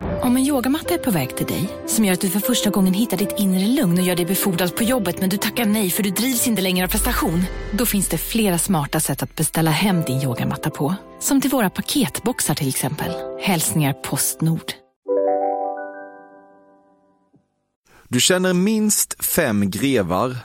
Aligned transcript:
Om 0.00 0.36
en 0.36 0.42
yogamatta 0.46 0.94
är 0.94 0.98
på 0.98 1.10
väg 1.10 1.36
till 1.36 1.46
dig, 1.46 1.68
som 1.86 2.04
gör 2.04 2.12
att 2.12 2.20
du 2.20 2.30
för 2.30 2.40
första 2.40 2.70
gången 2.70 2.94
hittar 2.94 3.16
ditt 3.16 3.34
inre 3.38 3.66
lugn 3.66 3.98
och 3.98 4.04
gör 4.04 4.16
dig 4.16 4.26
befordrad 4.26 4.76
på 4.76 4.84
jobbet 4.84 5.20
men 5.20 5.28
du 5.28 5.36
tackar 5.36 5.64
nej 5.64 5.90
för 5.90 6.02
du 6.02 6.10
drivs 6.10 6.46
inte 6.46 6.62
längre 6.62 6.86
av 6.86 6.90
prestation. 6.90 7.42
Då 7.72 7.86
finns 7.86 8.08
det 8.08 8.18
flera 8.18 8.58
smarta 8.58 9.00
sätt 9.00 9.22
att 9.22 9.36
beställa 9.36 9.70
hem 9.70 10.02
din 10.02 10.22
yogamatta 10.22 10.70
på. 10.70 10.94
Som 11.20 11.40
till 11.40 11.50
våra 11.50 11.70
paketboxar 11.70 12.54
till 12.54 12.68
exempel. 12.68 13.12
Hälsningar 13.40 13.92
Postnord. 13.92 14.72
Du 18.08 18.20
känner 18.20 18.52
minst 18.52 19.24
fem 19.24 19.70
grevar. 19.70 20.36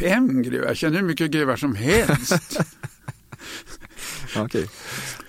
Fem 0.00 0.42
grevar? 0.42 0.66
Jag 0.66 0.76
känner 0.76 0.98
hur 0.98 1.06
mycket 1.06 1.30
grevar 1.30 1.56
som 1.56 1.74
helst. 1.74 2.60
Okay. 4.44 4.66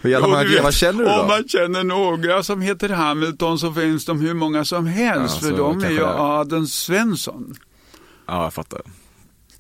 Hur 0.02 0.10
jävla 0.10 0.28
många 0.28 0.44
grevar 0.44 0.72
känner 0.72 1.00
du 1.00 1.06
då? 1.06 1.22
Om 1.22 1.28
man 1.28 1.48
känner 1.48 1.84
några 1.84 2.44
som 2.44 2.62
heter 2.62 2.90
Hamilton 2.90 3.60
så 3.60 3.74
finns 3.74 4.06
de 4.06 4.22
hur 4.22 4.34
många 4.34 4.66
som 4.66 4.86
helst, 4.86 5.38
ja, 5.42 5.50
för 5.50 5.58
de 5.58 5.84
är 5.84 5.90
ju 5.90 6.06
adeln 6.06 6.68
Svensson. 6.68 7.56
Ja, 8.28 8.44
jag 8.44 8.54
fattar. 8.54 8.82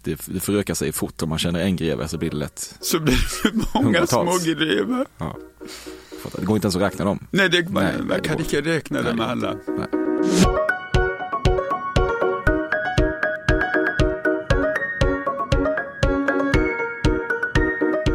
Det, 0.04 0.22
det 0.26 0.40
förökar 0.40 0.74
sig 0.74 0.92
fort 0.92 1.22
om 1.22 1.30
man 1.30 1.40
känner 1.40 1.60
en 1.60 1.76
greve 1.76 2.08
så 2.08 2.18
blir 2.18 2.30
det 2.30 2.38
lätt 2.38 2.76
Så 2.82 3.00
blir 3.00 3.44
det 3.44 3.66
många 3.74 4.08
små 4.08 4.38
grevar. 4.46 5.06
Ja. 5.18 5.38
Det 6.36 6.46
går 6.46 6.58
inte 6.58 6.66
ens 6.66 6.76
att 6.76 6.82
räkna 6.82 7.06
dem. 7.06 7.28
Nej, 7.32 7.50
det, 7.50 7.70
Nej, 7.70 7.94
man 8.10 8.22
kan 8.22 8.40
inte 8.40 8.62
räkna 8.62 9.02
dem 9.02 9.20
alla. 9.20 9.56
Nej. 9.68 9.88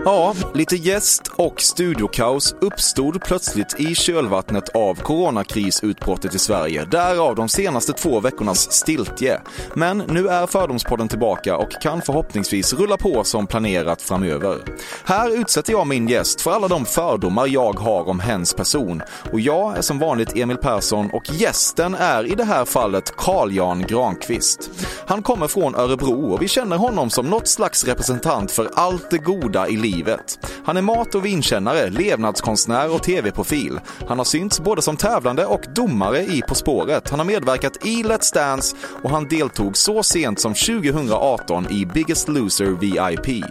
Ja, 0.06 0.34
lite 0.54 0.76
gäst 0.76 1.22
och 1.36 1.60
studiokaos 1.60 2.54
uppstod 2.60 3.22
plötsligt 3.22 3.80
i 3.80 3.94
kölvattnet 3.94 4.68
av 4.68 4.94
coronakrisutbrottet 4.94 6.34
i 6.34 6.38
Sverige. 6.38 6.84
Därav 6.84 7.34
de 7.34 7.48
senaste 7.48 7.92
två 7.92 8.20
veckornas 8.20 8.72
stiltje. 8.72 9.40
Men 9.74 9.98
nu 9.98 10.28
är 10.28 10.46
Fördomspodden 10.46 11.08
tillbaka 11.08 11.56
och 11.56 11.70
kan 11.70 12.02
förhoppningsvis 12.02 12.72
rulla 12.72 12.96
på 12.96 13.24
som 13.24 13.46
planerat 13.46 14.02
framöver. 14.02 14.58
Här 15.04 15.40
utsätter 15.40 15.72
jag 15.72 15.86
min 15.86 16.08
gäst 16.08 16.40
för 16.40 16.50
alla 16.50 16.68
de 16.68 16.84
fördomar 16.84 17.46
jag 17.46 17.78
har 17.78 18.08
om 18.08 18.20
hens 18.20 18.54
person. 18.54 19.02
Och 19.32 19.40
jag 19.40 19.78
är 19.78 19.82
som 19.82 19.98
vanligt 19.98 20.36
Emil 20.36 20.56
Persson 20.56 21.10
och 21.12 21.30
gästen 21.32 21.94
är 21.94 22.32
i 22.32 22.34
det 22.34 22.44
här 22.44 22.64
fallet 22.64 23.16
Carl-Jan 23.16 23.82
Granqvist. 23.82 24.70
Han 25.06 25.22
kommer 25.22 25.48
från 25.48 25.74
Örebro 25.74 26.32
och 26.32 26.42
vi 26.42 26.48
känner 26.48 26.76
honom 26.76 27.10
som 27.10 27.26
något 27.26 27.48
slags 27.48 27.84
representant 27.84 28.50
för 28.50 28.70
allt 28.74 29.10
det 29.10 29.18
goda 29.18 29.68
i 29.68 29.76
livet 29.76 29.93
livet. 29.96 30.38
Han 30.64 30.76
är 30.76 30.82
mat 30.82 31.14
och 31.14 31.24
vinkännare, 31.24 31.90
levnadskonstnär 31.90 32.94
och 32.94 33.02
tv-profil. 33.02 33.80
Han 34.08 34.18
har 34.18 34.24
synts 34.24 34.60
både 34.60 34.82
som 34.82 34.96
tävlande 34.96 35.46
och 35.46 35.64
domare 35.74 36.20
i 36.20 36.42
På 36.48 36.54
spåret. 36.54 37.10
Han 37.10 37.18
har 37.18 37.26
medverkat 37.26 37.86
i 37.86 38.02
Let's 38.02 38.34
Dance 38.34 38.76
och 39.02 39.10
han 39.10 39.28
deltog 39.28 39.76
så 39.76 40.02
sent 40.02 40.40
som 40.40 40.54
2018 40.54 41.70
i 41.70 41.86
Biggest 41.86 42.28
Loser 42.28 42.66
VIP. 42.66 43.44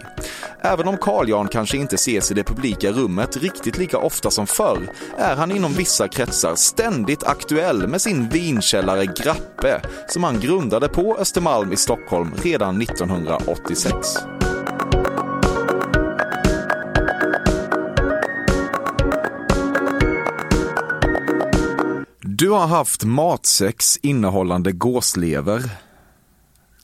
Även 0.60 0.88
om 0.88 0.96
Carl 0.96 1.28
Jan 1.28 1.48
kanske 1.48 1.76
inte 1.76 1.94
ses 1.94 2.30
i 2.30 2.34
det 2.34 2.44
publika 2.44 2.92
rummet 2.92 3.36
riktigt 3.36 3.78
lika 3.78 3.98
ofta 3.98 4.30
som 4.30 4.46
förr 4.46 4.92
är 5.18 5.36
han 5.36 5.50
inom 5.50 5.72
vissa 5.72 6.08
kretsar 6.08 6.54
ständigt 6.54 7.24
aktuell 7.24 7.88
med 7.88 8.00
sin 8.00 8.28
vinkällare 8.28 9.06
Grappe 9.06 9.80
som 10.08 10.24
han 10.24 10.40
grundade 10.40 10.88
på 10.88 11.16
Östermalm 11.16 11.72
i 11.72 11.76
Stockholm 11.76 12.34
redan 12.42 12.82
1986. 12.82 13.94
Du 22.36 22.50
har 22.50 22.66
haft 22.66 23.04
matsex 23.04 23.98
innehållande 24.02 24.72
gåslever. 24.72 25.70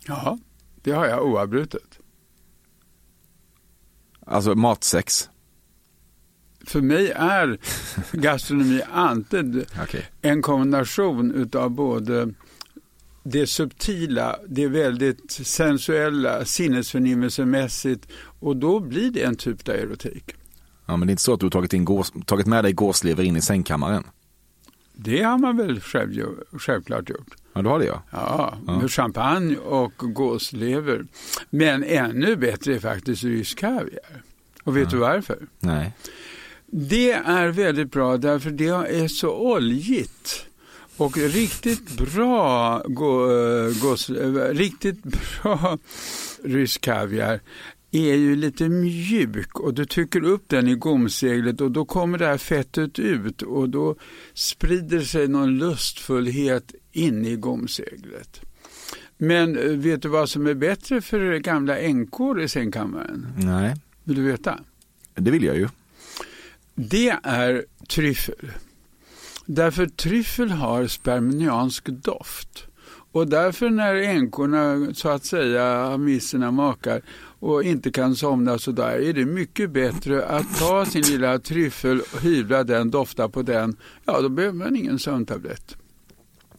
Ja, 0.06 0.38
det 0.82 0.92
har 0.92 1.06
jag 1.06 1.26
oavbrutet. 1.26 1.98
Alltså 4.26 4.54
matsex? 4.54 5.28
För 6.66 6.80
mig 6.80 7.10
är 7.10 7.58
gastronomi 8.12 8.82
alltid 8.92 9.56
okay. 9.82 10.02
en 10.22 10.42
kombination 10.42 11.34
utav 11.34 11.70
både 11.70 12.34
det 13.22 13.46
subtila, 13.46 14.36
det 14.48 14.68
väldigt 14.68 15.30
sensuella, 15.30 16.44
sinnesförnimmelsemässigt 16.44 18.08
och 18.40 18.56
då 18.56 18.80
blir 18.80 19.10
det 19.10 19.22
en 19.22 19.36
typ 19.36 19.68
av 19.68 19.74
erotik. 19.74 20.34
Ja, 20.86 20.96
men 20.96 21.06
det 21.06 21.10
är 21.10 21.12
inte 21.12 21.22
så 21.22 21.34
att 21.34 21.40
du 21.40 21.46
har 21.46 21.50
tagit, 21.50 21.72
in 21.72 21.84
gås, 21.84 22.12
tagit 22.26 22.46
med 22.46 22.64
dig 22.64 22.72
gåslever 22.72 23.22
in 23.22 23.36
i 23.36 23.40
sängkammaren? 23.40 24.04
Det 25.02 25.22
har 25.22 25.38
man 25.38 25.56
väl 25.56 25.80
själv, 25.80 26.26
självklart 26.52 27.08
gjort. 27.08 27.34
Ja, 27.52 27.62
du 27.62 27.68
har 27.68 27.78
det 27.78 27.84
ja. 27.84 28.02
Ja, 28.10 28.58
med 28.66 28.90
champagne 28.90 29.56
och 29.56 29.92
gåslever. 29.96 31.06
Men 31.50 31.84
ännu 31.84 32.36
bättre 32.36 32.74
är 32.74 32.78
faktiskt 32.78 33.24
rysk 33.24 33.58
kaviar. 33.58 34.22
Och 34.64 34.76
vet 34.76 34.84
ja. 34.84 34.90
du 34.90 34.96
varför? 34.96 35.38
Nej. 35.60 35.92
Det 36.66 37.12
är 37.12 37.48
väldigt 37.48 37.90
bra 37.90 38.16
därför 38.16 38.50
det 38.50 38.68
är 38.68 39.08
så 39.08 39.30
oljigt. 39.30 40.46
Och 40.96 41.16
riktigt 41.16 41.96
bra, 41.96 42.82
gås, 43.82 44.10
riktigt 44.50 45.02
bra 45.02 45.78
rysk 46.44 46.80
kaviar 46.80 47.40
är 47.90 48.16
ju 48.16 48.36
lite 48.36 48.68
mjuk 48.68 49.60
och 49.60 49.74
du 49.74 49.84
trycker 49.84 50.24
upp 50.24 50.44
den 50.46 50.68
i 50.68 50.74
gomseglet 50.74 51.60
och 51.60 51.70
då 51.70 51.84
kommer 51.84 52.18
det 52.18 52.26
här 52.26 52.38
fettet 52.38 52.98
ut 52.98 53.42
och 53.42 53.68
då 53.68 53.96
sprider 54.34 55.00
sig 55.00 55.28
någon 55.28 55.58
lustfullhet 55.58 56.74
in 56.92 57.26
i 57.26 57.36
gomseglet. 57.36 58.40
Men 59.18 59.58
eh, 59.58 59.64
vet 59.64 60.02
du 60.02 60.08
vad 60.08 60.30
som 60.30 60.46
är 60.46 60.54
bättre 60.54 61.00
för 61.00 61.38
gamla 61.38 61.78
änkor 61.78 62.40
i 62.40 62.48
sängkammaren? 62.48 63.26
Nej. 63.36 63.76
Vill 64.04 64.16
du 64.16 64.22
veta? 64.22 64.58
Det 65.14 65.30
vill 65.30 65.44
jag 65.44 65.56
ju. 65.56 65.68
Det 66.74 67.16
är 67.22 67.64
tryffel. 67.88 68.50
Därför 69.46 69.86
tryffel 69.86 70.50
har 70.50 70.86
sperminiansk 70.86 71.86
doft. 71.86 72.66
Och 73.12 73.28
därför 73.28 73.70
när 73.70 73.94
änkorna 73.94 74.94
så 74.94 75.08
att 75.08 75.24
säga 75.24 75.64
har 75.64 75.98
mist 75.98 76.28
sina 76.28 76.50
makar 76.50 77.02
och 77.40 77.64
inte 77.64 77.90
kan 77.90 78.16
somna 78.16 78.58
så 78.58 78.72
där 78.72 79.02
är 79.02 79.12
det 79.12 79.24
mycket 79.24 79.70
bättre 79.70 80.26
att 80.26 80.58
ta 80.58 80.86
sin 80.86 81.02
lilla 81.02 81.38
tryffel, 81.38 82.00
och 82.00 82.20
hyvla 82.20 82.64
den, 82.64 82.90
dofta 82.90 83.28
på 83.28 83.42
den. 83.42 83.76
Ja, 84.04 84.20
då 84.20 84.28
behöver 84.28 84.58
man 84.58 84.76
ingen 84.76 84.98
sömntablett. 84.98 85.76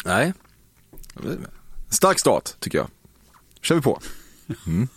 Nej. 0.05 0.33
Stark 1.89 2.19
start 2.19 2.59
tycker 2.59 2.77
jag. 2.77 2.87
kör 3.61 3.75
vi 3.75 3.81
på. 3.81 3.99
Mm. 4.67 4.87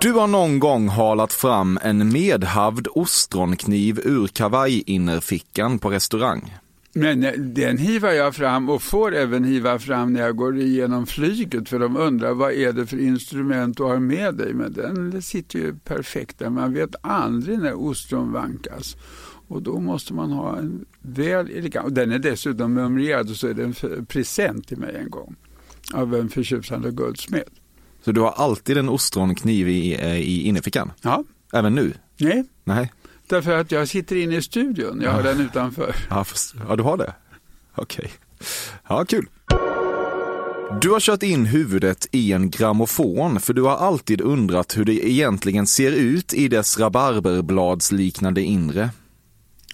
Du 0.00 0.12
har 0.12 0.26
någon 0.26 0.58
gång 0.58 0.88
halat 0.88 1.32
fram 1.32 1.78
en 1.82 2.12
medhavd 2.12 2.88
ostronkniv 2.90 4.00
ur 4.04 4.26
kavajinnerfickan 4.26 5.78
på 5.78 5.90
restaurang. 5.90 6.54
Men 6.92 7.24
eh, 7.24 7.32
den 7.32 7.78
hivar 7.78 8.12
jag 8.12 8.34
fram 8.34 8.68
och 8.68 8.82
får 8.82 9.14
även 9.14 9.44
hiva 9.44 9.78
fram 9.78 10.12
när 10.12 10.20
jag 10.20 10.36
går 10.36 10.58
igenom 10.58 11.06
flyget 11.06 11.68
för 11.68 11.78
de 11.78 11.96
undrar 11.96 12.34
vad 12.34 12.52
är 12.52 12.72
det 12.72 12.86
för 12.86 13.00
instrument 13.00 13.76
du 13.76 13.82
har 13.82 13.98
med 13.98 14.34
dig. 14.34 14.54
Men 14.54 14.72
den 14.72 15.22
sitter 15.22 15.58
ju 15.58 15.74
perfekt 15.74 16.38
där. 16.38 16.50
Man 16.50 16.74
vet 16.74 16.94
aldrig 17.00 17.58
när 17.58 17.74
ostron 17.74 18.32
vankas. 18.32 18.96
Och 19.48 19.62
då 19.62 19.80
måste 19.80 20.14
man 20.14 20.30
ha 20.30 20.58
en 20.58 20.84
väl 21.00 21.50
elegant, 21.50 21.86
och 21.86 21.92
den 21.92 22.12
är 22.12 22.18
dessutom 22.18 22.74
numrerad 22.74 23.30
och 23.30 23.36
så 23.36 23.48
är 23.48 23.54
det 23.54 23.64
en 23.64 24.06
present 24.06 24.68
till 24.68 24.78
mig 24.78 24.96
en 24.96 25.10
gång. 25.10 25.36
Av 25.94 26.14
en 26.14 26.28
förtjusande 26.28 26.90
guldsmed. 26.90 27.44
Så 28.04 28.12
du 28.12 28.20
har 28.20 28.30
alltid 28.30 28.78
en 28.78 28.88
ostronkniv 28.88 29.68
i, 29.68 29.94
eh, 29.94 30.20
i 30.20 30.42
innerfickan? 30.42 30.90
Ja. 31.02 31.24
Även 31.52 31.74
nu? 31.74 31.92
Nej. 32.16 32.44
Nej. 32.64 32.92
Därför 33.28 33.52
att 33.52 33.72
jag 33.72 33.88
sitter 33.88 34.16
inne 34.16 34.36
i 34.36 34.42
studion, 34.42 35.00
jag 35.04 35.10
har 35.10 35.22
den 35.22 35.40
utanför. 35.40 35.94
Ja, 36.10 36.24
fast, 36.24 36.54
ja 36.68 36.76
du 36.76 36.82
har 36.82 36.96
det? 36.96 37.14
Okej. 37.74 38.04
Okay. 38.04 38.16
Ja, 38.88 39.04
kul. 39.04 39.28
Du 40.80 40.90
har 40.90 41.00
kört 41.00 41.22
in 41.22 41.46
huvudet 41.46 42.08
i 42.10 42.32
en 42.32 42.50
grammofon 42.50 43.40
för 43.40 43.54
du 43.54 43.62
har 43.62 43.76
alltid 43.76 44.20
undrat 44.20 44.76
hur 44.76 44.84
det 44.84 45.08
egentligen 45.08 45.66
ser 45.66 45.92
ut 45.92 46.34
i 46.34 46.48
dess 46.48 46.78
rabarberbladsliknande 46.78 48.42
inre. 48.42 48.90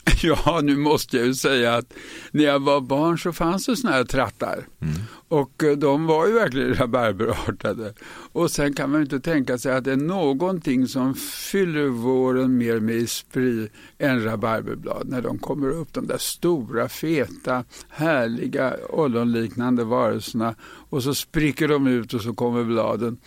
Ja, 0.23 0.61
nu 0.62 0.77
måste 0.77 1.17
jag 1.17 1.27
ju 1.27 1.35
säga 1.35 1.75
att 1.75 1.93
när 2.31 2.45
jag 2.45 2.61
var 2.61 2.81
barn 2.81 3.19
så 3.19 3.33
fanns 3.33 3.67
det 3.67 3.77
såna 3.77 3.93
här 3.93 4.05
trattar. 4.05 4.67
Mm. 4.81 4.95
Och 5.29 5.65
eh, 5.65 5.77
de 5.77 6.06
var 6.06 6.27
ju 6.27 6.33
verkligen 6.33 6.75
rabarberartade. 6.79 7.95
Och 8.33 8.51
sen 8.51 8.75
kan 8.75 8.91
man 8.91 9.01
ju 9.01 9.05
inte 9.05 9.21
tänka 9.21 9.59
sig 9.59 9.77
att 9.77 9.85
det 9.85 9.93
är 9.93 9.97
någonting 9.97 10.87
som 10.87 11.15
fyller 11.15 11.87
våren 11.87 12.59
mer 12.59 12.81
med 12.81 13.03
esprit 13.03 13.73
än 13.99 14.25
rabarberblad. 14.25 15.09
När 15.09 15.23
de 15.23 15.39
kommer 15.39 15.71
upp, 15.71 15.93
de 15.93 16.06
där 16.06 16.19
stora, 16.19 16.89
feta, 16.89 17.65
härliga, 17.89 18.75
ollonliknande 18.89 19.85
varelserna. 19.85 20.55
Och 20.91 21.03
så 21.03 21.15
spricker 21.15 21.69
de 21.69 21.87
ut 21.87 22.15
och 22.15 22.21
så 22.21 22.35
kommer 22.35 22.65
bladen. 22.65 23.19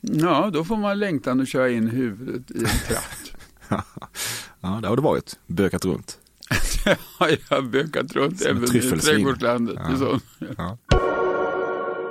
Ja, 0.00 0.50
då 0.52 0.64
får 0.64 0.76
man 0.76 0.98
längtan 0.98 1.40
att 1.40 1.48
köra 1.48 1.70
in 1.70 1.88
huvudet 1.88 2.50
i 2.50 2.58
en 2.58 2.64
tratt. 2.88 3.32
ja, 4.60 4.68
där 4.82 4.88
har 4.88 4.96
du 4.96 5.02
varit. 5.02 5.38
Bökat 5.46 5.84
runt. 5.84 6.18
Ja, 7.20 7.28
jag 7.28 7.56
har 7.56 7.62
bökat 7.62 8.12
runt 8.12 8.40
Som 8.40 8.50
även 8.50 8.76
i 8.76 8.80
trädgårdslandet. 8.80 9.78
Ja. 9.88 9.96
Så. 9.98 10.20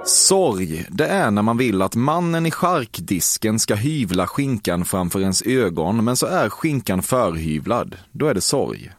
Sorg, 0.05 0.87
det 0.89 1.07
är 1.07 1.31
när 1.31 1.41
man 1.41 1.57
vill 1.57 1.81
att 1.81 1.95
mannen 1.95 2.45
i 2.45 2.51
charkdisken 2.51 3.59
ska 3.59 3.75
hyvla 3.75 4.27
skinkan 4.27 4.85
framför 4.85 5.19
ens 5.19 5.41
ögon, 5.41 6.03
men 6.03 6.17
så 6.17 6.25
är 6.25 6.49
skinkan 6.49 7.03
förhyvlad. 7.03 7.95
Då 8.11 8.27
är 8.27 8.33
det 8.33 8.41
sorg. 8.41 8.91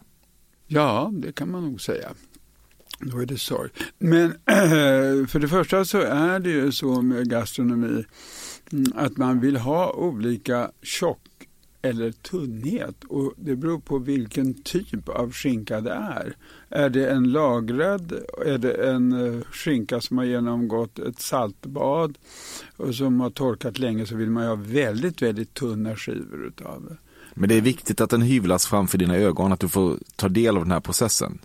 Ja, 0.66 1.10
det 1.12 1.32
kan 1.32 1.50
man 1.50 1.62
nog 1.62 1.80
säga. 1.80 2.08
Då 3.00 3.18
är 3.18 3.26
det 3.26 3.38
sorg. 3.38 3.70
Men 3.98 4.30
för 5.28 5.38
det 5.38 5.48
första 5.48 5.84
så 5.84 6.00
är 6.00 6.38
det 6.38 6.50
ju 6.50 6.72
så 6.72 7.02
med 7.02 7.30
gastronomi 7.30 8.04
mm, 8.72 8.92
att 8.96 9.16
man 9.16 9.40
vill 9.40 9.56
ha 9.56 9.92
olika 9.92 10.70
tjock 10.82 11.20
eller 11.82 12.12
tunnhet 12.12 13.04
och 13.08 13.32
det 13.36 13.56
beror 13.56 13.78
på 13.80 13.98
vilken 13.98 14.54
typ 14.62 15.08
av 15.08 15.32
skinka 15.32 15.80
det 15.80 15.90
är. 15.92 16.36
Är 16.68 16.90
det 16.90 17.10
en 17.10 17.32
lagrad, 17.32 18.12
är 18.46 18.58
det 18.58 18.72
en 18.72 19.12
eh, 19.12 19.40
skinka 19.52 20.00
som 20.00 20.18
har 20.18 20.24
genomgått 20.24 20.98
ett 20.98 21.20
saltbad 21.20 22.18
och 22.76 22.94
som 22.94 23.20
har 23.20 23.30
torkat 23.30 23.78
länge 23.78 24.06
så 24.06 24.16
vill 24.16 24.30
man 24.30 24.42
ju 24.42 24.48
ha 24.48 24.56
väldigt, 24.56 25.22
väldigt 25.22 25.54
tunna 25.54 25.96
skivor 25.96 26.46
utav 26.46 26.84
det. 26.88 26.96
Men 27.34 27.48
det 27.48 27.54
är 27.54 27.60
viktigt 27.60 28.00
att 28.00 28.10
den 28.10 28.22
hyvlas 28.22 28.66
framför 28.66 28.98
dina 28.98 29.16
ögon, 29.16 29.52
att 29.52 29.60
du 29.60 29.68
får 29.68 29.98
ta 30.16 30.28
del 30.28 30.56
av 30.56 30.62
den 30.62 30.72
här 30.72 30.80
processen. 30.80 31.38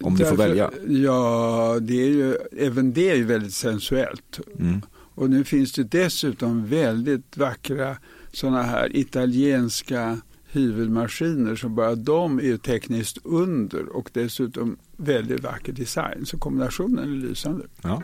Om 0.00 0.16
du 0.16 0.24
får 0.24 0.36
Därför- 0.36 0.48
välja. 0.48 0.70
Ja, 0.88 1.78
det 1.80 2.02
är 2.02 2.08
ju, 2.08 2.34
även 2.58 2.92
det 2.92 3.10
är 3.10 3.16
ju 3.16 3.24
väldigt 3.24 3.54
sensuellt. 3.54 4.40
Mm. 4.58 4.80
Och 5.14 5.30
nu 5.30 5.44
finns 5.44 5.72
det 5.72 5.84
dessutom 5.84 6.66
väldigt 6.66 7.36
vackra 7.36 7.96
sådana 8.36 8.62
här 8.62 8.96
italienska 8.96 10.18
hyvelmaskiner 10.52 11.56
som 11.56 11.74
bara 11.74 11.94
de 11.94 12.38
är 12.38 12.42
ju 12.42 12.58
tekniskt 12.58 13.18
under 13.24 13.88
och 13.96 14.10
dessutom 14.12 14.76
väldigt 14.96 15.40
vacker 15.40 15.72
design. 15.72 16.26
Så 16.26 16.38
kombinationen 16.38 16.98
är 16.98 17.28
lysande. 17.28 17.64
Ja. 17.82 18.02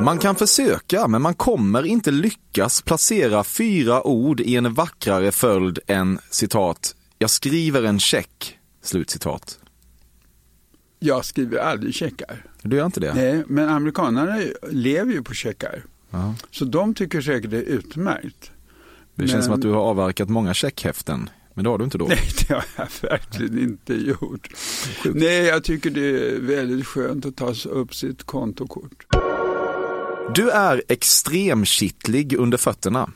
Man 0.00 0.18
kan 0.18 0.36
försöka, 0.36 1.08
men 1.08 1.22
man 1.22 1.34
kommer 1.34 1.86
inte 1.86 2.10
lyckas 2.10 2.82
placera 2.82 3.44
fyra 3.44 4.06
ord 4.06 4.40
i 4.40 4.56
en 4.56 4.74
vackrare 4.74 5.32
följd 5.32 5.78
än 5.86 6.18
citat, 6.30 6.96
jag 7.18 7.30
skriver 7.30 7.82
en 7.82 7.98
check, 7.98 8.58
slutcitat. 8.82 9.58
Jag 10.98 11.24
skriver 11.24 11.58
aldrig 11.58 11.94
checkar. 11.94 12.46
Du 12.62 12.76
gör 12.76 12.86
inte 12.86 13.00
det? 13.00 13.14
Nej, 13.14 13.44
men 13.46 13.68
amerikanerna 13.68 14.38
lever 14.70 15.12
ju 15.12 15.22
på 15.22 15.34
checkar. 15.34 15.84
Ja. 16.14 16.34
Så 16.50 16.64
de 16.64 16.94
tycker 16.94 17.20
säkert 17.20 17.50
det 17.50 17.56
är 17.56 17.62
utmärkt. 17.62 18.50
Det 19.14 19.22
känns 19.28 19.32
Men- 19.32 19.42
som 19.42 19.54
att 19.54 19.60
du 19.62 19.70
har 19.70 19.80
avverkat 19.80 20.28
många 20.28 20.54
checkhäften, 20.54 21.30
men 21.54 21.64
det 21.64 21.70
har 21.70 21.78
du 21.78 21.84
inte 21.84 21.98
då. 21.98 22.06
Nej, 22.08 22.18
det 22.48 22.54
har 22.54 22.64
jag 22.76 22.88
verkligen 23.10 23.58
inte 23.58 23.94
gjort. 23.94 24.48
Sjukt. 25.02 25.16
Nej, 25.18 25.44
jag 25.44 25.64
tycker 25.64 25.90
det 25.90 26.30
är 26.30 26.40
väldigt 26.40 26.86
skönt 26.86 27.26
att 27.26 27.36
ta 27.36 27.54
upp 27.68 27.94
sitt 27.94 28.22
kontokort. 28.22 29.06
Du 30.34 30.50
är 30.50 30.82
extremkittlig 30.88 32.32
under 32.36 32.58
fötterna. 32.58 33.10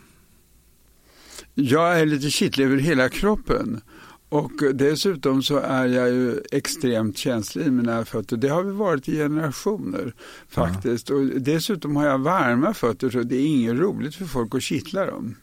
Jag 1.54 2.00
är 2.00 2.06
lite 2.06 2.30
kittlig 2.30 2.64
över 2.64 2.76
hela 2.76 3.08
kroppen. 3.08 3.80
Och 4.28 4.52
dessutom 4.74 5.42
så 5.42 5.56
är 5.58 5.86
jag 5.86 6.08
ju 6.08 6.40
extremt 6.52 7.18
känslig 7.18 7.66
i 7.66 7.70
mina 7.70 8.04
fötter. 8.04 8.36
Det 8.36 8.48
har 8.48 8.62
vi 8.62 8.72
varit 8.72 9.08
i 9.08 9.16
generationer 9.16 10.14
faktiskt. 10.48 11.10
Och 11.10 11.24
dessutom 11.26 11.96
har 11.96 12.06
jag 12.06 12.18
varma 12.18 12.74
fötter 12.74 13.10
så 13.10 13.22
det 13.22 13.36
är 13.36 13.46
inget 13.46 13.76
roligt 13.76 14.14
för 14.14 14.24
folk 14.24 14.54
att 14.54 14.62
kittla 14.62 15.06
dem. 15.06 15.36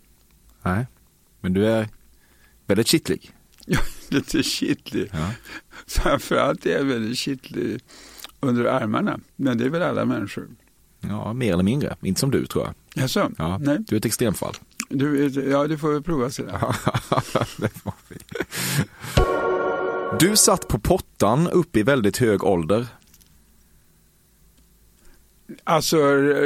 Nej, 0.62 0.88
men 1.42 1.54
du 1.54 1.66
är 1.66 1.88
väldigt 2.68 2.88
kittlig. 2.88 3.32
Är 3.68 4.14
lite 4.14 4.44
kittlig. 4.44 5.10
Ja. 5.14 5.32
Framförallt 5.88 6.66
är 6.66 6.78
jag 6.78 6.84
väldigt 6.84 7.18
kittlig 7.18 7.82
under 8.40 8.66
armarna. 8.66 9.20
Men 9.36 9.58
det 9.58 9.66
är 9.66 9.70
väl 9.70 9.82
alla 9.82 10.06
människor. 10.06 10.48
Ja, 11.00 11.34
mer 11.34 11.54
eller 11.54 11.64
mindre. 11.64 11.96
Inte 12.02 12.20
som 12.20 12.32
du 12.32 12.46
tror 12.46 12.64
jag. 12.66 13.04
Jaså? 13.04 13.32
Ja, 13.38 13.58
Nej, 13.58 13.78
Du 13.88 13.96
är 13.96 13.98
ett 13.98 14.06
extremfall. 14.06 14.54
Du, 14.90 15.28
ja, 15.52 15.68
det 15.68 15.78
får 15.78 15.90
vi 15.90 16.02
prova 16.02 16.30
sedan. 16.30 16.48
Det 17.58 17.70
får 17.70 17.94
vi. 18.08 18.18
Du 20.20 20.36
satt 20.36 20.68
på 20.68 20.80
pottan 20.80 21.48
upp 21.50 21.78
i 21.78 21.84
väldigt 21.84 22.18
hög 22.18 22.44
ålder. 22.44 22.88
Alltså 25.64 25.98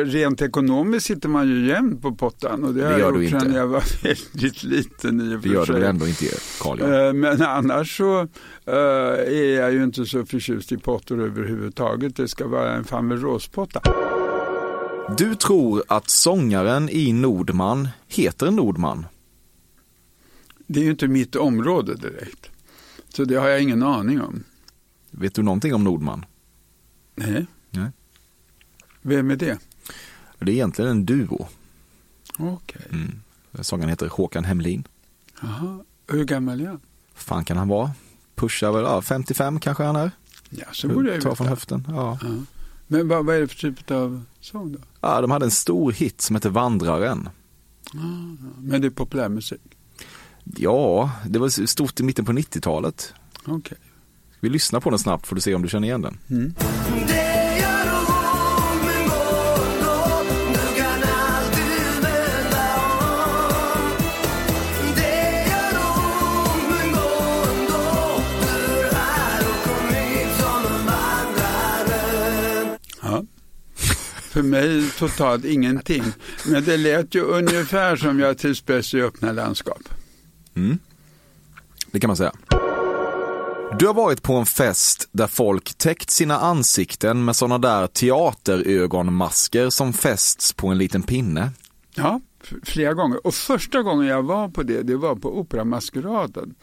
rent 0.05 0.41
ekonomiskt 0.41 1.05
sitter 1.05 1.29
man 1.29 1.47
ju 1.47 1.67
jämnt 1.67 2.01
på 2.01 2.15
pottan 2.15 2.63
och 2.63 2.73
det 2.73 2.83
har 2.83 2.91
Det 2.93 2.99
jag 2.99 3.13
du 3.13 3.23
gjort 3.23 3.41
sedan 3.41 3.53
jag 3.53 3.67
var 3.67 3.83
väldigt 4.03 4.63
liten 4.63 5.21
i 5.21 5.35
och 5.35 5.39
Det 5.39 5.47
för 5.47 5.55
gör 5.55 5.65
du 5.65 5.73
väl 5.73 5.83
ändå 5.83 6.07
inte, 6.07 6.25
Carl? 6.61 6.81
Eh, 6.81 7.13
Men 7.13 7.41
annars 7.41 7.97
så 7.97 8.19
eh, 8.65 8.73
är 9.37 9.59
jag 9.59 9.73
ju 9.73 9.83
inte 9.83 10.05
så 10.05 10.25
förtjust 10.25 10.71
i 10.71 10.77
pottor 10.77 11.21
överhuvudtaget. 11.23 12.15
Det 12.15 12.27
ska 12.27 12.47
vara 12.47 12.73
en 12.73 12.83
Fameråspotta. 12.83 13.81
Du 15.17 15.35
tror 15.35 15.83
att 15.87 16.09
sångaren 16.09 16.89
i 16.89 17.13
Nordman 17.13 17.87
heter 18.07 18.51
Nordman. 18.51 19.05
Det 20.67 20.79
är 20.79 20.83
ju 20.83 20.91
inte 20.91 21.07
mitt 21.07 21.35
område 21.35 21.95
direkt. 21.95 22.49
Så 23.09 23.25
det 23.25 23.35
har 23.35 23.47
jag 23.49 23.61
ingen 23.61 23.83
aning 23.83 24.21
om. 24.21 24.43
Vet 25.11 25.35
du 25.35 25.43
någonting 25.43 25.73
om 25.73 25.83
Nordman? 25.83 26.25
Nej. 27.15 27.45
Nej. 27.69 27.91
Vem 29.01 29.31
är 29.31 29.35
det? 29.35 29.57
Det 30.39 30.51
är 30.51 30.55
egentligen 30.55 30.91
en 30.91 31.05
duo. 31.05 31.47
Okej. 32.37 32.81
Mm. 32.91 33.21
Sångaren 33.61 33.89
heter 33.89 34.07
Håkan 34.07 34.43
Hemlin. 34.43 34.87
Jaha. 35.41 35.79
Hur 36.07 36.25
gammal 36.25 36.61
är 36.61 36.67
han? 36.67 36.79
fan 37.13 37.45
kan 37.45 37.57
han 37.57 37.67
vara? 37.67 37.91
Pushar 38.35 38.71
väl, 38.71 38.83
ja, 38.83 39.01
55 39.01 39.59
kanske 39.59 39.83
han 39.83 39.95
är. 39.95 40.11
Ja, 40.49 40.65
så 40.71 40.87
borde 40.87 41.13
jag 41.13 41.21
Ta 41.21 41.35
från 41.35 41.47
höften. 41.47 41.87
Ja. 41.89 42.19
Ja. 42.21 42.27
Men 42.91 43.07
vad, 43.07 43.25
vad 43.25 43.35
är 43.35 43.39
det 43.39 43.47
för 43.47 43.55
typ 43.55 43.91
av 43.91 44.23
sång 44.39 44.71
då? 44.71 44.79
ja, 45.01 45.21
de 45.21 45.31
hade 45.31 45.45
en 45.45 45.51
stor 45.51 45.91
hit 45.91 46.21
som 46.21 46.35
heter 46.35 46.49
Vandraren. 46.49 47.29
Men 48.57 48.81
det 48.81 48.87
är 48.87 48.91
populärmusik? 48.91 49.61
Ja, 50.43 51.11
det 51.27 51.39
var 51.39 51.65
stort 51.65 51.99
i 51.99 52.03
mitten 52.03 52.25
på 52.25 52.31
90-talet. 52.31 53.13
Okej. 53.45 53.77
Vi 54.39 54.49
lyssnar 54.49 54.79
på 54.79 54.89
den 54.89 54.99
snabbt 54.99 55.27
får 55.27 55.35
du 55.35 55.41
se 55.41 55.55
om 55.55 55.61
du 55.61 55.69
känner 55.69 55.87
igen 55.87 56.01
den. 56.01 56.17
Mm. 56.29 56.53
För 74.39 74.43
mig 74.43 74.91
totalt 74.91 75.45
ingenting. 75.45 76.03
Men 76.45 76.63
det 76.63 76.77
lät 76.77 77.15
ju 77.15 77.21
ungefär 77.21 77.95
som 77.95 78.19
jag 78.19 78.37
trivs 78.37 78.65
bäst 78.65 78.93
i 78.93 79.01
öppna 79.01 79.31
landskap. 79.31 79.81
Mm. 80.55 80.79
Det 81.91 81.99
kan 81.99 82.07
man 82.07 82.17
säga. 82.17 82.31
Du 83.79 83.87
har 83.87 83.93
varit 83.93 84.23
på 84.23 84.33
en 84.33 84.45
fest 84.45 85.09
där 85.11 85.27
folk 85.27 85.73
täckt 85.77 86.09
sina 86.09 86.37
ansikten 86.37 87.25
med 87.25 87.35
sådana 87.35 87.57
där 87.57 87.87
teaterögonmasker 87.87 89.69
som 89.69 89.93
fästs 89.93 90.53
på 90.53 90.67
en 90.67 90.77
liten 90.77 91.03
pinne. 91.03 91.51
Ja, 91.95 92.21
flera 92.63 92.93
gånger. 92.93 93.27
Och 93.27 93.33
första 93.33 93.81
gången 93.81 94.07
jag 94.07 94.23
var 94.23 94.49
på 94.49 94.63
det, 94.63 94.81
det 94.81 94.95
var 94.95 95.15
på 95.15 95.39
Operamaskeraden. 95.39 96.55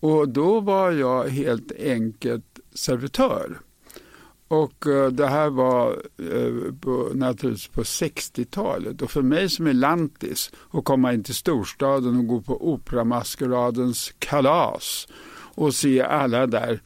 Och 0.00 0.28
då 0.28 0.60
var 0.60 0.92
jag 0.92 1.28
helt 1.28 1.72
enkelt 1.78 2.44
servitör. 2.74 3.58
Och 4.48 4.86
eh, 4.86 5.10
det 5.10 5.26
här 5.26 5.50
var 5.50 6.02
eh, 6.18 6.74
på, 6.80 7.10
naturligtvis 7.14 7.68
på 7.68 7.82
60-talet. 7.82 9.02
Och 9.02 9.10
för 9.10 9.22
mig 9.22 9.48
som 9.48 9.66
är 9.66 9.72
lantis 9.72 10.50
och 10.56 10.84
komma 10.84 11.12
in 11.12 11.24
till 11.24 11.34
storstaden 11.34 12.18
och 12.18 12.26
gå 12.26 12.40
på 12.40 12.72
Operamaskeradens 12.72 14.14
kalas 14.18 15.08
och 15.54 15.74
se 15.74 16.02
alla 16.02 16.46
där 16.46 16.80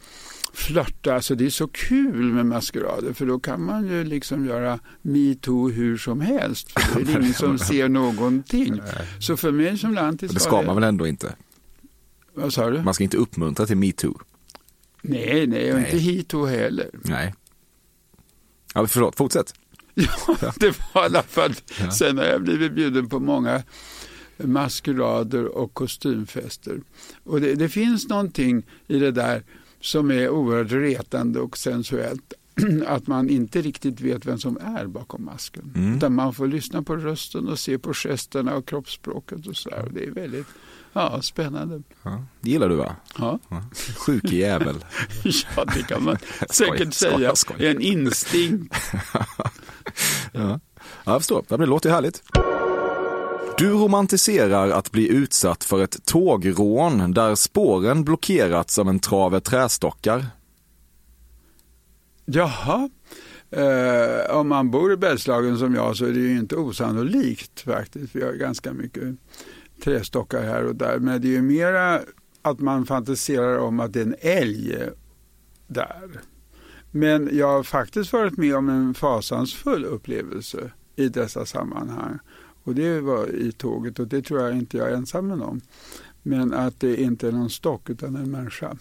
flörta. 0.53 1.15
Alltså 1.15 1.35
det 1.35 1.47
är 1.47 1.51
så 1.51 1.69
kul 1.69 2.33
med 2.33 2.47
maskerader 2.47 3.13
för 3.13 3.27
då 3.27 3.39
kan 3.39 3.63
man 3.63 3.87
ju 3.87 4.05
liksom 4.05 4.47
göra 4.47 4.79
metoo 5.03 5.69
hur 5.71 5.97
som 5.97 6.21
helst. 6.21 6.81
För 6.81 7.01
det 7.01 7.13
är 7.13 7.19
ingen 7.21 7.35
som 7.35 7.59
ser 7.59 7.89
någonting. 7.89 8.81
Så 9.21 9.37
för 9.37 9.53
mig 9.53 9.79
som 9.79 9.95
lantis 9.95 10.33
det 10.33 10.41
ska 10.41 10.63
man 10.63 10.75
väl 10.75 10.85
ändå 10.85 11.07
inte? 11.07 11.35
Vad 12.35 12.53
sa 12.53 12.71
du? 12.71 12.83
Man 12.83 12.95
ska 12.95 13.05
inte 13.05 13.17
uppmuntra 13.17 13.67
till 13.67 13.77
metoo. 13.77 14.19
Nej, 15.03 15.47
nej, 15.47 15.73
och 15.73 15.79
inte 15.79 15.99
hit 15.99 16.35
och 16.35 16.49
heller. 16.49 16.91
Nej. 17.05 17.35
Ja, 18.79 18.87
förlåt, 18.87 19.17
fortsätt. 19.17 19.55
Ja, 20.41 20.53
det 20.57 20.79
var 20.95 21.03
i 21.03 21.07
alla 21.07 21.23
fall. 21.23 21.55
Sen 21.93 22.19
har 22.19 22.25
jag 22.25 22.43
blivit 22.43 22.73
bjuden 22.73 23.09
på 23.09 23.21
många 23.21 23.63
maskerader 24.37 25.45
och 25.45 25.75
kostymfester. 25.75 26.81
Och 27.25 27.41
det, 27.41 27.55
det 27.55 27.69
finns 27.69 28.09
någonting 28.09 28.63
i 28.87 28.99
det 28.99 29.11
där 29.11 29.43
som 29.81 30.11
är 30.11 30.29
oerhört 30.29 30.73
retande 30.73 31.41
och 31.41 31.59
sensuellt. 31.59 32.33
Att 32.87 33.07
man 33.07 33.31
inte 33.31 33.63
riktigt 33.63 34.01
vet 34.01 34.27
vem 34.27 34.39
som 34.39 34.57
är 34.57 34.87
bakom 34.87 35.25
masken. 35.25 35.73
Mm. 35.77 35.97
Utan 35.97 36.15
man 36.15 36.35
får 36.35 36.47
lyssna 36.47 36.83
på 36.83 36.97
rösten 36.97 37.49
och 37.49 37.59
se 37.59 37.79
på 37.79 37.95
gesterna 37.95 38.55
och 38.55 38.67
kroppsspråket 38.67 39.47
och 39.47 39.57
så 39.57 39.71
där. 39.71 39.91
Det 39.95 40.05
är 40.05 40.11
väldigt 40.11 40.47
ja, 40.99 41.23
spännande. 41.23 41.83
Ja. 42.03 42.25
Det 42.41 42.51
gillar 42.51 42.69
du 42.69 42.75
va? 42.77 42.97
Ja. 43.19 43.39
Sjuk 43.97 44.25
jävel. 44.25 44.85
ja, 45.57 45.65
det 45.65 45.83
kan 45.83 46.05
man 46.05 46.17
säkert 46.51 46.95
säga. 46.95 47.33
En 47.59 47.81
instinkt. 47.81 48.75
Ja, 50.33 50.61
jag 51.05 51.21
förstår. 51.21 51.45
Ja, 51.49 51.57
Det 51.57 51.67
låter 51.67 51.89
ju 51.89 51.95
härligt. 51.95 52.23
Du 53.59 53.71
romantiserar 53.71 54.71
att 54.71 54.93
bli 54.93 55.09
utsatt 55.09 55.65
för 55.65 55.85
ett 55.85 56.05
tågrån 56.05 57.13
där 57.15 57.35
spåren 57.35 58.05
blockerats 58.05 58.79
av 58.79 58.89
en 58.89 58.99
trave 59.01 59.41
trästockar. 59.41 60.27
Jaha. 62.25 62.91
Eh, 63.51 64.37
om 64.37 64.49
man 64.49 64.71
bor 64.71 64.93
i 64.93 64.97
Bergslagen 64.97 65.59
som 65.59 65.75
jag 65.75 65.97
så 65.97 66.05
är 66.05 66.13
det 66.13 66.19
ju 66.21 66.39
inte 66.39 66.57
osannolikt 66.57 67.61
faktiskt. 67.61 68.17
Vi 68.17 68.25
har 68.25 68.33
ganska 68.33 68.73
mycket 68.73 69.05
trästockar 69.85 70.43
här 70.43 70.65
och 70.65 70.77
där. 70.77 70.99
Men 70.99 71.21
det 71.21 71.29
är 71.29 71.33
ju 71.33 71.43
mera 71.43 72.01
att 72.43 72.61
man 72.61 72.87
fantiserar 72.87 73.59
om 73.59 73.81
att 73.81 73.93
det 73.93 74.01
är 74.01 74.07
en 74.07 74.17
älg 74.21 74.77
där. 75.67 76.21
Men 76.91 77.29
jag 77.33 77.49
har 77.49 77.63
faktiskt 77.63 78.13
varit 78.13 78.37
med 78.37 78.57
om 78.57 78.69
en 78.69 78.95
fasansfull 78.95 79.85
upplevelse 79.85 80.71
i 80.97 81.09
dessa 81.09 81.47
sammanhang. 81.47 82.19
Och 82.65 82.75
det 82.75 83.01
var 83.01 83.35
i 83.35 83.53
tåget 83.53 83.99
och 83.99 84.09
det 84.09 84.23
tror 84.23 84.41
jag 84.41 84.57
inte 84.57 84.77
jag 84.77 84.89
är 84.91 84.95
ensam 84.95 85.43
om. 85.43 85.61
Men 86.23 86.53
att 86.55 86.81
det 86.81 87.01
inte 87.01 87.29
är 87.29 87.33
någon 87.33 87.51
stock 87.51 87.91
utan 87.91 88.17
en 88.17 88.31
människa. 88.31 88.77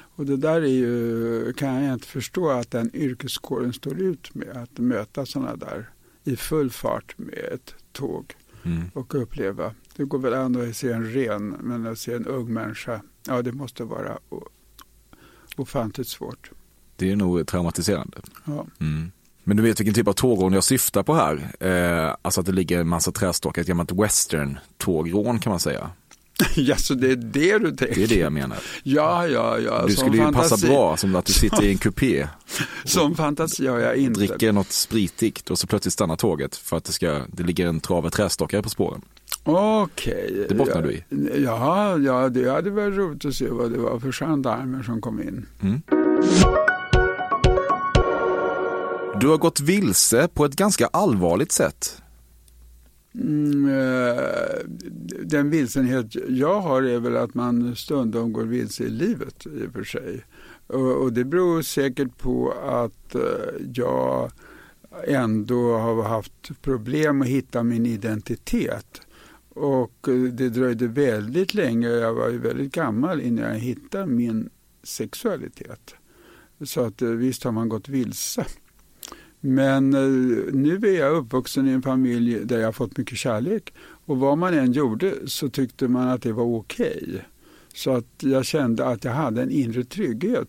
Och 0.00 0.26
det 0.26 0.36
där 0.36 0.62
är 0.62 0.66
ju, 0.66 1.52
kan 1.52 1.84
jag 1.84 1.94
inte 1.94 2.06
förstå 2.06 2.50
att 2.50 2.70
den 2.70 2.90
yrkeskåren 2.96 3.72
står 3.72 4.00
ut 4.00 4.34
med. 4.34 4.56
Att 4.56 4.78
möta 4.78 5.26
sådana 5.26 5.56
där 5.56 5.90
i 6.24 6.36
full 6.36 6.70
fart 6.70 7.14
med 7.18 7.48
ett 7.52 7.74
tåg 7.92 8.34
Mm. 8.66 8.82
och 8.94 9.14
uppleva. 9.14 9.74
Det 9.96 10.04
går 10.04 10.18
väl 10.18 10.34
an 10.34 10.68
att 10.68 10.76
se 10.76 10.92
en 10.92 11.12
ren, 11.12 11.48
men 11.48 11.86
att 11.86 11.98
se 11.98 12.12
en 12.12 12.26
ung 12.26 12.52
människa, 12.52 13.00
ja 13.26 13.42
det 13.42 13.52
måste 13.52 13.84
vara 13.84 14.18
ofantligt 15.56 16.08
svårt. 16.08 16.50
Det 16.96 17.10
är 17.12 17.16
nog 17.16 17.46
traumatiserande. 17.46 18.18
Ja. 18.44 18.66
Mm. 18.80 19.12
Men 19.44 19.56
du 19.56 19.62
vet 19.62 19.80
vilken 19.80 19.94
typ 19.94 20.08
av 20.08 20.12
tågrån 20.12 20.52
jag 20.52 20.64
syftar 20.64 21.02
på 21.02 21.14
här? 21.14 21.50
Eh, 21.60 22.16
alltså 22.22 22.40
att 22.40 22.46
det 22.46 22.52
ligger 22.52 22.80
en 22.80 22.88
massa 22.88 23.12
trästockar, 23.12 23.62
ett 23.62 23.68
gammalt 23.68 23.92
western-tågrån 23.92 25.38
kan 25.38 25.50
man 25.50 25.60
säga. 25.60 25.90
ja, 26.54 26.76
så 26.76 26.94
det 26.94 27.10
är 27.10 27.16
det 27.16 27.58
du 27.58 27.70
tänker? 27.76 27.94
Det 27.94 28.02
är 28.02 28.08
det 28.08 28.18
jag 28.18 28.32
menar. 28.32 28.58
Ja, 28.82 29.26
ja, 29.28 29.58
ja. 29.58 29.86
Du 29.86 29.94
som 29.94 30.06
skulle 30.08 30.24
ju 30.26 30.32
passa 30.32 30.48
fantasi, 30.48 30.66
bra 30.66 30.96
som 30.96 31.14
att 31.16 31.24
du 31.24 31.32
sitter 31.32 31.64
i 31.64 31.70
en 31.70 31.78
kupé, 31.78 32.28
Som 32.84 33.14
fantasi 33.14 33.66
har 33.66 33.78
jag 33.78 33.96
inte. 33.96 34.20
dricker 34.20 34.52
något 34.52 34.72
spritigt 34.72 35.50
och 35.50 35.58
så 35.58 35.66
plötsligt 35.66 35.92
stannar 35.92 36.16
tåget 36.16 36.56
för 36.56 36.76
att 36.76 36.84
det, 36.84 36.92
ska, 36.92 37.20
det 37.28 37.42
ligger 37.42 37.66
en 37.66 37.80
trave 37.80 38.10
trästockar 38.10 38.62
på 38.62 38.70
spåren. 38.70 39.02
Okej. 39.44 40.46
Det 40.48 40.54
bottnar 40.54 40.82
du 40.82 40.92
i. 40.92 41.04
Ja, 41.44 41.98
ja, 41.98 42.28
det 42.28 42.50
hade 42.50 42.70
varit 42.70 42.94
roligt 42.94 43.24
att 43.24 43.34
se 43.34 43.48
vad 43.48 43.72
det 43.72 43.78
var 43.78 43.98
för 43.98 44.12
gendarmer 44.12 44.82
som 44.82 45.00
kom 45.00 45.22
in. 45.22 45.46
Du 49.20 49.28
har 49.28 49.36
gått 49.36 49.60
vilse 49.60 50.28
på 50.28 50.44
ett 50.44 50.56
ganska 50.56 50.86
allvarligt 50.86 51.52
sätt. 51.52 52.02
Mm, 53.14 53.68
eh, 53.68 54.22
den 55.24 55.50
vilsenhet 55.50 56.06
jag 56.28 56.60
har 56.60 56.82
är 56.82 57.00
väl 57.00 57.16
att 57.16 57.34
man 57.34 57.76
stundom 57.76 58.32
går 58.32 58.44
vilse 58.44 58.84
i 58.84 58.88
livet 58.88 59.46
i 59.46 59.66
och 59.66 59.72
för 59.72 59.84
sig. 59.84 60.24
Och, 60.66 61.02
och 61.02 61.12
det 61.12 61.24
beror 61.24 61.62
säkert 61.62 62.18
på 62.18 62.54
att 62.64 63.14
eh, 63.14 63.22
jag 63.74 64.30
ändå 65.06 65.78
har 65.78 66.02
haft 66.02 66.62
problem 66.62 67.22
att 67.22 67.28
hitta 67.28 67.62
min 67.62 67.86
identitet. 67.86 69.00
Och 69.54 70.08
eh, 70.08 70.14
det 70.14 70.48
dröjde 70.48 70.86
väldigt 70.86 71.54
länge, 71.54 71.88
jag 71.88 72.14
var 72.14 72.28
ju 72.28 72.38
väldigt 72.38 72.72
gammal 72.72 73.20
innan 73.20 73.44
jag 73.44 73.58
hittade 73.58 74.06
min 74.06 74.50
sexualitet. 74.82 75.94
Så 76.64 76.80
att 76.80 77.02
eh, 77.02 77.08
visst 77.08 77.44
har 77.44 77.52
man 77.52 77.68
gått 77.68 77.88
vilse. 77.88 78.44
Men 79.40 79.94
eh, 79.94 80.54
nu 80.54 80.80
är 80.82 80.98
jag 80.98 81.16
uppvuxen 81.16 81.68
i 81.68 81.70
en 81.70 81.82
familj 81.82 82.44
där 82.44 82.58
jag 82.58 82.66
har 82.66 82.72
fått 82.72 82.96
mycket 82.96 83.18
kärlek. 83.18 83.74
Och 84.06 84.18
vad 84.18 84.38
man 84.38 84.54
än 84.54 84.72
gjorde 84.72 85.14
så 85.26 85.48
tyckte 85.48 85.88
man 85.88 86.08
att 86.08 86.22
det 86.22 86.32
var 86.32 86.44
okej. 86.44 87.24
Så 87.74 87.90
att 87.90 88.06
jag 88.18 88.44
kände 88.44 88.86
att 88.86 89.04
jag 89.04 89.12
hade 89.12 89.42
en 89.42 89.50
inre 89.50 89.84
trygghet. 89.84 90.48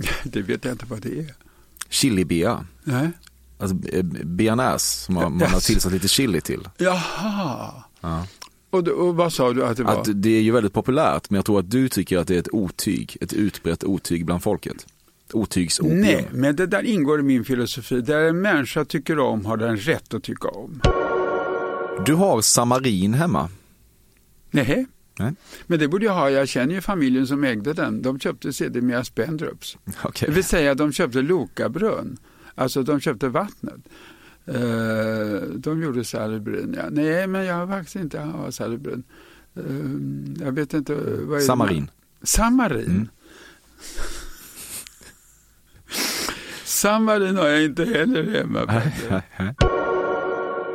Det 0.24 0.42
vet 0.42 0.64
jag 0.64 0.74
inte 0.74 0.86
vad 0.88 1.00
det 1.02 1.18
är. 1.18 1.34
Chilibea. 1.88 2.66
Nej. 2.84 3.10
Alltså 3.58 3.88
eh, 3.88 4.02
bearnaise 4.24 5.04
som 5.04 5.14
man, 5.14 5.32
man 5.32 5.40
har 5.48 5.54
Yes. 5.56 5.66
tillsatt 5.66 5.92
lite 5.92 6.08
chili 6.08 6.40
till. 6.40 6.68
Jaha. 6.78 7.72
Ja. 8.00 8.26
Och, 8.70 8.88
och 8.88 9.16
vad 9.16 9.32
sa 9.32 9.52
du 9.52 9.64
att 9.64 9.76
det 9.76 9.82
var? 9.82 10.00
Att 10.00 10.08
det 10.22 10.30
är 10.30 10.40
ju 10.42 10.50
väldigt 10.52 10.72
populärt 10.72 11.30
men 11.30 11.36
jag 11.36 11.44
tror 11.44 11.60
att 11.60 11.70
du 11.70 11.88
tycker 11.88 12.18
att 12.18 12.28
det 12.28 12.34
är 12.34 12.38
ett 12.38 12.52
otyg, 12.54 13.16
ett 13.20 13.32
utbrett 13.32 13.84
otyg 13.84 14.24
bland 14.26 14.42
folket. 14.42 14.86
Otygsopium. 15.32 16.00
Nej, 16.00 16.28
men 16.32 16.56
det 16.56 16.66
där 16.66 16.82
ingår 16.82 17.20
i 17.20 17.22
min 17.22 17.44
filosofi. 17.44 18.00
Där 18.00 18.28
en 18.28 18.40
människa 18.40 18.84
tycker 18.84 19.18
om 19.18 19.46
har 19.46 19.56
den 19.56 19.76
rätt 19.76 20.14
att 20.14 20.22
tycka 20.22 20.48
om. 20.48 20.80
Du 22.06 22.14
har 22.14 22.40
samarin 22.42 23.14
hemma. 23.14 23.48
Nej. 24.50 24.86
Nej. 25.20 25.32
Men 25.66 25.78
det 25.78 25.88
borde 25.88 26.04
jag 26.04 26.14
ha. 26.14 26.30
Jag 26.30 26.48
känner 26.48 26.74
ju 26.74 26.80
familjen 26.80 27.26
som 27.26 27.44
ägde 27.44 27.72
den. 27.72 28.02
De 28.02 28.20
köpte 28.20 28.52
sedermera 28.52 29.04
Spendrups. 29.04 29.78
Okej. 30.02 30.28
Det 30.28 30.34
vill 30.34 30.44
säga 30.44 30.74
de 30.74 30.92
köpte 30.92 31.22
Lokabrunn. 31.22 32.16
Alltså 32.54 32.82
de 32.82 33.00
köpte 33.00 33.28
vattnet. 33.28 33.80
Eh, 34.46 35.42
de 35.56 35.82
gjorde 35.82 36.04
Salbrunn. 36.04 36.74
Ja. 36.78 36.84
Nej, 36.90 37.26
men 37.26 37.44
jag 37.44 37.54
har 37.54 37.66
faktiskt 37.66 37.96
inte 37.96 38.20
ha 38.20 38.52
Salbrunn. 38.52 39.02
Eh, 39.56 40.44
jag 40.46 40.52
vet 40.52 40.74
inte. 40.74 40.94
Vad 40.94 41.04
är 41.04 41.34
det? 41.34 41.40
Samarin. 41.40 41.90
Samarin? 42.22 42.90
Mm. 42.90 43.08
Samarin 46.64 47.36
har 47.36 47.48
jag 47.48 47.64
inte 47.64 47.84
heller 47.84 48.30
hemma. 48.30 48.82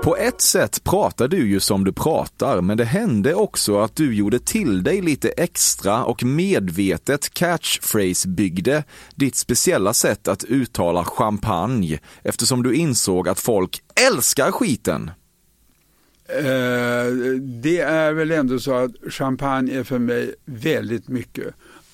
På 0.05 0.17
ett 0.17 0.41
sätt 0.41 0.83
pratar 0.83 1.27
du 1.27 1.49
ju 1.49 1.59
som 1.59 1.83
du 1.83 1.93
pratar, 1.93 2.61
men 2.61 2.77
det 2.77 2.85
hände 2.85 3.33
också 3.33 3.79
att 3.79 3.95
du 3.95 4.15
gjorde 4.15 4.39
till 4.39 4.83
dig 4.83 5.01
lite 5.01 5.29
extra 5.29 6.05
och 6.05 6.23
medvetet 6.23 7.33
catchphrase-byggde 7.33 8.83
ditt 9.15 9.35
speciella 9.35 9.93
sätt 9.93 10.27
att 10.27 10.43
uttala 10.43 11.03
champagne 11.03 11.99
eftersom 12.23 12.63
du 12.63 12.75
insåg 12.75 13.29
att 13.29 13.39
folk 13.39 13.81
älskar 14.07 14.51
skiten. 14.51 15.11
Eh, 16.29 17.13
det 17.41 17.79
är 17.79 18.13
väl 18.13 18.31
ändå 18.31 18.59
så 18.59 18.73
att 18.73 18.91
champagne 19.09 19.79
är 19.79 19.83
för 19.83 19.99
mig 19.99 20.35
väldigt 20.45 21.07
mycket. 21.07 21.53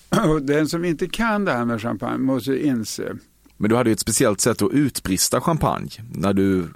Och 0.29 0.41
den 0.41 0.69
som 0.69 0.85
inte 0.85 1.07
kan 1.07 1.45
det 1.45 1.51
här 1.51 1.65
med 1.65 1.81
champagne 1.81 2.17
måste 2.17 2.65
inse 2.65 3.15
Men 3.57 3.69
du 3.69 3.75
hade 3.75 3.89
ju 3.89 3.93
ett 3.93 3.99
speciellt 3.99 4.41
sätt 4.41 4.61
att 4.61 4.71
utbrista 4.71 5.41
champagne 5.41 5.91
när 6.13 6.33
du, 6.33 6.67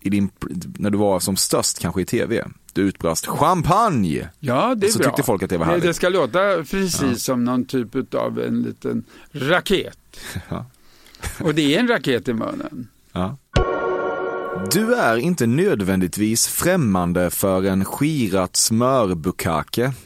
i 0.00 0.10
din, 0.10 0.30
när 0.78 0.90
du 0.90 0.98
var 0.98 1.20
som 1.20 1.36
störst 1.36 1.78
kanske 1.78 2.02
i 2.02 2.04
tv. 2.04 2.44
Du 2.72 2.82
utbrast 2.82 3.26
champagne! 3.26 4.28
Ja, 4.40 4.74
det 4.74 4.86
är 4.86 4.90
så 4.90 4.98
bra. 4.98 5.08
tyckte 5.08 5.22
folk 5.22 5.42
att 5.42 5.50
det 5.50 5.58
var 5.58 5.66
härligt. 5.66 5.82
Det 5.82 5.94
ska 5.94 6.08
låta 6.08 6.64
precis 6.70 7.24
som 7.24 7.44
någon 7.44 7.64
typ 7.64 8.14
av 8.14 8.40
en 8.40 8.62
liten 8.62 9.04
raket. 9.32 9.98
Ja. 10.48 10.66
Och 11.40 11.54
det 11.54 11.74
är 11.74 11.80
en 11.80 11.88
raket 11.88 12.28
i 12.28 12.34
munnen. 12.34 12.88
Ja. 13.12 13.36
Du 14.72 14.94
är 14.94 15.16
inte 15.16 15.46
nödvändigtvis 15.46 16.48
främmande 16.48 17.30
för 17.30 17.64
en 17.64 17.84
skirat 17.84 18.56
smörbukake. 18.56 19.92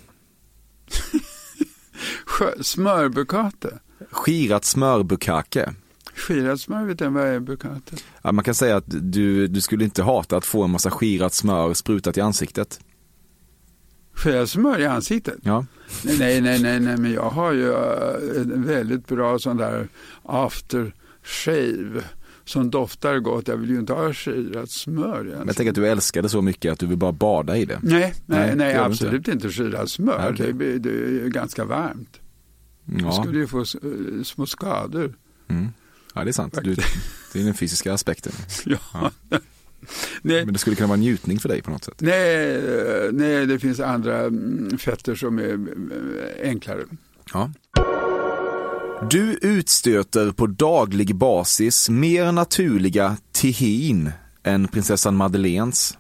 Smörbukate. 2.60 3.78
Skirat 4.10 4.64
smörbukake. 4.64 5.74
Skirat 6.14 6.60
smör, 6.60 6.84
vet 6.84 7.00
jag 7.00 7.10
vad 7.10 7.26
är 7.26 7.40
bukate? 7.40 7.96
Ja, 8.22 8.32
man 8.32 8.44
kan 8.44 8.54
säga 8.54 8.76
att 8.76 8.84
du, 8.86 9.46
du 9.46 9.60
skulle 9.60 9.84
inte 9.84 10.02
hata 10.02 10.36
att 10.36 10.44
få 10.44 10.62
en 10.62 10.70
massa 10.70 10.90
skirat 10.90 11.34
smör 11.34 11.74
sprutat 11.74 12.16
i 12.16 12.20
ansiktet. 12.20 12.80
Skirat 14.12 14.50
smör 14.50 14.80
i 14.80 14.86
ansiktet? 14.86 15.34
Ja. 15.42 15.66
Nej, 16.04 16.16
nej, 16.18 16.40
nej, 16.40 16.58
nej, 16.62 16.80
nej, 16.80 16.96
men 16.96 17.12
jag 17.12 17.30
har 17.30 17.52
ju 17.52 17.72
eh, 17.72 18.40
en 18.40 18.64
väldigt 18.66 19.08
bra 19.08 19.38
sån 19.38 19.56
där 19.56 19.88
after 20.22 20.94
shave 21.22 22.02
som 22.44 22.70
doftar 22.70 23.18
gott. 23.18 23.48
Jag 23.48 23.56
vill 23.56 23.70
ju 23.70 23.78
inte 23.78 23.92
ha 23.92 24.12
skirat 24.12 24.70
smör 24.70 25.26
i 25.28 25.30
Men 25.38 25.46
jag 25.46 25.56
tänker 25.56 25.70
att 25.70 25.74
du 25.76 25.86
älskar 25.88 26.22
det 26.22 26.28
så 26.28 26.42
mycket 26.42 26.72
att 26.72 26.78
du 26.78 26.86
vill 26.86 26.98
bara 26.98 27.12
bada 27.12 27.56
i 27.56 27.64
det. 27.64 27.78
Nej, 27.82 28.14
Nej, 28.26 28.46
nej, 28.46 28.56
nej 28.56 28.74
absolut 28.76 29.28
inte 29.28 29.48
skirat 29.50 29.90
smör. 29.90 30.36
Nej, 30.38 30.52
det, 30.52 30.78
det 30.78 30.90
är 30.90 31.10
ju 31.10 31.30
ganska 31.30 31.64
varmt. 31.64 32.20
Du 32.84 33.04
Ja, 33.04 33.12
skulle 33.22 33.38
ju 33.38 33.46
få 33.46 33.60
eh, 33.60 34.22
små 34.24 34.46
skador. 34.46 35.14
mm. 35.48 35.68
Ja 36.14 36.24
det 36.24 36.30
är 36.30 36.32
sant. 36.32 36.58
Du, 36.62 36.74
det 37.32 37.40
är 37.40 37.44
den 37.44 37.54
fysiska 37.54 37.92
aspekten. 37.92 38.32
Ja. 38.64 39.10
nej, 40.22 40.44
Men 40.44 40.52
det 40.52 40.58
skulle 40.58 40.76
kunna 40.76 40.86
vara 40.86 40.94
en 40.94 41.00
njutning 41.00 41.40
för 41.40 41.48
dig 41.48 41.62
på 41.62 41.70
något 41.70 41.84
sätt. 41.84 41.94
nej, 41.98 42.54
eh, 42.54 43.12
nej, 43.12 43.46
det 43.46 43.58
finns 43.58 43.80
andra 43.80 44.20
mm, 44.20 44.78
fetter 44.78 45.14
som 45.14 45.38
är 45.38 45.52
eh, 45.52 46.48
enklare. 46.48 46.84
Ja. 47.32 47.50
Du 49.10 49.38
utstöter 49.42 50.32
på 50.32 50.46
daglig 50.46 51.16
basis 51.16 51.88
mer 51.88 52.32
naturliga 52.32 53.16
tihin 53.32 54.10
än 54.42 54.68
prinsessan 54.68 55.16
Madeleines. 55.16 55.98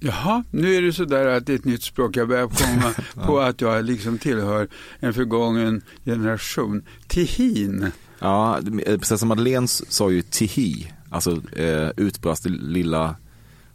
Jaha, 0.00 0.44
nu 0.50 0.74
är 0.74 0.82
det 0.82 0.92
så 0.92 1.04
där 1.04 1.26
att 1.26 1.46
det 1.46 1.52
är 1.52 1.56
ett 1.56 1.64
nytt 1.64 1.82
språk. 1.82 2.16
Jag 2.16 2.28
börjar 2.28 2.48
komma 2.48 2.94
på 3.26 3.40
att 3.40 3.60
jag 3.60 3.84
liksom 3.84 4.18
tillhör 4.18 4.68
en 5.00 5.14
förgången 5.14 5.82
generation. 6.04 6.82
Tihin. 7.08 7.90
Ja, 8.22 8.60
prinsessan 8.84 9.28
Madeleine 9.28 9.68
sa 9.68 10.10
ju 10.10 10.22
tihi, 10.22 10.92
alltså 11.10 11.42
eh, 11.56 11.90
utbrast 11.96 12.42
det 12.42 12.48
lilla, 12.50 13.16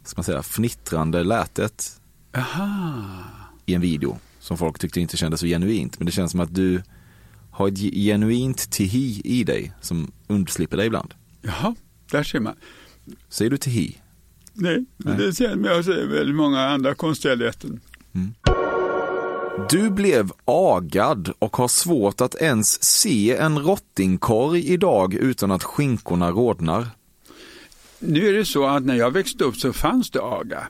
ska 0.04 0.18
man 0.18 0.24
säga, 0.24 0.42
fnittrande 0.42 1.24
lätet 1.24 2.00
Aha. 2.36 3.04
i 3.66 3.74
en 3.74 3.80
video 3.80 4.18
som 4.40 4.58
folk 4.58 4.78
tyckte 4.78 5.00
inte 5.00 5.16
kändes 5.16 5.40
så 5.40 5.46
genuint. 5.46 5.98
Men 5.98 6.06
det 6.06 6.12
känns 6.12 6.30
som 6.30 6.40
att 6.40 6.54
du 6.54 6.82
har 7.50 7.68
ett 7.68 7.78
genuint 7.78 8.70
tihi 8.70 9.20
i 9.24 9.44
dig 9.44 9.72
som 9.80 10.12
undslipper 10.26 10.76
dig 10.76 10.86
ibland. 10.86 11.14
Jaha, 11.42 11.74
där 12.10 12.22
ser 12.22 12.40
man. 12.40 12.54
Säger 13.28 13.50
du 13.50 13.56
tihi? 13.56 13.96
Nej, 14.52 14.84
Nej. 14.96 15.16
det 15.16 15.34
ser 15.34 15.56
man. 15.56 15.64
Jag 15.64 15.84
säger 15.84 16.06
väldigt 16.06 16.36
många 16.36 16.60
andra 16.60 16.94
konstiga 16.94 17.34
läten. 17.34 17.80
Du 19.66 19.90
blev 19.90 20.32
agad 20.44 21.32
och 21.38 21.56
har 21.56 21.68
svårt 21.68 22.20
att 22.20 22.34
ens 22.34 22.82
se 22.84 23.36
en 23.36 23.58
rottingkorg 23.58 24.72
idag 24.72 25.14
utan 25.14 25.50
att 25.50 25.62
skinkorna 25.64 26.30
rodnar. 26.30 26.86
Nu 27.98 28.28
är 28.28 28.32
det 28.32 28.44
så 28.44 28.66
att 28.66 28.84
när 28.84 28.94
jag 28.94 29.10
växte 29.10 29.44
upp 29.44 29.56
så 29.56 29.72
fanns 29.72 30.10
det 30.10 30.20
aga. 30.22 30.68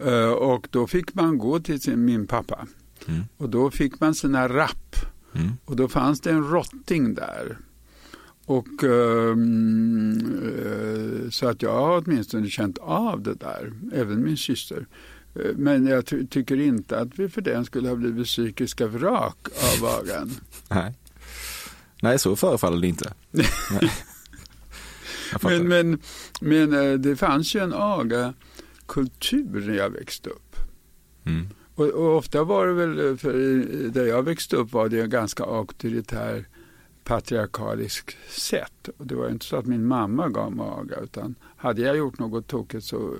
Eh, 0.00 0.30
Och 0.30 0.68
då 0.70 0.86
fick 0.86 1.14
man 1.14 1.38
gå 1.38 1.60
till 1.60 1.80
sin, 1.80 2.04
min 2.04 2.26
pappa. 2.26 2.66
Mm. 3.06 3.20
Och 3.36 3.48
då 3.50 3.70
fick 3.70 4.00
man 4.00 4.14
sina 4.14 4.48
rapp. 4.48 4.96
Mm. 5.34 5.52
Och 5.64 5.76
då 5.76 5.88
fanns 5.88 6.20
det 6.20 6.30
en 6.30 6.50
rotting 6.50 7.14
där. 7.14 7.58
Och 8.46 8.84
eh, 8.84 9.36
så 11.30 11.48
att 11.48 11.62
jag 11.62 11.72
har 11.72 12.02
åtminstone 12.06 12.48
känt 12.48 12.78
av 12.78 13.22
det 13.22 13.34
där, 13.34 13.72
även 13.94 14.24
min 14.24 14.36
syster. 14.36 14.86
Men 15.54 15.86
jag 15.86 16.06
ty- 16.06 16.26
tycker 16.26 16.60
inte 16.60 16.98
att 16.98 17.18
vi 17.18 17.28
för 17.28 17.40
den 17.40 17.64
skulle 17.64 17.88
ha 17.88 17.96
blivit 17.96 18.26
psykiska 18.26 18.86
vrak 18.86 19.36
av 19.80 19.86
agan. 19.86 20.30
Nej. 20.68 20.94
Nej, 22.02 22.18
så 22.18 22.36
förefaller 22.36 22.80
det 22.80 22.86
inte. 22.86 23.12
Men, 25.42 25.68
men, 25.68 26.00
men 26.40 26.72
eh, 26.72 26.92
det 26.98 27.16
fanns 27.16 27.54
ju 27.54 27.60
en 27.60 27.72
aga-kultur 27.74 29.66
när 29.66 29.74
jag 29.74 29.90
växte 29.90 30.30
upp. 30.30 30.56
Mm. 31.24 31.48
Och, 31.74 31.86
och 31.86 32.16
ofta 32.16 32.44
var 32.44 32.66
det 32.66 32.72
väl, 32.72 33.10
eh, 33.10 33.16
för 33.16 33.32
där 33.88 34.06
jag 34.06 34.22
växte 34.22 34.56
upp 34.56 34.72
var 34.72 34.88
det 34.88 35.00
en 35.00 35.10
ganska 35.10 35.44
auktoritär 35.44 36.48
patriarkalisk 37.04 38.16
sätt. 38.30 38.88
Och 38.96 39.06
det 39.06 39.14
var 39.14 39.28
inte 39.28 39.44
så 39.46 39.56
att 39.56 39.66
min 39.66 39.86
mamma 39.86 40.28
gav 40.28 40.52
mig 40.56 40.66
aga 40.66 40.96
utan 40.96 41.34
hade 41.56 41.82
jag 41.82 41.96
gjort 41.96 42.18
något 42.18 42.46
tokigt 42.46 42.84
så 42.84 43.14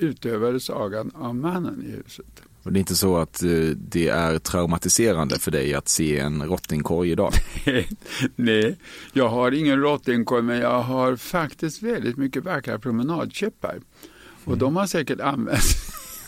utövades 0.00 0.70
agan 0.70 1.10
av 1.14 1.34
mannen 1.34 1.84
i 1.86 1.90
huset. 1.90 2.42
Och 2.62 2.72
det 2.72 2.78
är 2.78 2.80
inte 2.80 2.96
så 2.96 3.16
att 3.16 3.42
eh, 3.42 3.50
det 3.76 4.08
är 4.08 4.38
traumatiserande 4.38 5.38
för 5.38 5.50
dig 5.50 5.74
att 5.74 5.88
se 5.88 6.18
en 6.18 6.42
rottingkorg 6.42 7.10
idag? 7.10 7.32
Nej, 8.36 8.76
jag 9.12 9.28
har 9.28 9.52
ingen 9.52 9.80
rottingkorg 9.80 10.42
men 10.42 10.58
jag 10.58 10.82
har 10.82 11.16
faktiskt 11.16 11.82
väldigt 11.82 12.16
mycket 12.16 12.44
vackra 12.44 12.78
promenadkäppar. 12.78 13.80
Och 14.44 14.58
de 14.58 14.76
har 14.76 14.86
säkert 14.86 15.20
använts 15.20 15.76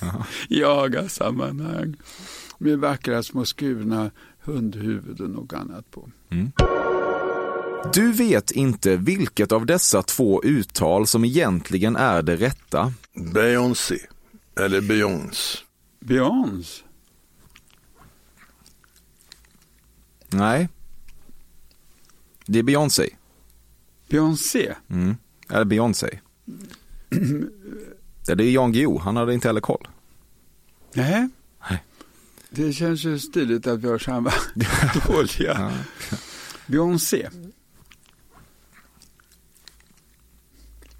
i 0.49 0.65
agasammanhang 0.65 1.97
med 2.59 2.79
vackra 2.79 3.23
små 3.23 3.45
skurna 3.45 4.11
hundhuvuden 4.41 5.37
och 5.37 5.55
annat 5.55 5.91
på. 5.91 6.09
Du 7.95 8.13
vet 8.13 8.51
inte 8.51 8.97
vilket 8.97 9.53
av 9.53 9.67
dessa 9.67 10.03
två 10.03 10.43
uttal 10.45 11.07
som 11.07 11.25
egentligen 11.25 11.97
är 11.97 12.23
det 12.23 12.37
rätta. 12.37 12.93
Beyoncé. 13.15 13.99
Eller 14.57 14.81
Beyoncé. 14.81 15.59
Beyoncé. 16.01 16.83
Nej. 20.31 20.69
Det 22.47 22.59
är 22.59 22.63
Beyoncé. 22.63 23.09
Beyoncé. 24.09 24.75
Mm. 24.91 25.17
Eller 25.51 25.65
Beyoncé. 25.65 26.21
Ja, 28.27 28.35
det 28.35 28.45
är 28.45 28.51
Jan 28.51 28.73
Guillou, 28.73 28.99
han 28.99 29.17
hade 29.17 29.35
inte 29.35 29.49
heller 29.49 29.61
koll. 29.61 29.89
Nej. 30.95 31.29
Nej. 31.71 31.85
Det 32.51 32.73
känns 32.73 33.05
ju 33.05 33.19
stiligt 33.19 33.67
att 33.67 33.81
vi 33.81 33.89
har 33.89 33.99
samma 33.99 34.33
dåliga. 35.07 35.29
Ja. 35.59 35.73
Beyoncé. 36.67 37.29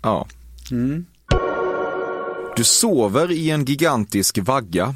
ja. 0.03 0.29
Mm. 0.71 1.07
Du 2.57 2.65
sover 2.65 3.33
i 3.33 3.51
en 3.51 3.65
gigantisk 3.65 4.39
vagga. 4.39 4.95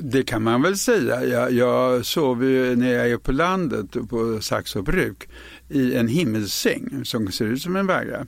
Det 0.00 0.22
kan 0.22 0.42
man 0.42 0.62
väl 0.62 0.78
säga. 0.78 1.24
Jag, 1.24 1.52
jag 1.52 2.06
sover 2.06 2.46
ju 2.46 2.76
när 2.76 2.92
jag 2.92 3.10
är 3.10 3.16
på 3.16 3.32
landet 3.32 3.96
på 4.10 4.40
Saxo 4.40 4.82
bruk 4.82 5.28
i 5.68 5.94
en 5.94 6.08
himmelssäng 6.08 7.04
som 7.04 7.32
ser 7.32 7.44
ut 7.44 7.62
som 7.62 7.76
en 7.76 7.86
vagga. 7.86 8.26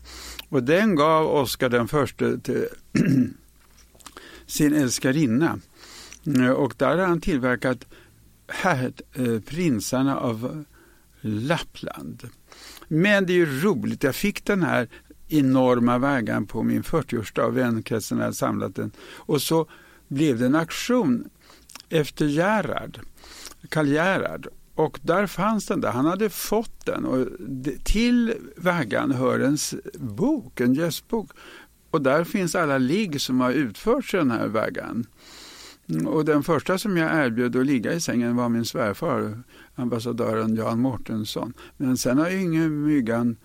Och 0.49 0.62
den 0.62 0.94
gav 0.94 1.27
Oscar 1.27 1.68
den 1.68 1.88
första 1.88 2.37
till 2.37 2.66
sin 4.46 4.75
älskarinna. 4.75 5.59
Och 6.57 6.75
där 6.77 6.99
har 6.99 7.07
han 7.07 7.20
tillverkat 7.20 7.87
här, 8.49 8.92
eh, 9.14 9.40
prinsarna 9.40 10.16
av 10.16 10.64
Lappland. 11.20 12.29
Men 12.88 13.27
det 13.27 13.33
är 13.33 13.35
ju 13.35 13.61
roligt, 13.61 14.03
jag 14.03 14.14
fick 14.14 14.44
den 14.44 14.62
här 14.62 14.88
enorma 15.33 15.99
vaggan 15.99 16.47
på 16.47 16.62
min 16.62 16.83
40-årsdag, 16.83 17.51
vänkretsen 17.51 18.21
hade 18.21 18.33
samlat 18.33 18.75
den. 18.75 18.90
Och 19.16 19.43
så 19.43 19.66
blev 20.09 20.38
det 20.38 20.47
en 20.47 20.55
aktion 20.55 21.29
efter 21.88 22.27
Gerhard, 22.27 23.01
Karl 23.69 23.88
Gerhard. 23.88 24.49
Och 24.75 24.99
där 25.03 25.27
fanns 25.27 25.66
den 25.66 25.81
där, 25.81 25.90
han 25.90 26.07
hade 26.07 26.31
fått 26.31 26.87
den 26.87 27.05
och 27.05 27.27
till 27.85 28.35
vaggan 28.57 29.11
hör 29.11 29.40
en 29.40 29.59
bok, 29.99 30.61
en 30.61 30.75
gästbok. 30.75 31.31
Och 31.90 32.03
där 32.03 32.25
finns 32.25 32.55
alla 32.55 32.79
ligg 32.79 33.21
som 33.21 33.40
har 33.40 33.53
utförts 33.53 34.14
i 34.14 34.16
den 34.16 34.31
här 34.31 34.49
vaggan. 34.49 35.07
Och 36.07 36.25
den 36.25 36.43
första 36.43 36.79
som 36.79 36.97
jag 36.97 37.27
erbjöd 37.27 37.57
att 37.57 37.66
ligga 37.66 37.93
i 37.93 38.01
sängen 38.01 38.37
var 38.37 38.49
min 38.49 38.64
svärfar, 38.64 39.43
ambassadören 39.75 40.55
Jan 40.55 40.81
Mårtensson. 40.81 41.53
Men 41.77 41.97
sen 41.97 42.19
har 42.19 42.31
ju 42.31 42.40
ingen 42.40 42.83
myggan 42.83 43.37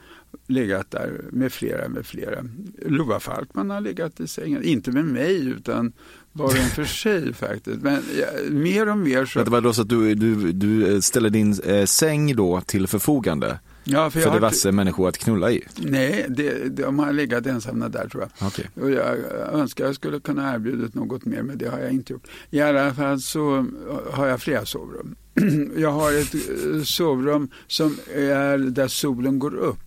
legat 0.48 0.92
där 0.92 1.22
med 1.32 1.54
flera, 1.54 1.90
med 1.90 2.06
flera. 2.06 2.46
Lova 2.86 3.20
Falkman 3.20 3.70
har 3.70 3.82
legat 3.82 4.20
i 4.20 4.28
sängen, 4.28 4.64
inte 4.64 4.92
med 4.92 5.06
mig 5.06 5.48
utan 5.48 5.94
var 6.32 6.46
och 6.46 6.56
en 6.58 6.70
för 6.70 6.86
sig 7.04 7.34
faktiskt. 7.34 7.82
Men 7.82 8.02
ja, 8.20 8.28
mer 8.52 8.90
och 8.90 8.98
mer 8.98 9.26
så... 9.26 9.44
Det 9.44 9.50
var 9.52 9.62
då 9.62 9.74
så 9.74 9.82
att 9.82 9.90
du, 9.90 10.16
du, 10.16 10.52
du 10.52 11.02
ställer 11.02 11.30
din 11.30 11.60
eh, 11.64 11.86
säng 11.86 12.36
då 12.36 12.62
till 12.62 12.88
förfogande 12.88 13.60
Ja, 13.88 14.10
för, 14.10 14.26
har- 14.26 14.34
diverse 14.34 14.72
människor 14.72 15.08
att 15.10 15.18
knulla 15.18 15.52
i? 15.52 15.64
Nej, 15.78 16.26
det, 16.30 16.70
de 16.70 17.00
har 17.00 17.14
legat 17.14 17.46
ensamma 17.46 17.90
där 17.90 18.08
tror 18.10 18.24
jag. 18.24 18.48
Okej. 18.48 18.70
Och 18.82 18.92
jag 18.92 19.18
önskar 19.54 19.86
jag 19.86 19.96
skulle 19.96 20.20
kunna 20.20 20.54
erbjudit 20.56 20.96
något 20.96 21.26
mer, 21.26 21.42
men 21.42 21.58
det 21.58 21.68
har 21.68 21.80
jag 21.80 21.92
inte 21.92 22.14
gjort. 22.14 22.28
I 22.50 22.62
alla 22.62 22.94
fall 22.94 23.20
så 23.22 23.66
har 24.12 24.28
jag 24.28 24.42
flera 24.42 24.66
sovrum. 24.66 25.16
Jag 25.78 25.92
har 25.92 26.14
ett 26.14 26.34
eh, 26.36 26.82
sovrum 26.84 27.50
som 27.68 27.98
är 28.16 28.58
där 28.58 28.88
solen 28.88 29.40
går 29.40 29.56
upp. 29.56 29.85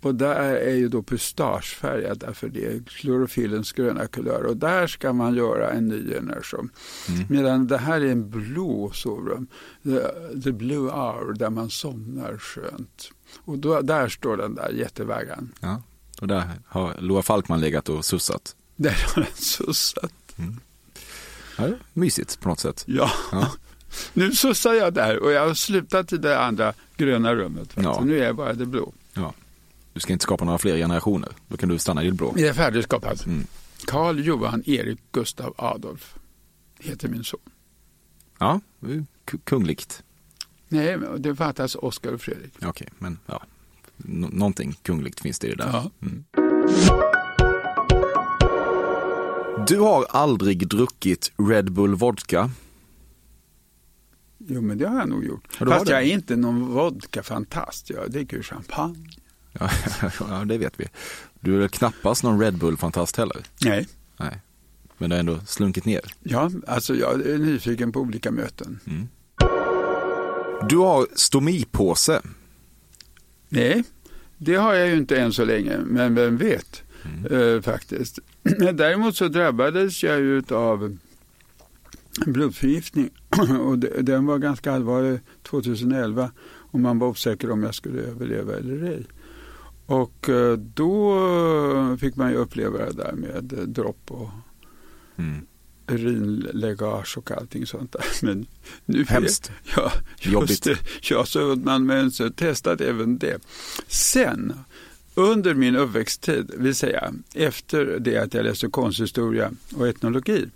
Och 0.00 0.14
där 0.14 0.54
är 0.54 0.74
ju 0.74 0.88
då 0.88 1.02
pustagefärgat 1.02 2.20
därför 2.20 2.48
det 2.48 2.66
är 2.66 2.82
klorofyllens 2.86 3.72
gröna 3.72 4.06
kulör. 4.06 4.44
Och 4.44 4.56
där 4.56 4.86
ska 4.86 5.12
man 5.12 5.34
göra 5.34 5.70
en 5.70 5.88
ny 5.88 6.08
generation. 6.14 6.70
Medan 7.28 7.66
det 7.66 7.78
här 7.78 8.00
är 8.00 8.12
en 8.12 8.30
blå 8.30 8.90
sovrum. 8.94 9.46
The, 9.82 10.00
the 10.40 10.52
blue 10.52 10.90
hour 10.90 11.32
där 11.34 11.50
man 11.50 11.70
somnar 11.70 12.38
skönt. 12.38 13.10
Och 13.44 13.58
då, 13.58 13.80
där 13.80 14.08
står 14.08 14.36
den 14.36 14.54
där 14.54 14.70
jättevaggan. 14.70 15.52
Ja. 15.60 15.82
Och 16.20 16.28
där 16.28 16.50
har 16.66 16.94
Loa 16.98 17.22
Falkman 17.22 17.60
legat 17.60 17.88
och 17.88 18.04
sussat. 18.04 18.56
Där 18.76 19.06
har 19.14 19.22
den 19.22 19.32
sussat. 19.34 20.12
Ja, 21.56 21.64
det 21.64 21.72
är 21.72 21.78
mysigt 21.92 22.40
på 22.40 22.48
något 22.48 22.60
sätt. 22.60 22.84
Ja. 22.86 23.10
Ja. 23.32 23.52
Nu 24.12 24.32
sussar 24.32 24.72
jag 24.72 24.94
där 24.94 25.18
och 25.18 25.32
jag 25.32 25.46
har 25.46 25.54
slutat 25.54 26.12
i 26.12 26.16
det 26.16 26.40
andra 26.40 26.72
gröna 26.96 27.34
rummet. 27.34 27.70
Ja. 27.74 28.00
Nu 28.04 28.18
är 28.18 28.24
jag 28.26 28.36
bara 28.36 28.52
det 28.52 28.66
blå. 28.66 28.92
Ja. 29.12 29.34
Du 30.00 30.02
ska 30.02 30.12
inte 30.12 30.22
skapa 30.22 30.44
några 30.44 30.58
fler 30.58 30.76
generationer. 30.76 31.28
Då 31.48 31.56
kan 31.56 31.68
du 31.68 31.78
stanna 31.78 32.02
i 32.02 32.06
det 32.06 32.12
blå. 32.12 32.32
Det 32.36 32.48
är 32.48 32.52
färdigskapat. 32.52 33.26
Mm. 33.26 33.46
Karl 33.86 34.18
Johan 34.20 34.62
Erik 34.66 34.98
Gustav 35.12 35.54
Adolf 35.58 36.14
heter 36.78 37.08
min 37.08 37.24
son. 37.24 37.40
Ja, 38.38 38.60
kungligt. 39.44 40.02
Nej, 40.68 40.98
det 41.18 41.36
fattas 41.36 41.74
Oskar 41.74 42.12
och 42.12 42.20
Fredrik. 42.20 42.52
Okej, 42.64 42.88
men 42.98 43.18
ja. 43.26 43.42
Nå- 43.96 44.28
någonting 44.32 44.72
kungligt 44.82 45.20
finns 45.20 45.38
det 45.38 45.46
i 45.46 45.50
det 45.50 45.56
där. 45.56 45.70
Ja. 45.72 45.90
Mm. 46.02 46.24
Du 49.66 49.78
har 49.78 50.04
aldrig 50.10 50.68
druckit 50.68 51.32
Red 51.48 51.72
Bull 51.72 51.94
vodka. 51.94 52.50
Jo, 54.38 54.60
men 54.60 54.78
det 54.78 54.88
har 54.88 54.98
jag 54.98 55.08
nog 55.08 55.24
gjort. 55.24 55.52
Fast 55.58 55.88
jag 55.88 55.98
är 56.02 56.12
inte 56.12 56.36
någon 56.36 56.60
vodka-fantast. 56.74 57.90
Jag 57.90 58.10
dricker 58.10 58.42
champagne. 58.42 59.10
Ja, 60.20 60.44
det 60.46 60.58
vet 60.58 60.74
vi. 60.76 60.86
Du 61.40 61.54
är 61.54 61.58
väl 61.58 61.68
knappast 61.68 62.22
någon 62.22 62.40
Red 62.40 62.58
Bull-fantast 62.58 63.16
heller. 63.16 63.42
Nej. 63.64 63.88
Nej. 64.16 64.40
Men 64.98 65.10
det 65.10 65.16
har 65.16 65.20
ändå 65.20 65.40
slunkit 65.46 65.84
ner. 65.84 66.00
Ja, 66.22 66.50
alltså 66.66 66.94
jag 66.94 67.26
är 67.26 67.38
nyfiken 67.38 67.92
på 67.92 68.00
olika 68.00 68.30
möten. 68.30 68.80
Du 70.68 70.76
har 70.76 71.06
stomipåse. 71.14 72.22
Nej, 73.48 73.84
det 74.38 74.54
har 74.54 74.74
jag 74.74 74.88
ju 74.88 74.96
inte 74.96 75.20
än 75.20 75.32
så 75.32 75.44
länge, 75.44 75.78
men 75.78 76.14
vem 76.14 76.36
vet 76.36 76.82
eh, 77.30 77.62
faktiskt. 77.62 78.18
Däremot 78.74 79.16
så 79.16 79.28
drabbades 79.28 80.02
jag 80.02 80.20
ju 80.20 80.42
av 80.50 80.98
blodförgiftning 82.26 83.10
och 83.60 83.78
den 83.78 84.26
var 84.26 84.38
ganska 84.38 84.72
allvarlig 84.72 85.20
2011 85.42 86.30
och 86.42 86.80
man 86.80 86.98
var 86.98 87.08
osäker 87.08 87.50
om 87.50 87.62
jag 87.62 87.74
skulle 87.74 88.02
överleva 88.02 88.56
eller 88.56 88.82
ej. 88.82 89.06
Och 89.90 90.28
eh, 90.28 90.52
då 90.56 91.96
fick 92.00 92.16
man 92.16 92.30
ju 92.30 92.36
uppleva 92.36 92.78
det 92.78 92.92
där 92.92 93.12
med 93.12 93.52
eh, 93.52 93.58
dropp 93.64 94.10
och 94.10 94.28
Mm. 95.16 95.46
urinläckage 95.86 97.18
och 97.18 97.30
allting 97.30 97.66
sånt 97.66 97.92
där. 97.92 98.04
Men 98.22 98.46
nu 98.84 99.04
Hemskt. 99.08 99.50
Ja, 99.76 99.92
Jobbigt. 100.20 100.62
det. 100.64 100.78
Ja, 101.02 101.24
så 101.24 101.56
man 101.64 101.86
men 101.86 102.10
så 102.10 102.30
testat 102.30 102.80
även 102.80 103.18
det. 103.18 103.42
Sen, 103.86 104.52
under 105.14 105.54
min 105.54 105.76
uppväxttid, 105.76 106.50
vill 106.56 106.74
säga 106.74 107.12
efter 107.34 107.98
det 108.00 108.16
att 108.16 108.34
jag 108.34 108.44
läste 108.44 108.68
konsthistoria 108.68 109.50
och 109.76 109.88
etnologi 109.88 110.46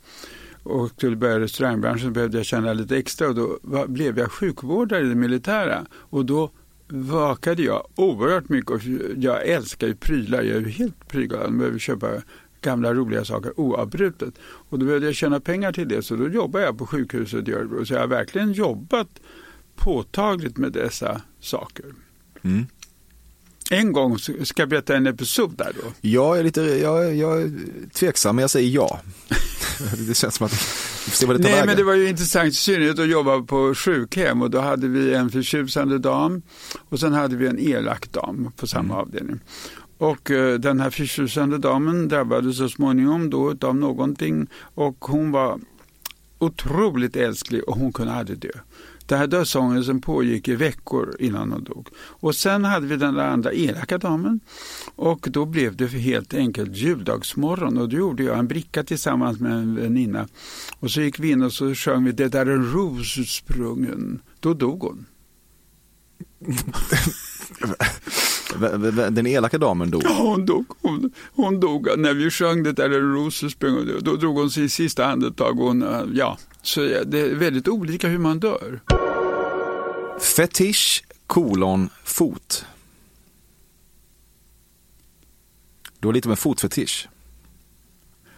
och 0.62 0.90
skulle 0.90 1.16
börja 1.16 1.36
i 1.36 1.40
restaurangbranschen 1.40 2.12
behövde 2.12 2.36
jag 2.36 2.46
tjäna 2.46 2.72
lite 2.72 2.96
extra 2.96 3.28
och 3.28 3.34
då 3.34 3.58
var, 3.62 3.86
blev 3.86 4.18
jag 4.18 4.32
sjukvårdare 4.32 5.04
i 5.04 5.08
det 5.08 5.14
militära 5.14 5.86
och 5.92 6.24
då 6.24 6.50
vakade 6.88 7.62
jag 7.62 7.86
oerhört 7.94 8.48
mycket 8.48 8.70
och 8.70 8.80
jag 9.16 9.46
älskar 9.48 9.86
ju 9.86 9.94
prylar, 9.94 10.42
jag 10.42 10.56
är 10.56 10.60
ju 10.60 10.68
helt 10.68 11.08
prylglad, 11.08 11.42
jag 11.42 11.58
behöver 11.58 11.78
köpa 11.78 12.08
gamla 12.60 12.94
roliga 12.94 13.24
saker 13.24 13.60
oavbrutet. 13.60 14.34
Och 14.42 14.78
då 14.78 14.86
behövde 14.86 15.06
jag 15.06 15.14
tjäna 15.14 15.40
pengar 15.40 15.72
till 15.72 15.88
det 15.88 16.02
så 16.02 16.16
då 16.16 16.28
jobbade 16.28 16.64
jag 16.64 16.78
på 16.78 16.86
sjukhuset 16.86 17.48
i 17.48 17.52
Örebro. 17.52 17.86
Så 17.86 17.94
jag 17.94 18.00
har 18.00 18.06
verkligen 18.06 18.52
jobbat 18.52 19.20
påtagligt 19.76 20.56
med 20.56 20.72
dessa 20.72 21.20
saker. 21.40 21.84
Mm. 22.42 22.66
En 23.70 23.92
gång 23.92 24.18
ska 24.18 24.62
jag 24.62 24.68
berätta 24.68 24.96
en 24.96 25.06
episod 25.06 25.56
där 25.56 25.72
då. 25.82 25.92
Jag 26.00 26.38
är 26.38 26.44
lite 26.44 26.60
jag, 26.62 27.14
jag 27.14 27.42
är 27.42 27.50
tveksam, 27.92 28.36
men 28.36 28.42
jag 28.42 28.50
säger 28.50 28.70
ja. 28.70 29.00
det 30.08 30.14
känns 30.14 30.34
som 30.34 30.46
att 30.46 30.52
vi 30.52 30.56
får 30.56 31.10
se 31.10 31.26
vad 31.26 31.36
det 31.36 31.42
tar 31.42 31.48
Nej 31.48 31.52
vägen. 31.52 31.66
men 31.66 31.76
det 31.76 31.84
var 31.84 31.94
ju 31.94 32.08
intressant 32.08 32.48
i 32.48 32.52
synnerhet 32.52 32.98
att 32.98 33.08
jobba 33.08 33.42
på 33.42 33.74
sjukhem 33.74 34.42
och 34.42 34.50
då 34.50 34.60
hade 34.60 34.88
vi 34.88 35.14
en 35.14 35.30
förtjusande 35.30 35.98
dam 35.98 36.42
och 36.88 37.00
sen 37.00 37.12
hade 37.12 37.36
vi 37.36 37.46
en 37.46 37.58
elak 37.58 38.12
dam 38.12 38.52
på 38.56 38.66
samma 38.66 38.96
avdelning. 38.96 39.40
Och 39.98 40.30
eh, 40.30 40.58
den 40.58 40.80
här 40.80 40.90
förtjusande 40.90 41.58
damen 41.58 42.08
drabbades 42.08 42.58
så 42.58 42.68
småningom 42.68 43.30
då 43.30 43.54
av 43.60 43.76
någonting 43.76 44.46
och 44.74 44.96
hon 45.00 45.30
var 45.30 45.60
otroligt 46.44 47.16
älsklig 47.16 47.68
och 47.68 47.76
hon 47.76 47.92
kunde 47.92 48.12
aldrig 48.12 48.38
dö. 48.38 48.50
Den 49.06 49.18
här 49.18 49.26
dödsångesten 49.26 50.00
pågick 50.00 50.48
i 50.48 50.54
veckor 50.54 51.16
innan 51.18 51.52
hon 51.52 51.64
dog. 51.64 51.88
Och 51.96 52.34
sen 52.34 52.64
hade 52.64 52.86
vi 52.86 52.96
den 52.96 53.14
där 53.14 53.26
andra 53.26 53.52
elaka 53.52 53.98
damen 53.98 54.40
och 54.96 55.28
då 55.30 55.44
blev 55.44 55.76
det 55.76 55.86
helt 55.86 56.34
enkelt 56.34 56.76
juldagsmorgon 56.76 57.78
och 57.78 57.88
då 57.88 57.96
gjorde 57.96 58.22
jag 58.22 58.38
en 58.38 58.48
bricka 58.48 58.84
tillsammans 58.84 59.40
med 59.40 59.52
en 59.52 59.74
väninna. 59.74 60.28
Och 60.78 60.90
så 60.90 61.00
gick 61.00 61.18
vi 61.18 61.30
in 61.30 61.42
och 61.42 61.52
så 61.52 61.74
sjöng 61.74 62.04
vi 62.04 62.12
Det 62.12 62.28
där 62.28 62.46
är 62.46 62.50
en 62.50 62.72
ros 62.72 63.18
utsprungen. 63.18 64.20
Då 64.40 64.54
dog 64.54 64.82
hon. 64.82 65.06
Den 69.10 69.26
elaka 69.26 69.58
damen 69.58 69.90
dog. 69.90 70.02
Ja, 70.04 70.10
hon 70.18 70.46
dog. 70.46 70.66
Hon, 70.82 71.12
hon 71.32 71.60
dog 71.60 71.88
när 71.98 72.14
vi 72.14 72.30
sjöng 72.30 72.62
Det 72.62 72.72
där 72.72 72.90
är 72.90 72.98
en 72.98 73.14
ros 73.14 73.42
utsprungen. 73.42 74.00
Då 74.00 74.16
drog 74.16 74.36
hon 74.36 74.50
sin 74.50 74.70
sista 74.70 75.06
andetag. 75.06 75.60
Och 75.60 75.66
hon, 75.66 75.82
eh, 75.82 76.02
ja. 76.12 76.38
Så 76.62 76.80
det 76.80 77.20
är 77.20 77.34
väldigt 77.34 77.68
olika 77.68 78.08
hur 78.08 78.18
man 78.18 78.40
dör. 78.40 78.80
Fetisch, 80.20 81.04
kolon, 81.26 81.88
fot. 82.04 82.64
Du 85.98 86.08
har 86.08 86.12
lite 86.12 86.28
med 86.28 86.38
fotfetisch. 86.38 87.08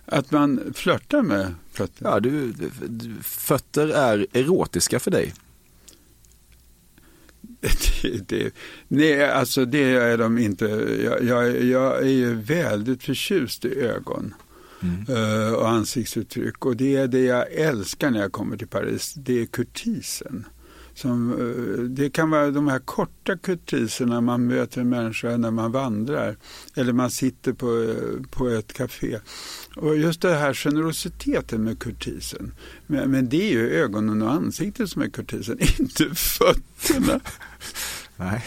Att 0.04 0.30
man 0.30 0.60
flörtar 0.74 1.22
med 1.22 1.54
fötterna. 1.72 2.10
Ja, 2.10 2.20
du, 2.20 2.52
du, 2.52 3.14
fötter 3.22 3.88
är 3.88 4.26
erotiska 4.32 5.00
för 5.00 5.10
dig. 5.10 5.34
Det, 8.02 8.28
det, 8.28 8.54
nej, 8.88 9.30
alltså 9.30 9.64
det 9.64 9.94
är 9.94 10.18
de 10.18 10.38
inte. 10.38 10.64
Jag, 11.04 11.24
jag, 11.24 11.62
jag 11.64 11.98
är 11.98 12.08
ju 12.08 12.34
väldigt 12.34 13.02
förtjust 13.02 13.64
i 13.64 13.80
ögon 13.80 14.34
eh, 15.08 15.52
och 15.52 15.68
ansiktsuttryck. 15.68 16.66
Och 16.66 16.76
det 16.76 16.96
är 16.96 17.08
det 17.08 17.24
jag 17.24 17.52
älskar 17.52 18.10
när 18.10 18.20
jag 18.20 18.32
kommer 18.32 18.56
till 18.56 18.68
Paris. 18.68 19.14
Det 19.16 19.42
är 19.42 19.46
kurtisen. 19.46 20.44
Som, 20.94 21.32
eh, 21.32 21.82
det 21.82 22.10
kan 22.10 22.30
vara 22.30 22.50
de 22.50 22.68
här 22.68 22.78
korta 22.78 23.36
kurtiserna 23.36 24.20
man 24.20 24.46
möter 24.46 24.80
en 24.80 24.88
människa 24.88 25.36
när 25.36 25.50
man 25.50 25.72
vandrar. 25.72 26.36
Eller 26.74 26.92
man 26.92 27.10
sitter 27.10 27.52
på, 27.52 27.82
eh, 27.82 28.30
på 28.30 28.48
ett 28.48 28.72
café. 28.72 29.18
Och 29.76 29.96
just 29.96 30.20
det 30.20 30.34
här 30.34 30.54
generositeten 30.54 31.64
med 31.64 31.78
kurtisen. 31.78 32.54
Men, 32.86 33.10
men 33.10 33.28
det 33.28 33.42
är 33.42 33.52
ju 33.52 33.70
ögonen 33.70 34.22
och 34.22 34.32
ansiktet 34.32 34.90
som 34.90 35.02
är 35.02 35.08
kurtisen, 35.08 35.58
inte 35.78 36.14
fötterna. 36.14 37.20
Nej, 38.16 38.44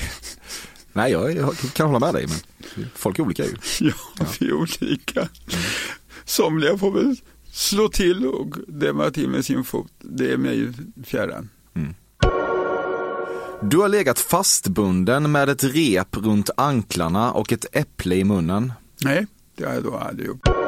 Nej 0.94 1.12
jag, 1.12 1.36
jag 1.36 1.56
kan 1.74 1.88
hålla 1.88 2.00
med 2.00 2.14
dig, 2.14 2.28
men 2.28 2.90
folk 2.96 3.20
är 3.20 3.24
olika 3.24 3.44
ju. 3.46 3.56
Ja, 4.20 4.26
vi 4.40 4.48
är 4.48 4.54
olika. 4.54 5.28
Somliga 6.26 6.78
får 6.78 6.92
väl 6.92 7.16
slå 7.52 7.90
till 7.90 8.26
och 8.26 8.56
dämma 8.68 9.12
till 9.12 9.30
med 9.30 9.46
sin 9.46 9.64
fot. 9.64 9.92
Det 10.00 10.32
är 10.32 10.38
mig 10.38 10.56
ju 10.56 10.74
fjärran. 11.06 11.50
Du 13.62 13.78
har 13.78 13.90
legat 13.90 14.20
fastbunden 14.20 15.32
med 15.32 15.50
ett 15.50 15.64
rep 15.64 16.18
runt 16.18 16.50
anklarna 16.58 17.32
och 17.32 17.52
ett 17.54 17.66
äpple 17.72 18.16
i 18.16 18.24
munnen. 18.24 18.74
Nej, 19.04 19.28
det 19.56 19.66
har 19.66 19.74
jag 19.74 19.84
då 19.84 19.96
aldrig 19.98 20.28
gjort. 20.28 20.59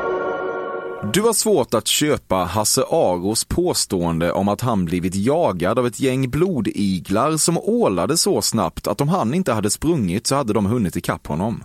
Du 1.04 1.22
har 1.22 1.34
svårt 1.34 1.74
att 1.74 1.88
köpa 1.88 2.36
Hasse 2.36 2.84
Aros 2.90 3.46
påstående 3.46 4.32
om 4.32 4.48
att 4.48 4.62
han 4.62 4.86
blivit 4.86 5.16
jagad 5.16 5.80
av 5.80 5.88
ett 5.88 6.00
gäng 6.00 6.30
blodiglar 6.30 7.38
som 7.38 7.58
ålade 7.58 8.18
så 8.18 8.42
snabbt 8.42 8.88
att 8.88 9.02
om 9.02 9.10
han 9.10 9.34
inte 9.34 9.54
hade 9.54 9.70
sprungit 9.70 10.28
så 10.28 10.36
hade 10.36 10.54
de 10.54 10.66
hunnit 10.66 10.96
ikapp 10.96 11.28
honom. 11.28 11.64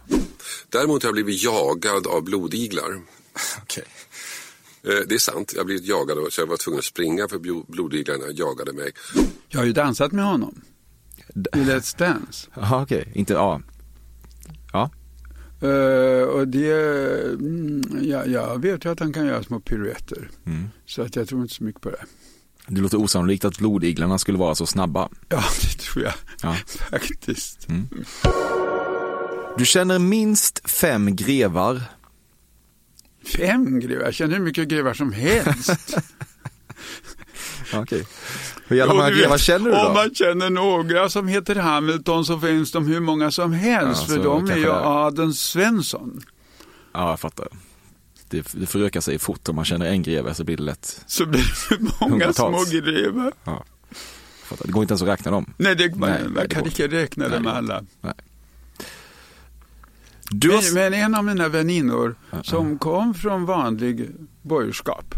Däremot 0.68 1.02
har 1.02 1.08
jag 1.08 1.14
blivit 1.14 1.42
jagad 1.42 2.06
av 2.06 2.22
blodiglar. 2.24 3.00
Okej. 3.62 3.84
Eh, 4.82 4.90
Det 5.08 5.14
är 5.14 5.18
sant, 5.18 5.52
jag 5.54 5.60
har 5.60 5.64
blivit 5.66 5.86
jagad 5.86 6.18
så 6.30 6.40
jag 6.40 6.46
var 6.46 6.56
tvungen 6.56 6.78
att 6.78 6.84
springa 6.84 7.28
för 7.28 7.38
blo- 7.38 7.64
blodiglarna 7.68 8.24
jagade 8.34 8.72
mig. 8.72 8.92
Jag 9.48 9.60
har 9.60 9.66
ju 9.66 9.72
dansat 9.72 10.12
med 10.12 10.24
honom 10.24 10.60
i 11.34 11.58
Let's 11.58 11.98
Dance. 11.98 12.48
Jaha, 12.54 12.82
okej. 12.82 13.12
Inte, 13.14 13.32
ja. 13.32 13.60
Ja. 14.72 14.90
Eh, 15.60 16.28
och 16.28 16.48
det, 16.48 16.72
mm, 17.32 17.82
ja, 18.02 18.26
jag 18.26 18.62
vet 18.62 18.84
ju 18.84 18.92
att 18.92 19.00
han 19.00 19.12
kan 19.12 19.26
göra 19.26 19.42
små 19.42 19.60
piruetter. 19.60 20.30
Mm. 20.46 20.64
Så 20.86 21.02
att 21.02 21.16
jag 21.16 21.28
tror 21.28 21.42
inte 21.42 21.54
så 21.54 21.64
mycket 21.64 21.80
på 21.82 21.90
det. 21.90 22.04
Det 22.68 22.80
låter 22.80 22.96
osannolikt 23.00 23.44
att 23.44 23.58
blodiglarna 23.58 24.18
skulle 24.18 24.38
vara 24.38 24.54
så 24.54 24.66
snabba. 24.66 25.08
Ja, 25.28 25.44
det 25.62 25.78
tror 25.78 26.04
jag 26.04 26.14
Ja. 26.42 26.54
faktiskt. 26.90 27.68
Du 29.58 29.64
känner 29.64 29.98
minst 29.98 30.70
fem 30.70 31.16
grevar. 31.16 31.82
Fem 33.36 33.80
grevar, 33.80 34.04
jag 34.04 34.14
känner 34.14 34.36
hur 34.36 34.44
mycket 34.44 34.68
grevar 34.68 34.94
som 34.94 35.12
helst. 35.12 35.96
Okej. 37.74 38.06
Hur 38.66 38.76
jävla 38.76 38.94
många 38.94 39.10
grevar 39.10 39.38
känner 39.38 39.70
du 39.70 39.76
Om 39.76 39.84
då? 39.86 39.92
man 39.92 40.14
känner 40.14 40.50
några 40.50 41.08
som 41.08 41.28
heter 41.28 41.54
Hamilton 41.54 42.24
så 42.24 42.40
finns 42.40 42.72
de 42.72 42.86
hur 42.86 43.00
många 43.00 43.30
som 43.30 43.52
helst. 43.52 44.04
Ja, 44.08 44.14
för 44.14 44.24
de 44.24 44.50
är 44.50 44.56
ju. 44.56 44.70
Aden 44.72 45.34
Svensson. 45.34 46.20
Ja, 46.92 47.10
jag 47.10 47.20
fattar. 47.20 47.48
Det, 48.28 48.52
det 48.52 48.66
förökar 48.66 49.00
sig 49.00 49.18
fort. 49.18 49.48
Om 49.48 49.56
man 49.56 49.64
känner 49.64 49.86
en 49.86 50.02
greve 50.02 50.34
så 50.34 50.44
blir 50.44 50.56
det 50.56 50.62
lätt. 50.62 51.04
Så 51.06 51.26
blir 51.26 51.54
det 51.68 51.90
många 52.00 52.32
små 52.32 52.64
grevar. 52.70 53.32
Ja. 53.44 53.64
Det 54.62 54.72
går 54.72 54.82
inte 54.82 54.92
ens 54.92 55.02
att 55.02 55.08
räkna 55.08 55.30
dem. 55.30 55.54
Nej, 55.56 55.76
det, 55.76 55.96
man, 55.96 56.10
Nej, 56.10 56.22
man 56.24 56.32
nej, 56.32 56.48
kan 56.48 56.64
inte 56.64 56.88
räkna 56.88 57.28
Nej, 57.28 57.38
dem 57.38 57.46
alla. 57.46 57.84
Du 60.30 60.50
har... 60.50 60.74
Men 60.74 60.94
en 60.94 61.14
av 61.14 61.24
mina 61.24 61.48
väninnor 61.48 62.14
som 62.42 62.78
kom 62.78 63.14
från 63.14 63.44
vanlig 63.44 64.10
borgerskap 64.42 65.14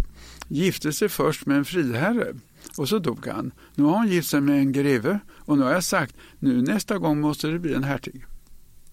gifte 0.49 0.93
sig 0.93 1.09
först 1.09 1.47
med 1.47 1.57
en 1.57 1.65
friherre 1.65 2.35
och 2.77 2.89
så 2.89 2.99
dog 2.99 3.27
han. 3.27 3.53
Nu 3.75 3.85
har 3.85 3.91
hon 3.97 4.09
gift 4.09 4.29
sig 4.29 4.41
med 4.41 4.59
en 4.59 4.73
greve 4.73 5.19
och 5.31 5.59
nu 5.59 5.65
har 5.65 5.73
jag 5.73 5.85
sagt 5.85 6.17
nu 6.39 6.63
nästa 6.63 6.99
gång 6.99 7.21
måste 7.21 7.47
det 7.49 7.59
bli 7.59 7.75
en 7.75 7.85
hertig. 7.85 8.25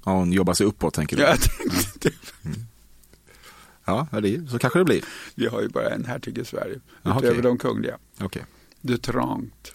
Ja, 0.05 0.11
hon 0.11 0.31
jobbar 0.31 0.53
sig 0.53 0.65
uppåt 0.67 0.93
tänker 0.93 1.17
du? 1.17 1.23
Jag 1.23 1.39
tänkte, 1.41 2.11
Ja, 3.85 4.07
ja, 4.11 4.21
det, 4.21 4.49
så 4.49 4.59
kanske 4.59 4.79
det 4.79 4.85
blir. 4.85 5.01
vi 5.35 5.47
har 5.47 5.61
ju 5.61 5.69
bara 5.69 5.89
en 5.89 6.05
hertig 6.05 6.37
i 6.37 6.45
Sverige 6.45 6.79
Jaha, 7.03 7.17
utöver 7.19 7.33
okej. 7.33 7.41
de 7.43 7.57
kungliga. 7.57 7.97
Okej. 8.19 8.45
De 8.81 8.97
Trangt. 8.97 9.73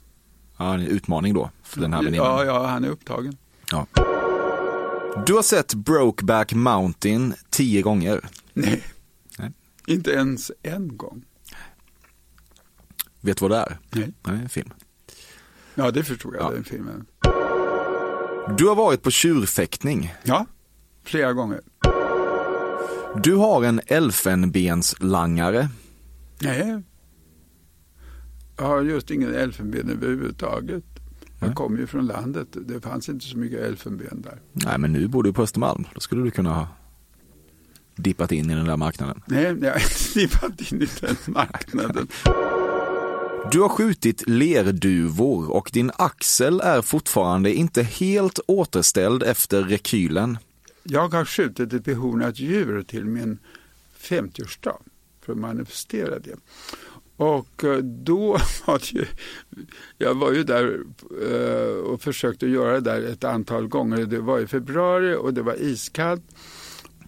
Ja, 0.57 0.75
en 0.75 0.81
utmaning 0.81 1.35
då 1.35 1.51
för 1.63 1.81
den 1.81 1.93
här 1.93 2.03
väninnan. 2.03 2.27
Ja, 2.27 2.45
ja, 2.45 2.67
han 2.67 2.85
är 2.85 2.89
upptagen. 2.89 3.37
Ja. 3.71 3.87
Du 5.27 5.35
har 5.35 5.43
sett 5.43 5.75
Brokeback 5.75 6.53
Mountain 6.53 7.35
tio 7.51 7.83
gånger. 7.83 8.29
Nej. 8.55 8.83
Nej. 9.39 9.53
Inte 9.87 10.11
ens 10.11 10.51
en 10.63 10.97
gång. 10.97 11.25
Vet 13.21 13.37
du 13.37 13.49
vad 13.49 13.51
det 13.51 13.57
är? 13.57 13.79
Nej. 13.91 14.13
Nej, 14.27 14.37
en 14.43 14.49
film. 14.49 14.71
Ja, 15.75 15.91
det 15.91 16.05
förstod 16.05 16.35
jag, 16.35 16.43
Ja. 16.43 16.51
den 16.51 16.65
filmen. 16.65 17.07
Du 18.59 18.67
har 18.69 18.75
varit 18.75 19.03
på 19.03 19.11
tjurfäktning. 19.11 20.15
Ja, 20.23 20.47
flera 21.05 21.33
gånger. 21.33 21.61
Du 23.23 23.35
har 23.37 23.65
en 23.65 23.81
elfenbenslangare. 23.87 25.69
Nej. 26.41 26.83
Jag 28.57 28.65
har 28.67 28.83
just 28.83 29.11
ingen 29.11 29.35
elfenben 29.35 29.91
överhuvudtaget. 29.91 30.85
Jag 31.41 31.55
kommer 31.55 31.79
ju 31.79 31.87
från 31.87 32.07
landet. 32.07 32.49
Det 32.53 32.81
fanns 32.81 33.09
inte 33.09 33.25
så 33.27 33.39
mycket 33.39 33.61
elfenben 33.61 34.23
där. 34.23 34.41
Nej, 34.53 34.79
men 34.79 34.93
nu 34.93 35.09
bor 35.09 35.23
du 35.23 35.33
på 35.33 35.43
Östermalm. 35.43 35.85
Då 35.95 36.01
skulle 36.01 36.23
du 36.23 36.31
kunna 36.31 36.55
ha 36.55 36.69
dippat 37.97 38.33
in 38.33 38.51
i 38.51 38.55
den 38.55 38.67
där 38.67 38.77
marknaden. 38.77 39.23
Nej, 39.27 39.43
jag 39.43 39.73
har 39.73 39.81
inte 39.81 40.19
dippat 40.19 40.73
in 40.73 40.83
i 40.83 40.89
den 41.01 41.17
marknaden. 41.27 42.09
Du 43.53 43.61
har 43.61 43.69
skjutit 43.69 44.29
lerduvor 44.29 45.51
och 45.51 45.71
din 45.73 45.91
axel 45.97 46.61
är 46.61 46.83
fortfarande 46.83 47.55
inte 47.55 47.83
helt 47.83 48.41
återställd 48.47 49.23
efter 49.23 49.63
rekylen. 49.63 50.39
Jag 50.83 51.09
har 51.09 51.25
skjutit 51.25 51.73
ett 51.73 51.85
behornat 51.85 52.39
djur 52.39 52.83
till 52.83 53.05
min 53.05 53.39
50-årsdag 53.99 54.77
för 55.21 55.33
att 55.33 55.39
manifestera 55.39 56.19
det. 56.19 56.37
Och 57.17 57.65
eh, 57.65 57.77
då 57.79 58.33
var 58.67 58.79
det 58.79 58.93
ju, 58.93 59.07
jag 59.99 60.15
var 60.15 60.33
ju 60.33 60.45
där 60.45 60.81
eh, 61.31 61.77
och 61.77 62.03
försökte 62.03 62.47
göra 62.47 62.73
det 62.73 62.81
där 62.81 63.03
ett 63.03 63.25
antal 63.25 63.69
gånger. 63.69 64.07
Det 64.07 64.21
var 64.21 64.39
i 64.41 64.47
februari 64.47 65.15
och 65.15 65.35
det 65.35 65.43
var 65.43 65.63
iskallt. 65.63 66.25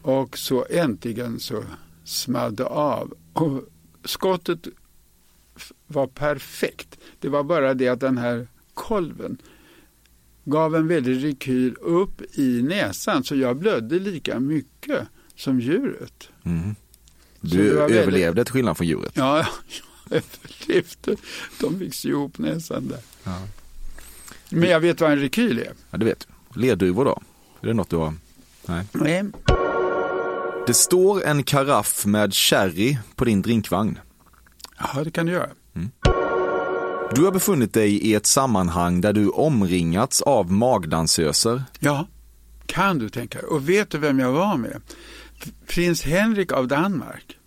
Och 0.03 0.39
så 0.39 0.67
äntligen 0.71 1.41
så 1.41 1.65
small 2.05 2.57
det 2.57 2.67
av. 2.67 3.15
Och 3.33 3.63
skottet 4.05 4.69
var 5.87 6.07
perfekt. 6.07 6.99
Det 7.21 7.29
var 7.29 7.43
bara 7.43 7.75
det 7.75 7.89
att 7.89 8.01
den 8.01 8.19
här 8.19 8.47
kolven 8.75 9.39
gav 10.45 10.77
en 10.77 10.89
väldig 10.89 11.25
rekyl 11.25 11.75
upp 11.81 12.23
i 12.39 12.63
näsan 12.63 13.25
så 13.25 13.37
jag 13.37 13.57
blödde 13.57 13.99
lika 13.99 14.41
mycket 14.41 15.09
som 15.37 15.61
djuret. 15.61 16.29
Mm. 16.45 16.75
Du 17.41 17.75
var 17.75 17.81
väldigt- 17.81 17.97
överlevde 17.99 18.45
till 18.45 18.53
skillnad 18.53 18.77
från 18.77 18.87
djuret. 18.87 19.13
Ja, 19.15 19.37
jag 20.09 20.23
överlevde. 20.23 21.17
De 21.61 21.79
fick 21.79 22.05
ihop 22.05 22.39
näsan 22.39 22.89
där. 22.89 22.99
Ja. 23.25 23.43
Men 24.51 24.69
jag 24.71 24.81
vet 24.81 25.01
vad 25.01 25.13
en 25.13 25.19
rekyl 25.19 25.59
är. 25.59 25.73
Ja, 25.91 25.99
det 25.99 26.05
vet 26.05 26.27
du. 26.55 26.61
Lerduvor 26.61 27.05
då? 27.05 27.21
Är 27.61 27.67
det 27.67 27.75
något 27.75 27.91
du 27.91 27.97
har? 27.97 28.15
Nej. 28.67 28.85
Nej. 28.93 29.25
Det 30.67 30.75
står 30.75 31.25
en 31.25 31.43
karaff 31.43 32.07
med 32.07 32.35
sherry 32.35 32.99
på 33.15 33.25
din 33.25 33.43
drinkvagn. 33.43 33.99
Ja, 34.83 35.05
det 35.05 35.11
kan 35.11 35.27
du 35.27 35.33
göra. 35.33 35.51
Du 37.15 37.25
har 37.25 37.33
befunnit 37.33 37.75
dig 37.75 37.95
i 37.95 38.15
ett 38.15 38.27
sammanhang 38.27 39.01
där 39.01 39.13
du 39.13 39.29
omringats 39.29 40.23
av 40.23 40.53
magdansöser. 40.53 41.63
Ja, 41.79 42.09
kan 42.67 42.99
du 42.99 43.09
tänka 43.09 43.39
dig. 43.39 43.49
Och 43.49 43.69
vet 43.69 43.91
du 43.91 43.99
vem 43.99 44.19
jag 44.19 44.33
var 44.33 44.57
med? 44.57 44.83
Prins 45.67 46.03
Henrik 46.03 46.53
av 46.53 46.69
Danmark. 46.69 47.39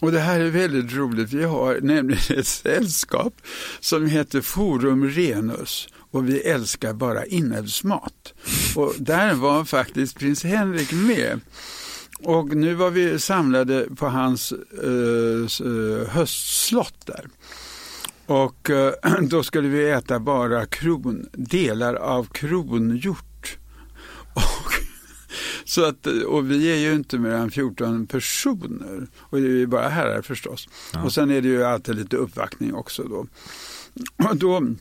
Och 0.00 0.12
det 0.12 0.20
här 0.20 0.40
är 0.40 0.50
väldigt 0.50 0.92
roligt. 0.92 1.32
Vi 1.32 1.44
har 1.44 1.78
nämligen 1.82 2.38
ett 2.38 2.46
sällskap 2.46 3.34
som 3.80 4.06
heter 4.06 4.40
Forum 4.40 5.10
Renus 5.10 5.88
och 6.10 6.28
vi 6.28 6.40
älskar 6.40 6.92
bara 6.92 7.26
inälvsmat. 7.26 8.34
Och 8.76 8.94
där 8.98 9.34
var 9.34 9.64
faktiskt 9.64 10.18
prins 10.18 10.44
Henrik 10.44 10.92
med. 10.92 11.40
Och 12.24 12.56
nu 12.56 12.74
var 12.74 12.90
vi 12.90 13.18
samlade 13.18 13.86
på 13.96 14.08
hans 14.08 14.52
eh, 14.82 15.66
eh, 15.68 16.08
höstslott 16.08 17.06
där. 17.06 17.28
Och 18.26 18.70
eh, 18.70 18.94
då 19.22 19.42
skulle 19.42 19.68
vi 19.68 19.90
äta 19.90 20.20
bara 20.20 20.66
kron, 20.66 21.28
delar 21.32 21.94
av 21.94 22.24
kronhjort. 22.24 23.58
Och, 24.34 24.72
så 25.64 25.84
att, 25.84 26.06
och 26.06 26.50
vi 26.50 26.72
är 26.72 26.76
ju 26.76 26.94
inte 26.94 27.18
mer 27.18 27.30
än 27.30 27.50
14 27.50 28.06
personer. 28.06 29.06
Och 29.18 29.40
det 29.40 29.46
är 29.46 29.50
ju 29.50 29.66
bara 29.66 29.88
herrar 29.88 30.22
förstås. 30.22 30.68
Och 31.04 31.12
sen 31.12 31.30
är 31.30 31.40
det 31.40 31.48
ju 31.48 31.64
alltid 31.64 31.94
lite 31.94 32.16
uppvaktning 32.16 32.74
också 32.74 33.02
då. 33.02 33.26
Och 34.30 34.36
då 34.36 34.74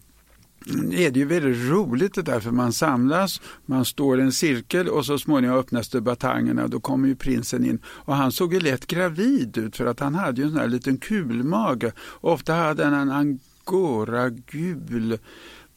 är 0.91 1.11
det 1.11 1.19
ju 1.19 1.25
väldigt 1.25 1.69
roligt 1.69 2.13
det 2.13 2.21
där 2.21 2.39
för 2.39 2.51
man 2.51 2.73
samlas, 2.73 3.41
man 3.65 3.85
står 3.85 4.19
i 4.19 4.23
en 4.23 4.31
cirkel 4.31 4.87
och 4.87 5.05
så 5.05 5.19
småningom 5.19 5.57
öppnas 5.57 5.89
det 5.89 6.01
batangerna 6.01 6.63
och 6.63 6.69
då 6.69 6.79
kommer 6.79 7.07
ju 7.07 7.15
prinsen 7.15 7.65
in 7.65 7.79
och 7.85 8.15
han 8.15 8.31
såg 8.31 8.53
ju 8.53 8.59
lätt 8.59 8.87
gravid 8.87 9.57
ut 9.57 9.75
för 9.75 9.85
att 9.85 9.99
han 9.99 10.15
hade 10.15 10.41
ju 10.41 10.45
en 10.45 10.51
sån 10.51 10.59
här 10.59 10.67
liten 10.67 10.97
kulmage. 10.97 11.91
Ofta 12.21 12.53
hade 12.53 12.85
han 12.85 12.93
en 12.93 13.11
angora 13.11 14.29
gul 14.29 15.17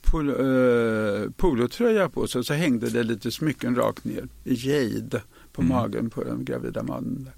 pol, 0.03 0.29
eh, 0.29 1.31
polotröja 1.37 2.09
på 2.09 2.27
sig 2.27 2.39
och 2.39 2.47
så 2.47 2.55
hängde 2.55 2.91
det 2.91 3.03
lite 3.03 3.31
smycken 3.31 3.77
rakt 3.77 4.05
ner 4.05 4.29
i 4.45 4.55
jade 4.55 5.23
på 5.53 5.63
magen 5.63 6.11
på 6.11 6.25
den 6.25 6.45
gravida 6.45 6.83
mannen. 6.83 7.29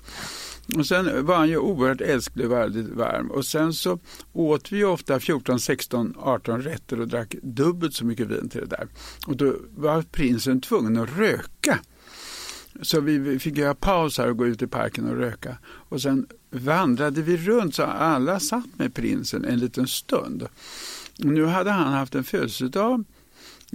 Och 0.76 0.86
sen 0.86 1.26
var 1.26 1.36
han 1.36 1.48
ju 1.48 1.56
oerhört 1.56 2.00
älsklig 2.00 2.46
och 2.46 2.52
väldigt 2.52 2.88
varm. 2.88 3.30
Och 3.30 3.46
sen 3.46 3.72
så 3.72 3.98
åt 4.32 4.72
vi 4.72 4.76
ju 4.76 4.84
ofta 4.84 5.20
14, 5.20 5.60
16, 5.60 6.14
18 6.18 6.62
rätter 6.62 7.00
och 7.00 7.08
drack 7.08 7.34
dubbelt 7.42 7.94
så 7.94 8.04
mycket 8.04 8.26
vin 8.26 8.48
till 8.48 8.60
det 8.60 8.66
där. 8.66 8.88
Och 9.26 9.36
då 9.36 9.54
var 9.76 10.02
prinsen 10.02 10.60
tvungen 10.60 10.96
att 10.96 11.18
röka. 11.18 11.78
Så 12.82 13.00
vi 13.00 13.38
fick 13.38 13.56
göra 13.56 13.74
paus 13.74 14.18
här 14.18 14.30
och 14.30 14.36
gå 14.36 14.46
ut 14.46 14.62
i 14.62 14.66
parken 14.66 15.08
och 15.08 15.16
röka. 15.16 15.58
Och 15.64 16.02
sen 16.02 16.26
vandrade 16.50 17.22
vi 17.22 17.36
runt 17.36 17.74
så 17.74 17.82
alla 17.82 18.40
satt 18.40 18.78
med 18.78 18.94
prinsen 18.94 19.44
en 19.44 19.58
liten 19.58 19.86
stund. 19.86 20.42
Och 21.18 21.24
nu 21.24 21.44
hade 21.44 21.70
han 21.70 21.92
haft 21.92 22.14
en 22.14 22.24
födelsedag 22.24 23.04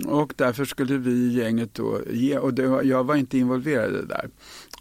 och 0.05 0.33
därför 0.35 0.65
skulle 0.65 0.97
vi 0.97 1.11
i 1.11 1.33
gänget 1.33 1.73
då 1.73 2.01
ge, 2.11 2.37
och 2.37 2.53
det 2.53 2.67
var, 2.67 2.83
jag 2.83 3.03
var 3.03 3.15
inte 3.15 3.37
involverad 3.37 3.89
i 3.89 3.93
det 3.93 4.05
där. 4.05 4.29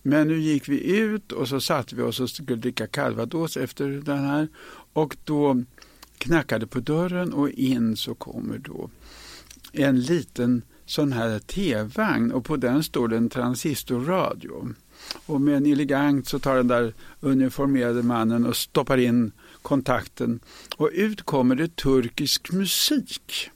Men 0.03 0.29
nu 0.29 0.41
gick 0.41 0.69
vi 0.69 0.97
ut 0.97 1.33
och 1.33 1.49
så 1.49 1.61
satte 1.61 1.97
vi 1.97 2.03
oss 2.03 2.21
och 2.21 2.31
skulle 2.31 2.57
dricka 2.57 2.87
calvados 2.87 3.57
efter 3.57 3.89
den 3.89 4.19
här 4.19 4.49
och 4.93 5.17
då 5.25 5.65
knackade 6.19 6.67
på 6.67 6.81
dörren 6.81 7.33
och 7.33 7.51
in 7.51 7.97
så 7.97 8.15
kommer 8.15 8.59
då 8.59 8.91
en 9.73 10.01
liten 10.01 10.63
sån 10.87 11.13
här 11.13 11.39
T-vagn 11.39 12.33
och 12.33 12.45
på 12.45 12.57
den 12.57 12.83
står 12.83 13.09
det 13.09 13.17
en 13.17 13.29
transistorradio. 13.29 14.75
Och 15.27 15.41
med 15.41 15.57
en 15.57 15.67
elegant 15.67 16.29
så 16.29 16.39
tar 16.39 16.57
den 16.57 16.69
där 16.69 16.95
uniformerade 17.21 18.03
mannen 18.03 18.47
och 18.47 18.57
stoppar 18.57 18.99
in 18.99 19.33
kontakten 19.63 20.41
och 20.77 20.91
ut 20.93 21.23
kommer 21.23 21.55
det 21.55 21.77
turkisk 21.77 22.53
musik. 22.53 23.51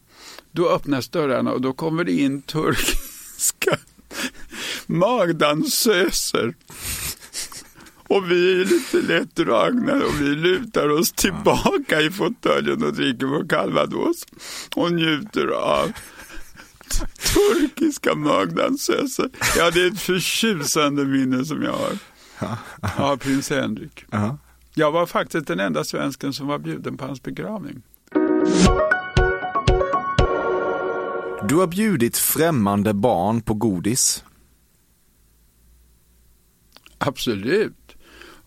Då 0.51 0.69
öppnas 0.71 1.09
dörrarna 1.09 1.53
och 1.53 1.61
då 1.61 1.73
kommer 1.73 2.05
det 2.05 2.13
in 2.13 2.43
turkiska 2.43 3.79
magdansöser. 4.87 6.55
Och 8.09 8.31
vi 8.31 8.61
är 8.61 8.65
lite 8.65 9.13
lätt 9.13 9.37
dragna 9.37 9.93
och 9.93 10.21
vi 10.21 10.25
lutar 10.25 10.89
oss 10.89 11.13
tillbaka 11.13 12.01
i 12.01 12.11
fåtöljen 12.11 12.85
och 12.85 12.93
dricker 12.93 13.27
vår 13.27 13.49
calvados 13.49 14.27
och 14.75 14.93
njuter 14.93 15.47
av 15.47 15.93
turkiska 17.35 18.15
magdansöser. 18.15 19.31
Ja, 19.57 19.71
det 19.71 19.83
är 19.83 19.87
ett 19.91 20.01
förtjusande 20.01 21.05
minne 21.05 21.45
som 21.45 21.63
jag 21.63 21.73
har 21.73 21.99
av 22.97 23.17
prins 23.17 23.51
Henrik. 23.51 24.05
Jag 24.75 24.93
var 24.93 25.07
faktiskt 25.07 25.47
den 25.47 25.61
enda 25.61 25.85
svensken 25.85 26.33
som 26.33 26.47
var 26.47 26.59
bjuden 26.59 26.97
på 26.97 27.05
hans 27.05 27.23
begravning. 27.23 27.83
Du 31.49 31.55
har 31.55 31.67
bjudit 31.67 32.17
främmande 32.17 32.95
barn 32.95 33.41
på 33.43 33.55
godis. 33.55 34.25
Absolut. 36.99 37.97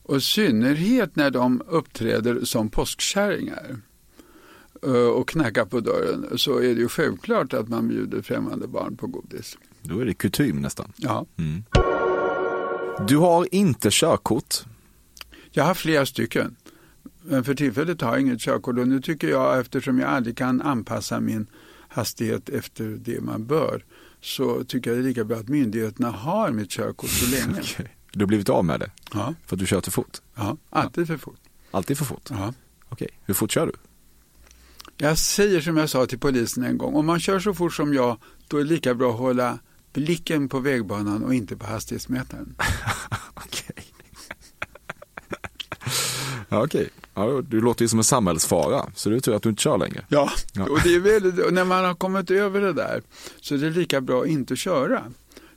Och 0.03 0.17
i 0.17 0.21
synnerhet 0.21 1.15
när 1.15 1.31
de 1.31 1.61
uppträder 1.67 2.45
som 2.45 2.69
påskkärringar 2.69 3.77
eh, 4.83 4.91
och 4.91 5.29
knackar 5.29 5.65
på 5.65 5.79
dörren 5.79 6.37
så 6.37 6.57
är 6.57 6.75
det 6.75 6.81
ju 6.81 6.89
självklart 6.89 7.53
att 7.53 7.69
man 7.69 7.87
bjuder 7.87 8.21
främmande 8.21 8.67
barn 8.67 8.97
på 8.97 9.07
godis. 9.07 9.57
Då 9.81 9.99
är 9.99 10.05
det 10.05 10.13
kutym 10.13 10.61
nästan. 10.61 10.93
Ja. 10.95 11.25
Mm. 11.37 11.63
Du 13.07 13.17
har 13.17 13.55
inte 13.55 13.89
körkort. 13.91 14.55
Jag 15.51 15.63
har 15.63 15.73
flera 15.73 16.05
stycken. 16.05 16.55
Men 17.21 17.43
för 17.43 17.55
tillfället 17.55 18.01
har 18.01 18.11
jag 18.11 18.21
inget 18.21 18.39
körkort 18.39 18.77
och 18.77 18.87
nu 18.87 19.01
tycker 19.01 19.29
jag 19.29 19.59
eftersom 19.59 19.99
jag 19.99 20.09
aldrig 20.09 20.37
kan 20.37 20.61
anpassa 20.61 21.19
min 21.19 21.47
hastighet 21.87 22.49
efter 22.49 22.85
det 22.85 23.21
man 23.21 23.45
bör 23.45 23.85
så 24.21 24.63
tycker 24.63 24.89
jag 24.89 24.97
det 24.99 25.03
är 25.03 25.07
lika 25.07 25.23
bra 25.23 25.37
att 25.37 25.47
myndigheterna 25.47 26.09
har 26.09 26.51
mitt 26.51 26.69
körkort 26.69 27.09
så 27.09 27.31
länge. 27.31 27.59
okay. 27.61 27.85
Du 28.11 28.19
har 28.19 28.27
blivit 28.27 28.49
av 28.49 28.65
med 28.65 28.79
det? 28.79 28.91
Ja. 29.13 29.33
För 29.45 29.55
att 29.55 29.59
du 29.59 29.65
kör 29.65 29.81
för 29.81 29.91
fort? 29.91 30.17
Ja, 30.35 30.57
alltid 30.69 31.07
för 31.07 31.17
fort. 31.17 31.39
Alltid 31.71 31.97
för 31.97 32.05
fort? 32.05 32.27
Ja. 32.29 32.53
Okej, 32.89 33.07
hur 33.25 33.33
fort 33.33 33.51
kör 33.51 33.65
du? 33.67 33.73
Jag 34.97 35.17
säger 35.17 35.61
som 35.61 35.77
jag 35.77 35.89
sa 35.89 36.05
till 36.05 36.19
polisen 36.19 36.63
en 36.63 36.77
gång, 36.77 36.95
om 36.95 37.05
man 37.05 37.19
kör 37.19 37.39
så 37.39 37.53
fort 37.53 37.73
som 37.73 37.93
jag, 37.93 38.17
då 38.47 38.57
är 38.57 38.63
det 38.63 38.69
lika 38.69 38.93
bra 38.93 39.11
att 39.11 39.19
hålla 39.19 39.59
blicken 39.93 40.49
på 40.49 40.59
vägbanan 40.59 41.23
och 41.23 41.33
inte 41.33 41.55
på 41.57 41.65
hastighetsmätaren. 41.65 42.55
Okej. 43.33 43.85
ja, 46.49 46.63
okej. 46.63 46.89
Ja, 47.13 47.41
du 47.47 47.61
låter 47.61 47.81
ju 47.85 47.87
som 47.89 47.99
en 47.99 48.03
samhällsfara, 48.03 48.89
så 48.95 49.09
det 49.09 49.15
är 49.15 49.19
tur 49.19 49.35
att 49.35 49.43
du 49.43 49.49
inte 49.49 49.61
kör 49.61 49.77
längre. 49.77 50.05
Ja, 50.09 50.31
Ja. 50.53 50.63
och 50.63 50.79
det 50.83 50.95
är 50.95 50.99
väldigt, 50.99 51.45
och 51.45 51.53
när 51.53 51.65
man 51.65 51.85
har 51.85 51.93
kommit 51.95 52.31
över 52.31 52.61
det 52.61 52.73
där 52.73 53.01
så 53.41 53.53
är 53.55 53.57
det 53.57 53.69
lika 53.69 54.01
bra 54.01 54.21
att 54.21 54.27
inte 54.27 54.55
köra. 54.55 55.03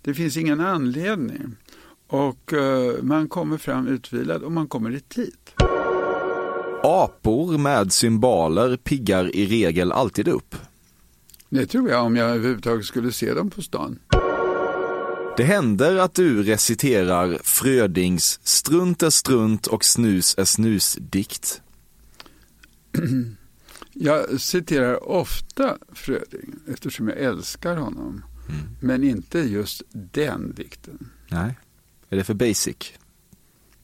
Det 0.03 0.15
finns 0.15 0.37
ingen 0.37 0.61
anledning. 0.61 1.57
Och 2.13 2.53
eh, 2.53 3.03
man 3.03 3.29
kommer 3.29 3.59
fram 3.59 3.87
utvilad 3.87 4.43
och 4.43 4.53
man 4.53 4.69
kommer 4.69 4.95
i 4.95 5.01
tid. 5.01 5.37
Apor 6.83 7.59
med 7.59 7.93
symboler 7.93 8.77
piggar 8.77 9.37
i 9.37 9.47
regel 9.47 9.93
alltid 9.93 10.29
upp. 10.29 10.57
Det 11.49 11.67
tror 11.67 11.91
jag 11.91 12.05
om 12.05 12.17
jag 12.17 12.31
överhuvudtaget 12.31 12.85
skulle 12.85 13.13
se 13.13 13.35
dem 13.35 13.51
på 13.51 13.63
stan. 13.63 13.99
Det 15.37 15.45
händer 15.45 15.97
att 15.97 16.15
du 16.15 16.43
reciterar 16.43 17.39
Frödings 17.43 18.41
Strunt 18.43 19.03
är 19.03 19.11
strunt 19.11 19.67
och 19.67 19.85
snus 19.85 20.35
är 20.39 20.45
snus-dikt. 20.45 21.63
Jag 23.93 24.41
citerar 24.41 25.09
ofta 25.09 25.79
Fröding 25.93 26.55
eftersom 26.69 27.09
jag 27.09 27.19
älskar 27.19 27.77
honom. 27.77 28.25
Men 28.81 29.05
inte 29.05 29.39
just 29.39 29.83
den 29.93 30.55
dikten. 30.55 31.11
Nej, 31.31 31.59
är 32.13 32.17
det 32.17 32.25
för 32.25 32.35
basic? 32.35 32.77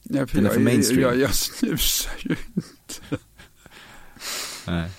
Nej, 0.02 0.26
för 0.26 0.36
Den 0.36 0.44
är 0.44 0.48
jag, 0.48 0.54
för 0.54 0.60
mainstream. 0.60 1.00
Jag, 1.02 1.18
jag 1.18 1.34
snusar 1.34 2.12
ju 2.18 2.36
inte. 2.56 3.18
Nej. 4.66 4.90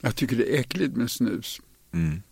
Jag 0.00 0.16
tycker 0.16 0.36
det 0.36 0.56
är 0.56 0.60
äckligt 0.60 0.96
med 0.96 1.10
snus. 1.10 1.60
Mm. 1.92 2.22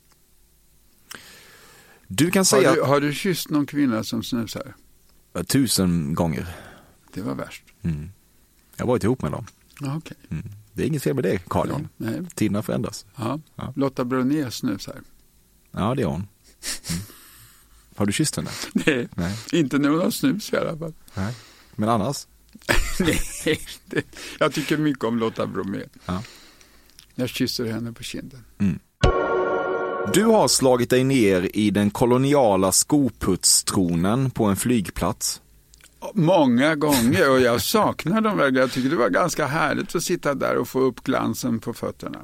Du 2.07 2.30
kan 2.30 2.41
Har 2.41 2.45
säga 2.45 2.74
du, 2.74 2.83
har 2.83 3.01
du 3.01 3.14
kysst 3.14 3.51
någon 3.51 3.66
kvinna 3.66 4.05
som 4.05 4.22
snusar? 4.22 4.74
tusen 5.47 6.14
gånger. 6.14 6.47
Det 7.14 7.22
var 7.22 7.35
värst. 7.35 7.64
Mm. 7.83 8.11
Jag 8.76 8.85
har 8.85 8.89
varit 8.89 9.05
ihop 9.05 9.22
med 9.22 9.33
dem. 9.33 9.47
Ja, 9.80 9.97
Okej. 9.97 10.16
Mm. 10.30 10.45
Det 10.72 10.83
är 10.83 10.87
inget 10.87 11.03
fel 11.03 11.14
med 11.14 11.24
det, 11.24 11.39
Carl. 11.49 11.70
Tiderna 12.35 12.62
förändras. 12.62 13.07
Ja. 13.16 13.41
Ja. 13.57 13.72
Lotta 13.76 14.05
Bromé 14.05 14.51
snusar. 14.51 15.01
Ja, 15.70 15.95
det 15.95 16.03
är 16.03 16.07
hon. 16.07 16.14
Mm. 16.91 17.03
Har 17.97 18.07
du 18.07 18.12
kysst 18.12 18.36
henne? 18.36 18.51
Nej, 18.72 19.09
Nej. 19.14 19.36
inte 19.53 19.78
när 19.78 19.88
hon 19.88 20.01
har 20.01 20.11
snus 20.11 20.53
i 20.53 20.57
alla 20.57 20.78
fall. 20.78 20.93
Nej. 21.14 21.34
Men 21.74 21.88
annars? 21.88 22.26
Nej, 23.01 23.61
det, 23.86 24.05
jag 24.38 24.53
tycker 24.53 24.76
mycket 24.76 25.05
om 25.05 25.18
Lotta 25.18 25.47
Bromé. 25.47 25.82
Ja. 26.07 26.22
Jag 27.14 27.28
kysser 27.28 27.64
henne 27.66 27.93
på 27.93 28.03
kinden. 28.03 28.45
Du 30.14 30.24
har 30.24 30.49
slagit 30.49 30.90
dig 30.90 31.05
ner 31.05 31.51
i 31.57 31.70
den 31.70 31.90
koloniala 31.90 32.72
skoputstronen 32.72 34.30
på 34.30 34.45
en 34.45 34.57
flygplats. 34.57 35.40
Många 36.14 36.74
gånger 36.74 37.30
och 37.30 37.40
jag 37.40 37.62
saknar 37.62 38.20
dem 38.20 38.36
verkligen. 38.38 38.61
Jag 38.61 38.72
tycker 38.72 38.90
det 38.90 38.97
var 38.97 39.09
ganska 39.09 39.47
härligt 39.47 39.95
att 39.95 40.03
sitta 40.03 40.34
där 40.34 40.57
och 40.57 40.68
få 40.68 40.80
upp 40.80 41.03
glansen 41.05 41.61
på 41.61 41.74
fötterna. 41.74 42.18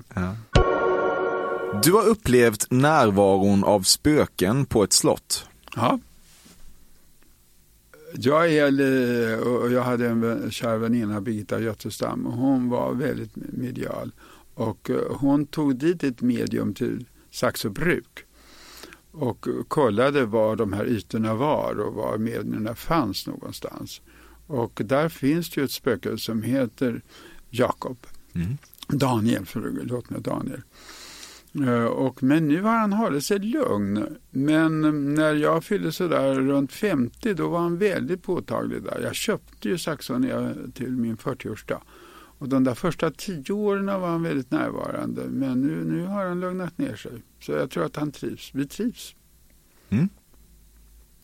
Du 1.83 1.93
har 1.93 2.07
upplevt 2.07 2.71
närvaron 2.71 3.65
av 3.65 3.83
spöken 3.83 4.67
på 4.67 4.83
ett 4.85 4.93
slott. 4.93 5.47
Ja. 5.79 5.99
Jag, 8.15 8.53
är, 8.53 8.71
li- 8.71 9.37
och 9.45 9.73
jag 9.73 9.83
hade 9.83 10.09
en 10.09 10.51
kär 10.51 10.77
väninna, 10.77 11.21
Birgitta 11.21 11.61
Göttestam, 11.61 12.27
och 12.27 12.33
hon 12.33 12.69
var 12.69 12.95
väldigt 12.95 13.37
medial. 13.37 14.11
Och 14.55 14.91
eh, 14.91 14.97
hon 15.11 15.47
tog 15.47 15.77
dit 15.77 16.05
ett 16.05 16.21
medium 16.21 16.75
till 16.75 17.05
Saxo 17.31 17.71
bruk 17.71 18.25
och 19.13 19.47
kollade 19.69 20.25
var 20.25 20.57
de 20.57 20.73
här 20.73 20.87
ytorna 20.87 21.35
var 21.35 21.81
och 21.81 21.95
var 21.95 22.19
medierna 22.19 22.75
fanns 22.75 23.27
någonstans. 23.27 24.01
Och 24.47 24.81
där 24.85 25.09
finns 25.09 25.51
det 25.51 25.61
ju 25.61 25.65
ett 25.65 25.71
spöke 25.71 26.19
som 26.19 26.43
heter 26.43 27.03
Jakob. 27.51 27.97
Daniel, 28.89 29.47
förlåt 29.47 30.11
mig, 30.11 30.21
Daniel. 30.21 30.63
Eh, 31.67 31.85
Och, 31.85 32.23
men 32.23 32.49
nu 32.49 32.63
har 32.63 32.79
han 32.79 32.93
hållit 32.93 33.25
sig 33.25 33.39
lugn. 33.39 34.17
Men 34.31 34.81
när 35.15 35.35
jag 35.35 35.65
fyllde 35.65 35.93
sådär 35.93 36.35
runt 36.35 36.73
50 36.73 37.35
då 37.35 37.49
var 37.49 37.59
han 37.59 37.79
väldigt 37.79 38.23
påtaglig 38.23 38.83
där. 38.83 39.01
Jag 39.03 39.15
köpte 39.15 39.69
ju 39.69 39.79
Saxonia 39.79 40.55
till 40.75 40.91
min 40.97 41.17
40-årsdag. 41.17 41.81
Och 42.41 42.49
de 42.49 42.65
där 42.65 42.75
första 42.75 43.11
tio 43.11 43.53
åren 43.53 43.87
var 43.87 44.09
han 44.09 44.23
väldigt 44.23 44.51
närvarande. 44.51 45.23
Men 45.29 45.61
nu, 45.63 45.85
nu 45.85 46.07
har 46.07 46.25
han 46.27 46.41
lugnat 46.41 46.79
ner 46.79 46.97
sig. 46.97 47.13
Så 47.41 47.53
jag 47.53 47.71
tror 47.71 47.85
att 47.85 47.97
han 47.97 48.13
trivs. 48.13 48.51
Vi 48.55 48.67
trivs. 48.67 49.15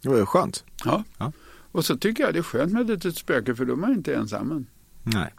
Det 0.03 0.09
var 0.09 0.17
ju 0.17 0.27
skönt. 0.27 0.65
Ja. 0.85 1.05
Ja. 1.19 1.33
Och 1.73 1.85
så 1.85 1.97
tycker 1.97 2.25
jag 2.25 2.33
det 2.35 2.39
är 2.39 2.43
skönt 2.43 2.73
med 2.73 2.83
ett 2.83 2.89
litet 2.89 3.17
spöke 3.17 3.55
för 3.55 3.65
då 3.65 3.73
är 3.73 3.77
man 3.77 3.93
inte 3.93 4.15
ensam. 4.15 4.67
Nej. 5.03 5.35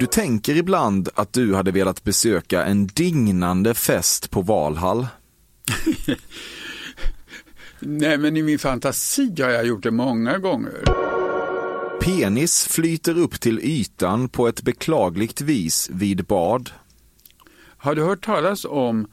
Du 0.00 0.06
tänker 0.06 0.56
ibland 0.56 1.08
att 1.14 1.32
du 1.32 1.54
hade 1.54 1.70
velat 1.70 2.04
besöka 2.04 2.64
en 2.64 2.86
dignande 2.86 3.74
fest 3.74 4.30
på 4.30 4.42
Valhall. 4.42 5.06
Nej, 7.80 8.18
men 8.18 8.36
i 8.36 8.42
min 8.42 8.58
fantasi 8.58 9.42
har 9.42 9.50
jag 9.50 9.66
gjort 9.66 9.82
det 9.82 9.90
många 9.90 10.38
gånger. 10.38 10.82
Penis 12.00 12.66
flyter 12.66 13.18
upp 13.18 13.40
till 13.40 13.58
ytan 13.58 14.28
på 14.28 14.48
ett 14.48 14.62
beklagligt 14.62 15.40
vis 15.40 15.90
vid 15.92 16.24
bad. 16.24 16.70
Har 17.76 17.94
du 17.94 18.02
hört 18.02 18.24
talas 18.24 18.64
om 18.64 19.06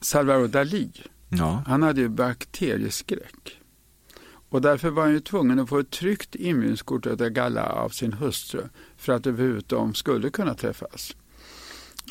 Salvador 0.00 0.48
Dalí? 0.48 0.90
Ja. 1.28 1.62
Han 1.66 1.82
hade 1.82 2.00
ju 2.00 2.08
bakterieskräck. 2.08 3.60
Och 4.48 4.60
därför 4.60 4.90
var 4.90 5.02
han 5.02 5.12
ju 5.12 5.20
tvungen 5.20 5.58
att 5.58 5.68
få 5.68 5.78
ett 5.78 5.90
tryckt 5.90 6.34
inbjudningskort 6.34 7.06
av 7.06 7.16
Galla 7.16 7.66
av 7.66 7.88
sin 7.88 8.12
hustru 8.12 8.62
för 9.06 9.12
att 9.12 9.26
överhuvudtaget 9.26 9.68
de 9.68 9.94
skulle 9.94 10.30
kunna 10.30 10.54
träffas. 10.54 11.16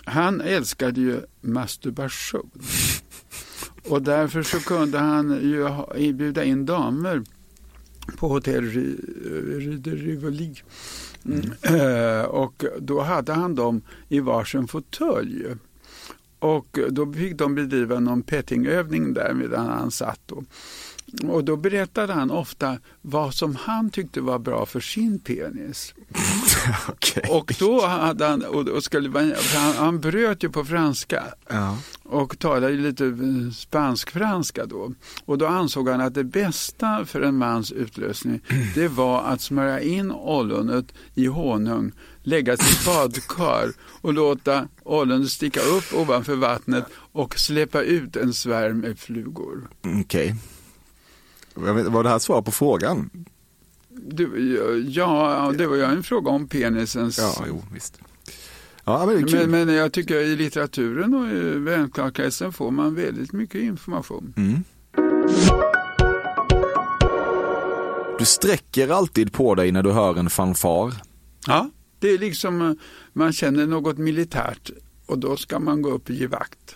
Han 0.06 0.42
älskade 0.42 1.02
ju 1.02 1.22
masturbation. 1.42 2.50
Och 3.90 4.02
därför 4.02 4.44
så 4.44 4.60
kunde 4.60 5.00
han 5.00 5.30
ju 6.00 6.14
bjuda 6.14 6.44
in 6.44 6.66
damer 6.66 7.24
på 8.18 8.28
hotell 8.28 8.64
Rue 8.64 9.78
de 9.78 9.92
Rivoli. 9.92 10.56
Mm. 11.26 11.52
Eh, 11.62 12.26
Och 12.26 12.66
då 12.80 13.02
hade 13.02 13.34
han 13.34 13.56
dem 13.56 13.82
i 14.10 14.20
varsin 14.20 14.68
fåtölj. 14.68 15.46
Och 16.40 16.80
då 16.90 17.14
fick 17.14 17.38
de 17.38 17.56
bedriva 17.56 18.00
någon 18.00 18.22
pettingövning 18.22 19.14
där 19.14 19.34
medan 19.34 19.66
han 19.66 19.92
satt. 19.92 20.20
Då. 20.26 20.44
Och 21.24 21.44
då 21.44 21.56
berättade 21.56 22.14
han 22.14 22.32
ofta 22.32 22.78
vad 23.02 23.34
som 23.34 23.56
han 23.56 23.90
tyckte 23.90 24.22
var 24.22 24.40
bra 24.40 24.66
för 24.66 24.80
sin 24.80 25.20
penis. 25.20 25.94
okay. 26.88 27.24
Och 27.30 27.54
då 27.60 27.86
hade 27.86 28.26
han, 28.26 28.46
och 28.46 28.84
skulle, 28.84 29.36
han, 29.54 29.76
han 29.76 30.00
bröt 30.00 30.44
ju 30.44 30.50
på 30.50 30.66
franska. 30.66 31.24
Ja. 31.48 31.78
Och 32.04 32.40
talade 32.40 32.74
lite 32.74 33.18
spansk-franska 33.56 34.66
då. 34.66 34.94
Och 35.26 35.38
då 35.38 35.48
ansåg 35.48 35.90
han 35.90 36.02
att 36.02 36.14
det 36.14 36.24
bästa 36.24 37.06
för 37.06 37.22
en 37.22 37.38
mans 37.38 37.72
utlösning 37.72 38.40
det 38.76 38.88
var 38.88 39.24
att 39.24 39.42
smörja 39.42 39.80
in 39.80 40.12
ollonet 40.12 40.86
i 41.16 41.26
honung, 41.26 41.92
lägga 42.24 42.58
till 42.58 42.86
badkar 42.86 43.72
och 44.02 44.14
låta 44.14 44.68
ollonet 44.84 45.30
sticka 45.30 45.62
upp 45.62 45.94
ovanför 45.94 46.36
vattnet 46.36 46.86
och 47.12 47.40
släppa 47.40 47.82
ut 47.82 48.16
en 48.16 48.34
svärm 48.34 48.80
med 48.80 49.00
flugor. 49.00 49.70
Okej. 49.82 50.00
Okay. 50.02 50.34
Var 51.56 52.04
det 52.04 52.10
här 52.10 52.20
svar 52.20 52.42
på 52.42 52.52
frågan? 52.52 53.10
Du, 53.90 54.54
ja, 54.90 55.54
det 55.58 55.68
var 55.68 55.76
ju 55.76 55.84
en 55.84 56.04
fråga 56.04 56.32
om 56.32 56.48
penisens... 56.48 57.18
Ja, 57.18 57.46
jo, 57.48 57.64
visst. 57.74 58.00
Ja, 58.84 59.06
men, 59.06 59.28
men, 59.32 59.52
men, 59.52 59.76
jag 59.76 59.94
tycker 59.94 60.16
i 60.16 60.36
litteraturen 60.36 61.14
och 61.14 61.28
i 61.28 61.60
vänskapskretsen 61.60 62.54
får 62.54 62.72
man 62.72 62.96
väldigt 62.96 63.34
mycket 63.34 63.62
information. 63.62 64.34
Mm. 64.38 64.64
Du 68.20 68.26
sträcker 68.26 68.90
alltid 68.90 69.34
på 69.34 69.56
dig 69.56 69.72
när 69.72 69.84
du 69.84 69.92
hör 69.92 70.20
en 70.20 70.30
fanfar. 70.30 70.94
Ja, 71.48 71.70
det 72.00 72.10
är 72.10 72.18
liksom 72.18 72.78
man 73.14 73.34
känner 73.34 73.68
något 73.68 73.98
militärt 73.98 74.72
och 75.06 75.20
då 75.20 75.38
ska 75.38 75.60
man 75.60 75.82
gå 75.82 75.90
upp 75.90 76.10
och 76.10 76.16
ge 76.16 76.28
vakt. 76.28 76.76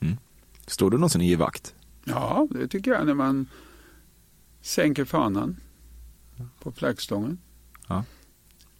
Mm. 0.00 0.16
Står 0.66 0.90
du 0.90 0.96
någonsin 0.96 1.20
i 1.20 1.28
ge 1.28 1.36
vakt? 1.36 1.74
Ja, 2.04 2.48
det 2.50 2.68
tycker 2.68 2.90
jag 2.90 3.06
när 3.06 3.14
man 3.14 3.46
sänker 4.64 5.04
fanan 5.04 5.56
på 6.60 6.72
flaggstången. 6.72 7.38
Ja. 7.88 8.04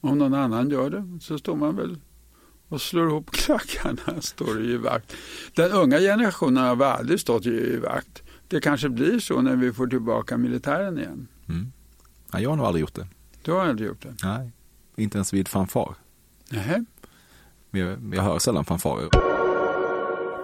Om 0.01 0.19
någon 0.19 0.35
annan 0.35 0.71
gör 0.71 0.91
det 0.91 1.19
så 1.21 1.39
står 1.39 1.57
man 1.57 1.77
väl 1.77 1.99
och 2.69 2.81
slår 2.81 3.09
ihop 3.09 3.31
klackarna, 3.33 4.21
står 4.23 4.65
i 4.65 4.77
vakt. 4.77 5.17
Den 5.55 5.73
unga 5.73 5.99
generationen 5.99 6.65
har 6.65 6.87
aldrig 6.87 7.21
stått 7.21 7.47
i 7.47 7.77
vakt. 7.77 8.23
Det 8.49 8.61
kanske 8.61 8.89
blir 8.89 9.19
så 9.19 9.41
när 9.41 9.57
vi 9.57 9.73
får 9.73 9.87
tillbaka 9.87 10.37
militären 10.37 10.99
igen. 10.99 11.29
Mm. 11.49 11.73
Ja, 12.33 12.41
jag 12.41 12.51
har 12.51 12.57
nog 12.57 12.67
aldrig 12.67 12.81
gjort 12.81 12.95
det. 12.95 13.07
Du 13.43 13.53
har 13.53 13.67
aldrig 13.67 13.89
gjort 13.89 14.03
det? 14.03 14.15
Nej, 14.23 14.53
inte 14.97 15.19
ens 15.19 15.33
vid 15.33 15.49
fanfar. 15.49 15.95
Nej. 16.51 16.85
Jag, 17.71 18.15
jag 18.15 18.23
hör 18.23 18.39
sällan 18.39 18.65
fanfarer. 18.65 19.09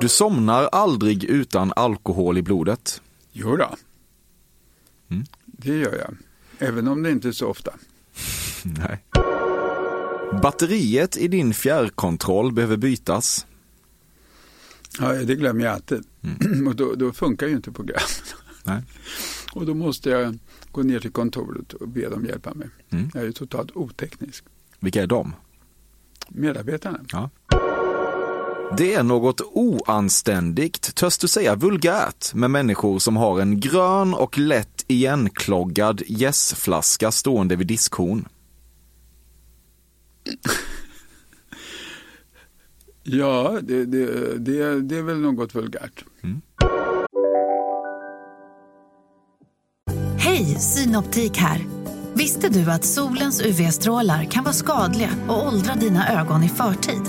Du 0.00 0.08
somnar 0.08 0.64
aldrig 0.64 1.24
utan 1.24 1.72
alkohol 1.76 2.38
i 2.38 2.42
blodet? 2.42 3.02
Jo 3.32 3.56
då. 3.56 3.76
Mm. 5.10 5.24
Det 5.46 5.76
gör 5.76 5.98
jag. 5.98 6.16
Även 6.68 6.88
om 6.88 7.02
det 7.02 7.10
inte 7.10 7.28
är 7.28 7.32
så 7.32 7.46
ofta. 7.46 7.72
Nej. 8.64 9.04
Batteriet 10.42 11.16
i 11.16 11.28
din 11.28 11.54
fjärrkontroll 11.54 12.52
behöver 12.52 12.76
bytas? 12.76 13.46
Ja, 14.98 15.12
det 15.12 15.34
glömmer 15.34 15.64
jag 15.64 15.74
alltid. 15.74 16.04
Mm. 16.22 16.66
Och 16.68 16.76
då, 16.76 16.94
då, 16.94 17.12
funkar 17.12 17.46
ju 17.46 17.56
inte 17.56 17.72
programmet. 17.72 18.34
Nej. 18.64 18.82
Och 19.52 19.66
då 19.66 19.74
måste 19.74 20.10
jag 20.10 20.38
gå 20.72 20.82
ner 20.82 21.00
till 21.00 21.12
kontoret 21.12 21.72
och 21.72 21.88
be 21.88 22.08
dem 22.08 22.26
hjälpa 22.26 22.54
mig. 22.54 22.68
Mm. 22.90 23.10
Jag 23.14 23.22
är 23.22 23.26
ju 23.26 23.32
totalt 23.32 23.70
oteknisk. 23.76 24.44
Vilka 24.80 25.02
är 25.02 25.06
de? 25.06 25.34
Medarbetarna. 26.28 27.00
Ja. 27.12 27.30
Det 28.76 28.94
är 28.94 29.02
något 29.02 29.40
oanständigt, 29.40 30.94
törs 30.94 31.18
du 31.18 31.28
säga 31.28 31.54
vulgärt, 31.54 32.34
med 32.34 32.50
människor 32.50 32.98
som 32.98 33.16
har 33.16 33.40
en 33.40 33.60
grön 33.60 34.14
och 34.14 34.38
lätt 34.38 34.79
igenkloggad 34.90 36.02
gässflaska 36.06 37.12
stående 37.12 37.56
vid 37.56 37.66
diskhon. 37.66 38.28
ja, 43.02 43.58
det, 43.62 43.84
det, 43.84 44.06
det, 44.38 44.80
det 44.80 44.96
är 44.96 45.02
väl 45.02 45.20
något 45.20 45.54
vulgärt. 45.54 46.04
Mm. 46.22 46.40
Hej, 50.18 50.44
Synoptik 50.44 51.36
här. 51.36 51.66
Visste 52.14 52.48
du 52.48 52.70
att 52.70 52.84
solens 52.84 53.42
UV-strålar 53.42 54.24
kan 54.24 54.44
vara 54.44 54.54
skadliga 54.54 55.10
och 55.28 55.46
åldra 55.46 55.74
dina 55.74 56.20
ögon 56.20 56.42
i 56.42 56.48
förtid? 56.48 57.02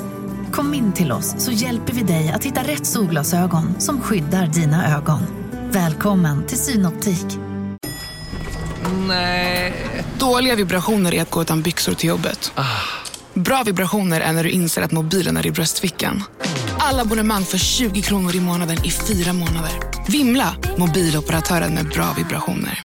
Kom 0.52 0.74
in 0.74 0.94
till 0.94 1.12
oss 1.12 1.36
så 1.38 1.52
hjälper 1.52 1.94
vi 1.94 2.02
dig 2.02 2.32
att 2.32 2.44
hitta 2.44 2.62
rätt 2.62 2.86
solglasögon 2.86 3.80
som 3.80 4.02
skyddar 4.02 4.48
dina 4.48 4.98
ögon. 4.98 5.20
Välkommen 5.72 6.48
till 6.48 6.58
Synoptik. 6.58 7.51
Nej. 9.12 9.74
Dåliga 10.20 10.56
vibrationer 10.56 11.14
är 11.14 11.22
att 11.22 11.30
gå 11.30 11.42
utan 11.42 11.62
byxor 11.62 11.94
till 11.94 12.10
jobbet. 12.10 12.54
Bra 13.34 13.64
vibrationer 13.64 14.22
är 14.22 14.32
när 14.32 14.44
du 14.44 14.50
inser 14.50 14.82
att 14.82 14.92
mobilen 14.92 15.38
är 15.38 15.48
i 15.48 15.52
bröstfickan. 15.52 16.24
Alla 16.80 17.02
abonnemang 17.02 17.44
för 17.44 17.58
20 17.58 18.02
kronor 18.02 18.36
i 18.36 18.40
månaden 18.40 18.86
i 18.86 18.92
fyra 18.92 19.34
månader. 19.34 19.72
Vimla! 20.08 20.56
Mobiloperatören 20.78 21.74
med 21.74 21.86
bra 21.90 22.14
vibrationer. 22.18 22.82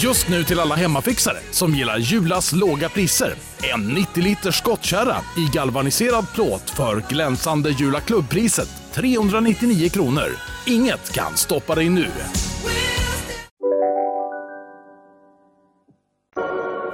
Just 0.00 0.28
nu 0.28 0.44
till 0.44 0.60
alla 0.60 0.74
hemmafixare 0.74 1.38
som 1.50 1.74
gillar 1.74 1.98
Julas 1.98 2.52
låga 2.52 2.88
priser. 2.88 3.34
En 3.74 3.88
90 3.88 4.22
liters 4.22 4.58
skottkärra 4.58 5.16
i 5.36 5.48
galvaniserad 5.52 6.26
plåt 6.34 6.70
för 6.70 7.04
glänsande 7.08 7.70
Jula 7.70 8.00
klubbpriset 8.00 8.68
399 8.94 9.88
kronor. 9.88 10.36
Inget 10.66 11.12
kan 11.12 11.36
stoppa 11.36 11.74
dig 11.74 11.88
nu. 11.88 12.10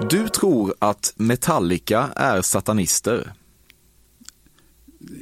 Du 0.09 0.29
tror 0.29 0.75
att 0.79 1.13
Metallica 1.17 2.09
är 2.17 2.43
satanister? 2.43 3.33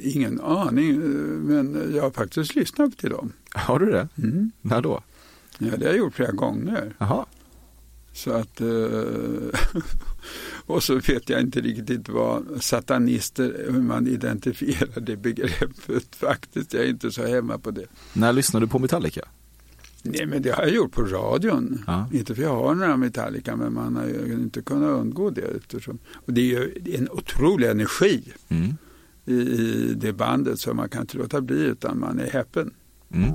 Ingen 0.01 0.41
aning, 0.41 0.99
men 1.47 1.91
jag 1.95 2.03
har 2.03 2.11
faktiskt 2.11 2.55
lyssnat 2.55 2.97
till 2.97 3.09
dem. 3.09 3.33
Har 3.53 3.79
du 3.79 3.85
det? 3.91 4.07
Mm. 4.17 4.51
När 4.61 4.81
då? 4.81 5.03
Ja, 5.57 5.77
det 5.77 5.85
har 5.85 5.91
jag 5.91 5.97
gjort 5.97 6.13
flera 6.13 6.31
gånger. 6.31 6.95
Jaha. 6.97 7.25
Så 8.13 8.31
att, 8.31 8.61
eh, 8.61 8.67
och 10.65 10.83
så 10.83 10.95
vet 10.95 11.29
jag 11.29 11.41
inte 11.41 11.61
riktigt 11.61 12.09
vad 12.09 12.45
satanister, 12.59 13.65
hur 13.71 13.81
man 13.81 14.07
identifierar 14.07 15.01
det 15.01 15.17
begreppet 15.17 16.15
faktiskt. 16.15 16.73
Jag 16.73 16.83
är 16.83 16.89
inte 16.89 17.11
så 17.11 17.27
hemma 17.27 17.57
på 17.57 17.71
det. 17.71 17.85
När 18.13 18.33
lyssnade 18.33 18.65
du 18.65 18.69
på 18.69 18.79
Metallica? 18.79 19.21
Nej, 20.03 20.25
men 20.25 20.41
det 20.41 20.51
har 20.51 20.63
jag 20.63 20.71
gjort 20.71 20.91
på 20.91 21.01
radion. 21.01 21.83
Ja. 21.87 22.09
Inte 22.13 22.35
för 22.35 22.43
jag 22.43 22.55
har 22.55 22.75
några 22.75 22.97
Metallica, 22.97 23.55
men 23.55 23.73
man 23.73 23.95
har 23.95 24.05
ju 24.05 24.33
inte 24.33 24.61
kunnat 24.61 24.89
undgå 24.89 25.29
det. 25.29 25.41
Eftersom, 25.41 25.99
och 26.13 26.33
det 26.33 26.41
är 26.41 26.45
ju 26.45 26.95
en 26.95 27.09
otrolig 27.09 27.69
energi 27.69 28.23
mm. 28.47 28.73
i, 29.25 29.33
i 29.33 29.93
det 29.97 30.13
bandet 30.13 30.59
så 30.59 30.73
man 30.73 30.89
kan 30.89 31.01
inte 31.01 31.17
låta 31.17 31.41
bli 31.41 31.63
utan 31.63 31.99
man 31.99 32.19
är 32.19 32.31
häpen. 32.31 32.73
Mm. 33.13 33.31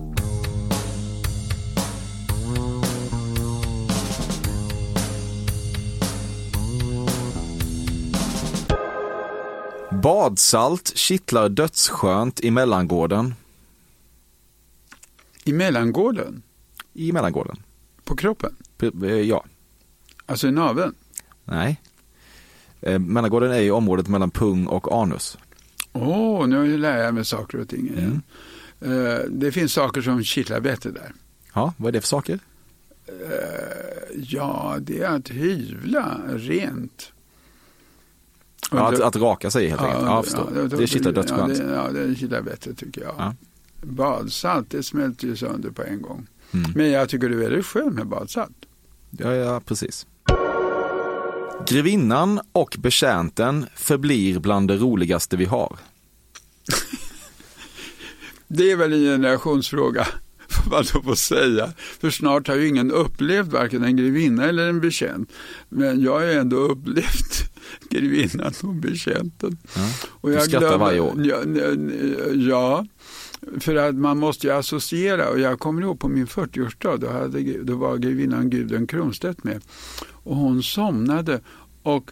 Badsalt 10.03 10.97
kittlar 10.97 11.49
dödsskönt 11.49 12.41
i 12.41 12.51
mellangården. 12.51 13.35
I 15.45 15.53
mellangården? 15.53 16.43
I 16.95 17.13
mellangården. 17.13 17.57
På 18.05 18.17
kroppen? 18.17 18.57
P 18.79 18.91
ja. 19.23 19.45
Alltså 20.27 20.49
i 20.49 20.51
naveln? 20.51 20.95
Nej. 21.45 21.81
Eh, 22.81 22.99
mellangården 22.99 23.53
är 23.53 23.61
i 23.61 23.71
området 23.71 24.09
mellan 24.09 24.31
pung 24.31 24.67
och 24.67 25.03
anus. 25.03 25.39
Åh, 25.93 26.43
oh, 26.43 26.49
nu 26.49 26.79
lär 26.79 27.05
jag 27.05 27.15
mig 27.15 27.25
saker 27.25 27.61
och 27.61 27.69
ting 27.69 27.89
igen. 27.89 28.23
Mm. 28.81 29.07
Eh, 29.07 29.21
det 29.29 29.53
finns 29.53 29.73
saker 29.73 30.03
som 30.03 30.25
kittlar 30.25 30.61
bättre 30.61 30.91
där. 30.91 31.13
Ja, 31.55 31.73
vad 31.77 31.89
är 31.89 31.93
det 31.93 32.01
för 32.01 32.09
saker? 32.09 32.39
Eh, 33.07 33.15
ja, 34.17 34.77
det 34.81 35.03
är 35.03 35.17
att 35.17 35.29
hyvla 35.31 36.21
rent. 36.29 37.13
Ja, 38.71 38.89
att, 38.89 39.01
att, 39.01 39.17
raka 39.17 39.51
sig 39.51 39.69
helt 39.69 39.83
enkelt. 39.83 40.03
Ja, 40.03 40.25
ja, 40.55 40.63
det, 40.63 40.87
kittlar 40.87 41.13
dödsskönt. 41.13 41.59
Ja, 41.59 41.65
det, 41.65 41.75
ja, 41.75 41.89
det 42.07 42.15
kittlar 42.15 42.43
bättre 42.43 42.75
tycker 42.75 43.03
jag. 43.03 43.15
Ja. 43.19 43.35
Badsalt, 43.83 44.71
det 44.71 44.83
smälter 44.83 45.27
ju 45.27 45.37
sönder 45.37 45.71
på 45.71 45.83
en 45.83 46.03
gång. 46.03 46.27
Mm. 46.55 46.71
Men 46.75 46.91
jag 46.91 47.09
tycker 47.09 47.29
det 47.29 47.35
är 47.35 47.39
väldigt 47.39 47.67
skönt 47.67 47.95
med 47.95 48.07
badsalt. 48.07 48.57
Ja, 49.11 49.35
ja, 49.35 49.61
precis. 49.61 50.07
Grevinnan 51.69 52.41
och 52.53 52.77
betjänten 52.79 53.67
förblir 53.77 54.39
bland 54.39 54.69
det 54.69 54.77
roligaste 54.77 55.37
vi 55.37 55.45
har. 55.45 55.77
det 58.49 58.71
är 58.71 58.77
väl 58.77 58.93
en 58.93 59.01
generationsfråga, 59.01 60.07
får 60.49 60.71
man 60.71 60.85
då 60.93 61.03
få 61.03 61.17
säga. 61.17 61.73
För 62.01 62.11
snart 62.11 62.49
har 62.49 62.57
ju 62.57 62.69
ingen 62.69 62.91
upplevt 62.91 63.49
varken 63.49 63.85
en 63.85 63.97
grevinna 63.97 64.45
eller 64.45 64.69
en 64.69 64.81
betjänt. 64.81 65.33
Men 65.69 66.03
jag 66.03 66.13
har 66.13 66.25
ju 66.27 66.33
ändå 66.33 66.57
upplevt 66.57 67.53
grevinnan 67.91 68.53
och 68.63 68.75
betjänten. 68.75 69.59
Ja. 69.77 69.91
Och 70.07 70.31
Du 70.31 70.41
skrattar 70.41 70.79
varje 70.79 71.01
år. 71.01 71.27
Ja, 71.27 71.43
ja, 72.35 72.87
för 73.61 73.77
att 73.77 73.95
man 73.95 74.19
måste 74.19 74.47
ju 74.47 74.53
associera. 74.53 75.29
Och 75.29 75.41
jag 75.41 75.59
kommer 75.59 75.83
ihåg 75.83 76.01
på 76.01 76.09
min 76.09 76.27
40-årsdag, 76.27 76.97
då, 76.99 77.09
hade, 77.11 77.63
då 77.63 77.77
var 77.77 77.97
grevinnan 77.97 78.51
Gudrun 78.51 78.87
Kronstedt 78.87 79.45
med. 79.45 79.63
Och 80.09 80.37
hon 80.37 80.63
somnade 80.63 81.41
och 81.83 82.11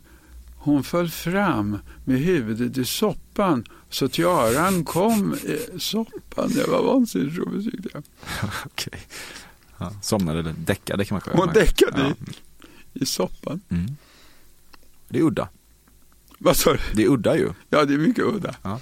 hon 0.57 0.85
föll 0.85 1.09
fram 1.11 1.79
med 2.05 2.19
huvudet 2.21 2.79
i 2.79 2.85
soppan. 2.85 3.65
Så 3.91 4.09
tiaran 4.09 4.85
kom 4.85 5.35
i 5.35 5.79
soppan. 5.79 6.51
Det 6.55 6.67
var 6.69 6.83
vansinnigt 6.83 7.39
roligt 7.39 7.71
tyckte 7.73 7.89
jag. 7.93 8.03
Okej. 8.67 9.01
Ja, 9.79 9.93
somnade 10.03 10.39
eller 10.39 10.55
däckade 10.59 11.05
kanske? 11.05 11.31
Hon 11.35 11.49
däckade 11.55 12.01
Ja. 12.01 12.27
i, 12.95 13.03
i 13.03 13.07
soppan. 13.07 13.61
Mm. 13.69 13.87
Det 15.09 15.19
är 15.19 15.23
udda. 15.23 15.49
Vad 16.39 16.57
sa 16.57 16.73
du? 16.73 16.79
Det 16.95 17.03
är 17.03 17.09
udda 17.09 17.37
ju. 17.37 17.49
Ja, 17.71 17.85
det 17.85 17.95
är 17.95 17.99
mycket 17.99 18.25
udda. 18.25 18.55
Ja. 18.63 18.81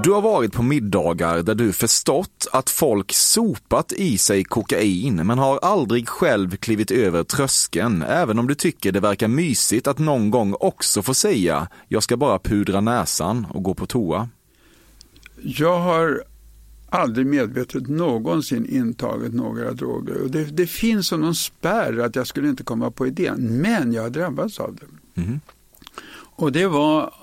Du 0.00 0.10
har 0.10 0.22
varit 0.22 0.52
på 0.52 0.62
middagar 0.62 1.42
där 1.42 1.54
du 1.54 1.72
förstått 1.72 2.48
att 2.52 2.70
folk 2.70 3.12
sopat 3.12 3.92
i 3.92 4.18
sig 4.18 4.44
kokain 4.44 5.26
men 5.26 5.38
har 5.38 5.58
aldrig 5.58 6.08
själv 6.08 6.56
klivit 6.56 6.90
över 6.90 7.24
tröskeln 7.24 8.02
även 8.02 8.38
om 8.38 8.46
du 8.46 8.54
tycker 8.54 8.92
det 8.92 9.00
verkar 9.00 9.28
mysigt 9.28 9.86
att 9.86 9.98
någon 9.98 10.30
gång 10.30 10.54
också 10.60 11.02
få 11.02 11.14
säga 11.14 11.68
jag 11.88 12.02
ska 12.02 12.16
bara 12.16 12.38
pudra 12.38 12.80
näsan 12.80 13.46
och 13.50 13.62
gå 13.62 13.74
på 13.74 13.86
toa. 13.86 14.28
Jag 15.42 15.78
har 15.78 16.22
aldrig 16.88 17.26
medvetet 17.26 17.88
någonsin 17.88 18.66
intagit 18.66 19.34
några 19.34 19.72
droger. 19.72 20.22
Och 20.22 20.30
det, 20.30 20.44
det 20.44 20.66
finns 20.66 21.08
som 21.08 21.20
någon 21.20 21.34
spärr 21.34 21.98
att 21.98 22.16
jag 22.16 22.26
skulle 22.26 22.48
inte 22.48 22.64
komma 22.64 22.90
på 22.90 23.06
idén. 23.06 23.60
Men 23.60 23.92
jag 23.92 24.02
har 24.02 24.10
drabbats 24.10 24.60
av 24.60 24.76
det. 24.76 25.20
Mhm. 25.20 25.40
Och 26.36 26.52
det 26.52 26.66
var 26.66 27.14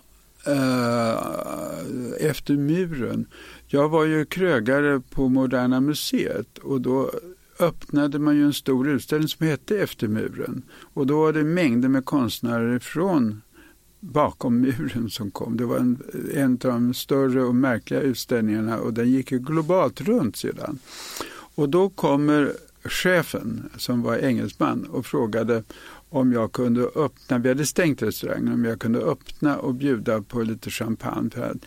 eh, 0.46 2.30
efter 2.30 2.54
muren. 2.54 3.26
Jag 3.68 3.90
var 3.90 4.06
ju 4.06 4.26
krögare 4.26 5.02
på 5.10 5.30
Moderna 5.30 5.82
Museet 5.82 6.58
och 6.58 6.82
då 6.82 7.12
öppnade 7.60 8.20
man 8.20 8.36
ju 8.36 8.44
en 8.44 8.54
stor 8.54 8.90
utställning 8.90 9.28
som 9.28 9.48
hette 9.48 9.80
Efter 9.80 10.08
muren. 10.08 10.64
Och 10.94 11.08
då 11.08 11.20
var 11.20 11.34
det 11.34 11.44
mängder 11.44 11.90
med 11.90 12.06
konstnärer 12.06 12.80
från 12.80 13.42
bakom 14.00 14.62
muren 14.62 15.10
som 15.10 15.32
kom. 15.32 15.58
Det 15.58 15.66
var 15.66 15.78
en, 15.78 15.98
en 16.34 16.52
av 16.52 16.58
de 16.58 16.94
större 16.94 17.44
och 17.44 17.56
märkliga 17.56 18.02
utställningarna 18.02 18.80
och 18.80 18.94
den 18.94 19.10
gick 19.10 19.32
ju 19.32 19.40
globalt 19.40 20.02
runt 20.02 20.38
sedan. 20.38 20.80
Och 21.56 21.70
då 21.70 21.90
kommer 21.90 22.54
chefen 22.84 23.70
som 23.78 24.02
var 24.02 24.18
engelsman 24.18 24.84
och 24.84 25.06
frågade 25.06 25.64
om 26.10 26.34
jag 26.34 26.52
kunde 26.52 26.82
öppna, 26.82 27.38
vi 27.38 27.50
hade 27.50 27.66
stängt 27.66 28.02
restaurangen, 28.02 28.54
om 28.54 28.66
jag 28.66 28.80
kunde 28.80 29.00
öppna 29.00 29.58
och 29.58 29.76
bjuda 29.76 30.22
på 30.22 30.42
lite 30.42 30.70
champagne 30.70 31.30
för 31.30 31.42
att, 31.42 31.58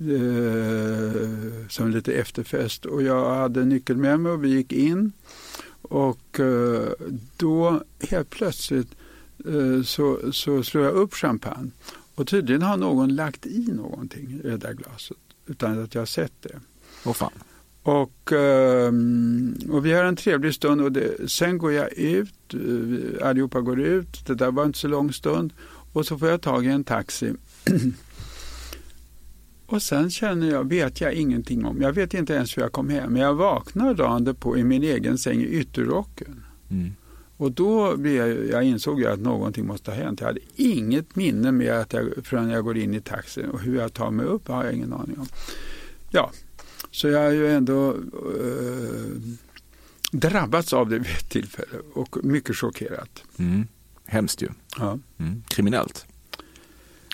eh, 0.00 1.68
som 1.68 1.90
lite 1.90 2.12
efterfest. 2.12 2.84
Och 2.86 3.02
jag 3.02 3.34
hade 3.34 3.64
nyckel 3.64 3.96
med 3.96 4.20
mig 4.20 4.32
och 4.32 4.44
vi 4.44 4.48
gick 4.48 4.72
in 4.72 5.12
och 5.82 6.40
eh, 6.40 6.88
då 7.36 7.82
helt 8.00 8.30
plötsligt 8.30 8.94
eh, 9.46 9.82
så, 9.82 10.32
så 10.32 10.62
slår 10.62 10.84
jag 10.84 10.94
upp 10.94 11.14
champagne 11.14 11.70
och 12.14 12.26
tydligen 12.26 12.62
har 12.62 12.76
någon 12.76 13.14
lagt 13.14 13.46
i 13.46 13.72
någonting 13.72 14.40
i 14.44 14.48
det 14.48 14.56
där 14.56 14.72
glaset 14.72 15.16
utan 15.46 15.82
att 15.82 15.94
jag 15.94 16.00
har 16.00 16.06
sett 16.06 16.42
det. 16.42 16.60
Åh 17.04 17.12
fan. 17.12 17.32
Och, 17.82 18.32
ehm, 18.32 19.54
och 19.70 19.86
vi 19.86 19.92
har 19.92 20.04
en 20.04 20.16
trevlig 20.16 20.54
stund 20.54 20.80
och 20.80 20.92
det, 20.92 21.30
sen 21.30 21.58
går 21.58 21.72
jag 21.72 21.92
ut, 21.92 22.54
eh, 22.54 23.28
allihopa 23.28 23.60
går 23.60 23.80
ut, 23.80 24.26
det 24.26 24.34
där 24.34 24.50
var 24.50 24.64
inte 24.64 24.78
så 24.78 24.88
lång 24.88 25.12
stund 25.12 25.52
och 25.92 26.06
så 26.06 26.18
får 26.18 26.28
jag 26.28 26.42
tag 26.42 26.66
i 26.66 26.68
en 26.68 26.84
taxi. 26.84 27.32
och 29.66 29.82
sen 29.82 30.10
känner 30.10 30.50
jag, 30.50 30.68
vet 30.68 31.00
jag 31.00 31.12
ingenting 31.12 31.64
om, 31.64 31.82
jag 31.82 31.92
vet 31.92 32.14
inte 32.14 32.34
ens 32.34 32.56
hur 32.56 32.62
jag 32.62 32.72
kom 32.72 32.88
hem, 32.88 33.12
men 33.12 33.22
jag 33.22 33.34
vaknar 33.34 33.94
dagen 33.94 34.34
på 34.34 34.58
i 34.58 34.64
min 34.64 34.82
egen 34.82 35.18
säng 35.18 35.40
i 35.40 35.46
ytterrocken. 35.46 36.44
Mm. 36.70 36.92
Och 37.36 37.52
då 37.52 37.96
blev 37.96 38.14
jag, 38.14 38.48
jag 38.48 38.64
insåg 38.64 39.00
jag 39.00 39.12
att 39.12 39.20
någonting 39.20 39.66
måste 39.66 39.90
ha 39.90 39.98
hänt. 39.98 40.20
Jag 40.20 40.26
hade 40.26 40.40
inget 40.56 41.16
minne 41.16 41.52
med 41.52 41.72
att 41.72 41.92
jag, 41.92 42.08
förrän 42.24 42.50
jag 42.50 42.64
går 42.64 42.78
in 42.78 42.94
i 42.94 43.00
taxin 43.00 43.50
och 43.50 43.60
hur 43.60 43.78
jag 43.78 43.92
tar 43.92 44.10
mig 44.10 44.26
upp 44.26 44.48
har 44.48 44.64
jag 44.64 44.72
ingen 44.72 44.92
aning 44.92 45.18
om. 45.18 45.26
Ja, 46.10 46.30
så 46.92 47.08
jag 47.08 47.20
har 47.22 47.30
ju 47.30 47.52
ändå 47.52 47.90
eh, 47.90 49.20
drabbats 50.12 50.72
av 50.72 50.88
det 50.88 50.98
vid 50.98 51.10
ett 51.10 51.28
tillfälle 51.30 51.78
och 51.94 52.16
mycket 52.24 52.56
chockerat. 52.56 53.24
Mm. 53.38 53.66
Hemskt 54.06 54.42
ju. 54.42 54.48
Ja. 54.78 54.98
Mm. 55.18 55.42
Kriminellt. 55.48 56.06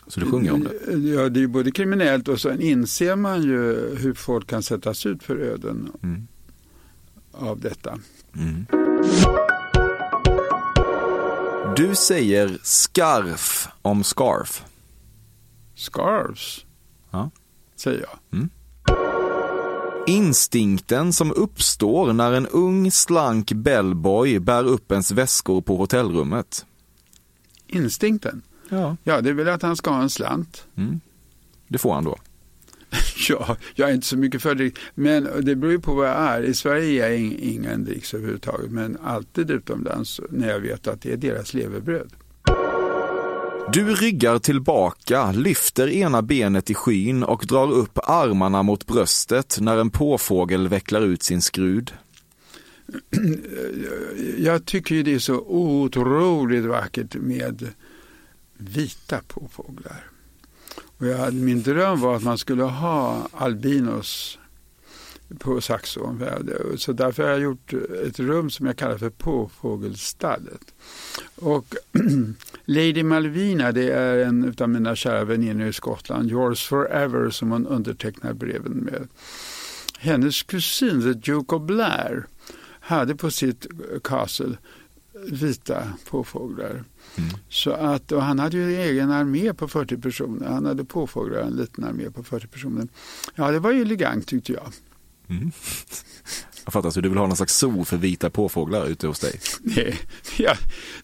Så 0.06 0.20
du 0.20 0.26
sjunger 0.30 0.52
om 0.52 0.64
det. 0.64 0.92
Ja, 1.08 1.28
det 1.28 1.42
är 1.42 1.46
både 1.46 1.70
kriminellt 1.70 2.28
och 2.28 2.40
sen 2.40 2.60
inser 2.60 3.16
man 3.16 3.42
ju 3.42 3.96
hur 3.98 4.14
folk 4.14 4.46
kan 4.46 4.62
sättas 4.62 5.06
ut 5.06 5.22
för 5.22 5.36
öden 5.36 5.92
Mm. 6.02 6.28
av 7.32 7.60
detta. 7.60 7.98
Mm. 8.36 8.66
Du 11.76 11.94
säger 11.94 12.58
scarf 12.62 13.68
om 13.82 14.04
scarf. 14.04 14.64
Scarves, 15.74 16.64
Ja. 17.10 17.30
säger 17.76 18.00
jag. 18.00 18.48
Instinkten 20.08 21.12
som 21.12 21.32
uppstår 21.32 22.12
när 22.12 22.32
en 22.32 22.46
ung 22.46 22.90
slank 22.90 23.52
bellboy 23.52 24.38
bär 24.38 24.64
upp 24.64 24.92
ens 24.92 25.10
väskor 25.10 25.60
på 25.60 25.76
hotellrummet. 25.76 26.66
Instinkten, 27.66 28.42
Ja. 28.68 28.96
ja 29.04 29.20
det 29.20 29.30
är 29.30 29.34
väl 29.34 29.48
att 29.48 29.62
han 29.62 29.76
ska 29.76 29.90
ha 29.90 30.02
en 30.02 30.10
slant. 30.10 30.66
Mm. 30.76 31.00
Det 31.68 31.78
får 31.78 31.94
han 31.94 32.04
då. 32.04 32.16
Ja, 33.28 33.56
jag 33.74 33.90
är 33.90 33.94
inte 33.94 34.06
så 34.06 34.16
mycket 34.16 34.42
för 34.42 34.54
det. 34.54 34.72
Men 34.94 35.28
det 35.42 35.56
beror 35.56 35.72
ju 35.72 35.80
på 35.80 35.94
vad 35.94 36.08
jag 36.08 36.14
är. 36.16 36.42
I 36.42 36.54
Sverige 36.54 37.04
är 37.06 37.10
jag 37.10 37.18
ing- 37.18 37.38
ingen 37.40 37.84
dricks 37.84 38.14
överhuvudtaget. 38.14 38.70
Men 38.70 38.98
alltid 39.04 39.50
utomlands 39.50 40.20
när 40.30 40.48
jag 40.48 40.60
vet 40.60 40.86
att 40.86 41.02
det 41.02 41.12
är 41.12 41.16
deras 41.16 41.54
levebröd. 41.54 42.10
Du 43.72 43.94
ryggar 43.94 44.38
tillbaka, 44.38 45.32
lyfter 45.32 45.88
ena 45.88 46.22
benet 46.22 46.70
i 46.70 46.74
skyn 46.74 47.22
och 47.22 47.44
drar 47.48 47.72
upp 47.72 47.98
armarna 48.02 48.62
mot 48.62 48.86
bröstet 48.86 49.58
när 49.60 49.76
en 49.76 49.90
påfågel 49.90 50.68
vecklar 50.68 51.00
ut 51.00 51.22
sin 51.22 51.42
skrud. 51.42 51.92
Jag 54.38 54.64
tycker 54.64 54.94
ju 54.94 55.02
det 55.02 55.14
är 55.14 55.18
så 55.18 55.40
otroligt 55.46 56.64
vackert 56.64 57.14
med 57.14 57.68
vita 58.56 59.20
påfåglar. 59.28 60.04
Och 60.98 61.06
jag 61.06 61.34
min 61.34 61.62
dröm 61.62 62.00
var 62.00 62.16
att 62.16 62.22
man 62.22 62.38
skulle 62.38 62.62
ha 62.62 63.28
albinos 63.32 64.38
på 65.38 65.60
Saxon. 65.60 66.24
Så 66.76 66.92
därför 66.92 67.22
har 67.22 67.30
jag 67.30 67.40
gjort 67.40 67.72
ett 68.06 68.18
rum 68.18 68.50
som 68.50 68.66
jag 68.66 68.76
kallar 68.76 68.98
för 68.98 69.10
påfågelstallet. 69.10 70.74
Och 71.36 71.74
Lady 72.64 73.02
Malvina, 73.02 73.72
det 73.72 73.90
är 73.90 74.18
en 74.18 74.54
av 74.60 74.68
mina 74.68 74.96
kära 74.96 75.24
väninnor 75.24 75.66
i 75.66 75.72
Skottland, 75.72 76.30
Yours 76.30 76.68
Forever, 76.68 77.30
som 77.30 77.50
hon 77.50 77.66
undertecknar 77.66 78.32
breven 78.32 78.72
med. 78.72 79.08
Hennes 79.98 80.42
kusin, 80.42 81.02
the 81.02 81.32
Duke 81.32 81.54
of 81.54 81.62
Blair, 81.62 82.26
hade 82.80 83.16
på 83.16 83.30
sitt 83.30 83.66
castle 84.04 84.56
vita 85.26 85.82
påfåglar. 86.10 86.84
Så 87.48 87.70
att, 87.70 88.12
och 88.12 88.22
han 88.22 88.38
hade 88.38 88.56
ju 88.56 88.64
en 88.64 88.80
egen 88.80 89.10
armé 89.10 89.54
på 89.54 89.68
40 89.68 89.96
personer. 89.96 90.46
Han 90.46 90.66
hade 90.66 90.84
påfåglar, 90.84 91.40
en 91.40 91.56
liten 91.56 91.84
armé 91.84 92.10
på 92.10 92.22
40 92.22 92.46
personer. 92.46 92.88
Ja, 93.34 93.50
det 93.50 93.58
var 93.58 93.72
ju 93.72 93.82
elegant 93.82 94.26
tyckte 94.26 94.52
jag. 94.52 94.72
Mm. 95.28 95.52
Jag 96.64 96.72
fattar, 96.72 96.90
så 96.90 97.00
du 97.00 97.08
vill 97.08 97.18
ha 97.18 97.26
någon 97.26 97.36
slags 97.36 97.54
zoo 97.56 97.84
för 97.84 97.96
vita 97.96 98.30
påfåglar 98.30 98.86
ute 98.86 99.06
hos 99.06 99.18
dig? 99.18 99.40
Det, 99.62 99.94
ja, 100.36 100.54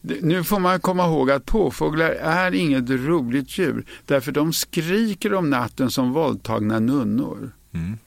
nu 0.01 0.45
får 0.45 0.59
man 0.59 0.81
komma 0.81 1.07
ihåg 1.07 1.31
att 1.31 1.45
påfåglar 1.47 2.11
är 2.11 2.53
inget 2.55 2.91
roligt 2.91 3.59
djur. 3.59 3.87
Därför 4.07 4.33
de 4.33 4.53
skriker 4.53 5.35
om 5.35 5.51
natten 5.51 5.91
som 5.91 6.12
våldtagna 6.12 6.79
nunnor. 6.79 7.53
Mm. 7.75 7.99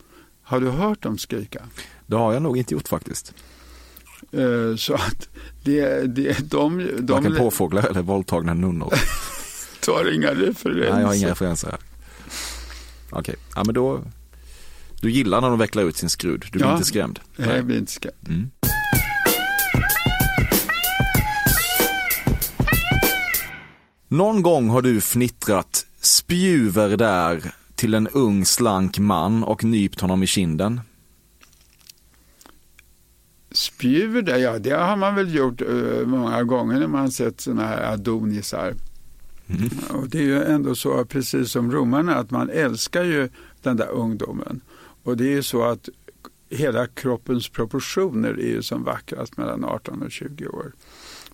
Har 0.44 0.60
du 0.60 0.70
hört 0.70 1.02
dem 1.04 1.18
skrika? 1.18 1.62
Det 2.06 2.16
har 2.16 2.34
jag 2.34 2.42
nog 2.42 2.58
inte 2.58 2.74
gjort 2.74 2.88
faktiskt. 2.88 3.34
Eh, 4.32 4.76
Så 4.78 4.94
att 4.94 5.30
det, 5.64 6.16
det, 6.16 6.52
de, 6.52 6.90
de 7.00 7.14
Varken 7.14 7.36
påfåglar 7.36 7.84
eller 7.84 8.02
våldtagna 8.02 8.54
nunnor. 8.54 8.94
tar 9.80 10.14
inga 10.14 10.32
referenser. 10.32 10.92
Nej, 10.92 11.02
jag 11.02 11.08
har 11.08 11.14
inga 11.14 11.30
referenser. 11.32 11.76
Okej, 13.10 13.36
ja 13.56 13.64
men 13.64 13.74
då. 13.76 14.02
Du 15.02 15.12
gillar 15.12 15.42
när 15.42 15.50
de 15.50 15.60
vecklar 15.60 15.84
ut 15.84 15.98
sin 15.98 16.10
skrud. 16.10 16.42
Du 16.52 16.58
blir 16.60 16.68
Ja. 16.68 16.74
inte 16.74 16.86
skrämd. 16.88 17.20
Nej, 17.36 17.56
jag 17.56 17.66
blir 17.66 17.78
inte 17.78 17.92
skrämd. 17.92 18.16
Mm. 18.28 18.50
Någon 24.08 24.42
gång 24.42 24.70
har 24.70 24.82
du 24.82 25.02
fnittrat 25.02 25.86
spjuver 26.02 26.98
där 26.98 27.52
till 27.76 27.94
en 27.94 28.08
ung 28.08 28.46
slank 28.46 29.00
man 29.00 29.44
och 29.44 29.64
nypt 29.64 30.02
honom 30.02 30.24
i 30.24 30.28
kinden. 30.28 30.82
Spjur 33.52 34.22
där, 34.22 34.38
ja 34.38 34.60
det 34.60 34.70
har 34.72 34.96
man 34.96 35.16
väl 35.16 35.36
gjort 35.36 35.62
eh, 35.62 36.06
många 36.06 36.44
gånger 36.44 36.80
när 36.80 36.88
man 36.88 37.12
sett 37.12 37.42
sådana 37.42 37.66
här 37.68 37.94
adonisar. 37.94 38.74
Och 39.90 40.10
det 40.10 40.18
är 40.18 40.24
ju 40.24 40.44
ändå 40.44 40.76
så, 40.76 41.06
precis 41.06 41.52
som 41.52 41.72
romarna, 41.72 42.16
att 42.16 42.32
man 42.32 42.50
älskar 42.50 43.04
ju 43.04 43.30
den 43.62 43.78
där 43.78 43.90
ungdomen. 43.90 44.62
Och 45.08 45.18
det 45.18 45.24
är 45.24 45.36
ju 45.36 45.44
så 45.44 45.64
att 45.64 45.90
hela 46.50 46.88
kroppens 46.88 47.50
proportioner 47.50 48.30
är 48.30 48.48
ju 48.48 48.62
som 48.62 48.84
vackrast 48.84 49.38
mellan 49.38 49.66
18 49.66 50.02
och 50.02 50.12
20 50.12 50.48
år. 50.48 50.72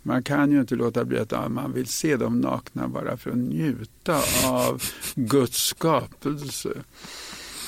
Man 0.01 0.23
kan 0.23 0.51
ju 0.51 0.59
inte 0.59 0.75
låta 0.75 1.05
bli 1.05 1.19
att 1.19 1.51
man 1.51 1.73
vill 1.73 1.87
se 1.87 2.17
dem 2.17 2.41
nakna 2.41 2.87
bara 2.87 3.17
för 3.17 3.29
att 3.29 3.37
njuta 3.37 4.21
av 4.45 4.83
Guds 5.15 5.65
skapelse. 5.65 6.69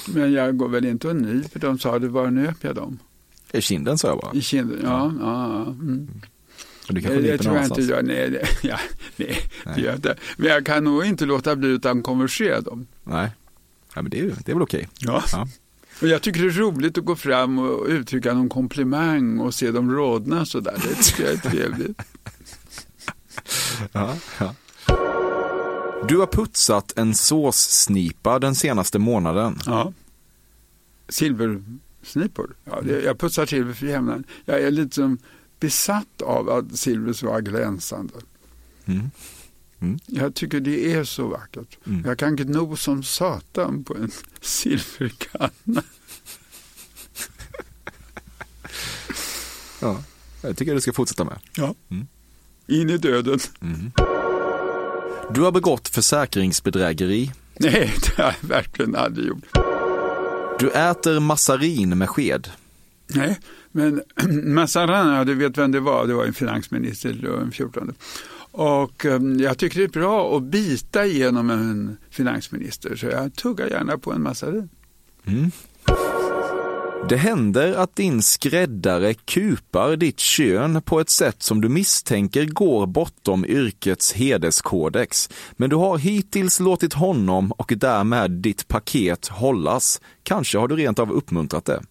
Men 0.08 0.32
jag 0.32 0.58
går 0.58 0.70
väl 0.70 0.86
inte 0.86 1.08
och 1.08 1.16
nyper 1.16 1.60
dem, 1.60 1.80
sa 1.80 2.00
du, 2.00 2.08
var 2.08 2.32
nöp 2.32 2.58
jag 2.62 2.76
dem? 2.76 3.00
I 3.52 3.62
kinden 3.62 3.98
sa 3.98 4.08
jag 4.08 4.20
bara. 4.20 4.34
I 4.34 4.42
kinden, 4.42 4.80
ja. 4.84 5.14
ja, 5.20 5.64
ja. 5.66 5.72
Mm. 5.72 6.08
Du 6.90 7.02
kanske 7.02 7.22
det 7.22 7.38
tror 7.38 7.56
jag 7.56 7.66
inte 7.66 7.82
gör. 7.82 8.02
Nej, 8.02 8.30
det, 8.30 8.48
ja, 8.64 8.80
nej, 9.16 9.38
Nej. 9.66 9.76
det 9.76 9.82
gör 9.82 9.88
jag 9.88 9.96
inte. 9.96 10.18
Men 10.38 10.48
jag 10.48 10.66
kan 10.66 10.84
nog 10.84 11.06
inte 11.06 11.26
låta 11.26 11.56
bli 11.56 11.70
utan 11.70 12.04
konversera 12.04 12.62
dem. 12.62 12.88
Nej, 13.04 13.30
ja, 13.96 14.02
men 14.02 14.12
det 14.12 14.20
är, 14.20 14.36
det 14.46 14.52
är 14.52 14.54
väl 14.54 14.64
okej. 14.64 14.88
Ja. 15.00 15.24
Och 16.02 16.08
jag 16.08 16.22
tycker 16.22 16.42
det 16.42 16.48
är 16.48 16.52
roligt 16.52 16.98
att 16.98 17.06
gå 17.06 17.16
fram 17.16 17.60
och 17.60 17.86
uttrycka 17.86 18.34
någon 18.34 18.50
komplimang 18.50 19.40
och 19.40 19.54
se 19.54 19.72
dem 19.72 19.92
rodna 19.92 20.46
sådär. 20.46 20.78
Det 20.84 21.04
tycker 21.04 21.24
jag 21.24 21.34
är 21.34 21.38
trevligt. 21.38 22.02
Ja, 23.92 24.16
ja. 24.40 24.56
Du 26.08 26.18
har 26.18 26.28
putsat 26.28 26.98
en 26.98 27.16
såssnipa 27.16 28.40
den 28.40 28.56
senaste 28.56 29.00
månaden. 29.00 29.60
Ja. 29.66 29.94
Silversnipor. 31.10 32.56
Ja, 32.64 32.82
det, 32.82 33.02
jag 33.02 33.20
putsar 33.20 33.46
silver 33.46 33.74
för 33.74 33.86
jämnan. 33.86 34.24
Jag 34.46 34.62
är 34.62 34.72
lite 34.72 34.96
som 34.96 35.18
besatt 35.60 36.22
av 36.22 36.50
att 36.50 36.78
silver 36.78 37.14
ska 37.14 37.28
vara 37.28 37.42
glänsande. 37.42 38.14
Mm. 38.86 39.12
Mm. 39.86 40.00
Jag 40.06 40.36
tycker 40.36 40.60
det 40.60 40.94
är 40.94 41.04
så 41.04 41.28
vackert. 41.28 41.78
Mm. 41.88 42.04
Jag 42.06 42.18
kan 42.20 42.36
gno 42.36 42.76
som 42.76 43.04
satan 43.04 43.84
på 43.84 43.96
en 43.96 44.12
silverkanna. 44.42 45.84
Ja, 49.82 50.04
jag 50.42 50.58
tycker 50.58 50.74
du 50.74 50.82
ska 50.82 50.94
fortsätta 50.94 51.24
med. 51.24 51.40
Ja. 51.56 51.76
Mm. 51.90 52.08
In 52.68 52.90
i 52.90 52.98
döden. 52.98 53.40
Mm. 53.62 53.92
Du 55.34 55.42
har 55.42 55.52
begått 55.52 55.88
försäkringsbedrägeri. 55.88 57.32
Nej, 57.60 57.94
det 58.04 58.24
har 58.24 58.36
jag 58.42 58.50
verkligen 58.50 58.96
aldrig 58.96 59.28
gjort. 59.28 59.44
Du 60.60 60.70
äter 60.70 61.20
massarin 61.20 61.98
med 61.98 62.10
sked. 62.10 62.50
Nej, 63.08 63.40
men 63.72 64.02
Massarana, 64.54 65.24
du 65.24 65.34
vet 65.34 65.58
vem 65.58 65.72
det 65.72 65.80
var, 65.80 66.08
det 66.08 66.14
var 66.14 66.26
en 66.26 66.34
finansminister 66.34 67.14
den 67.14 67.52
14. 67.52 67.94
Och 68.58 69.06
ehm, 69.06 69.40
jag 69.40 69.58
tycker 69.58 69.80
det 69.80 69.86
är 69.86 70.00
bra 70.00 70.38
att 70.38 70.44
bita 70.44 71.06
igenom 71.06 71.50
en 71.50 71.98
finansminister, 72.10 72.96
så 72.96 73.06
jag 73.06 73.36
tuggar 73.36 73.68
gärna 73.68 73.98
på 73.98 74.14
en 74.14 74.22
massarin. 74.22 74.70
Mm. 75.26 75.52
Det 77.10 77.18
händer 77.18 77.74
att 77.74 77.96
din 77.96 78.24
skräddare 78.24 79.14
kupar 79.14 79.96
ditt 79.96 80.20
kön 80.20 80.82
på 80.82 81.00
ett 81.00 81.10
sätt 81.10 81.44
som 81.44 81.62
du 81.62 81.70
misstänker 81.70 82.46
går 82.46 82.88
bortom 82.88 83.46
yrkets 83.46 84.14
hederskodex. 84.14 85.30
Men 85.52 85.70
du 85.70 85.76
har 85.76 85.98
hittills 85.98 86.60
låtit 86.60 86.94
honom 86.94 87.52
och 87.52 87.74
därmed 87.78 88.32
ditt 88.32 88.68
paket 88.68 89.28
hållas. 89.28 90.02
Kanske 90.24 90.58
har 90.58 90.68
du 90.68 90.76
rent 90.76 91.00
av 91.00 91.12
uppmuntrat 91.12 91.66
det. 91.66 91.82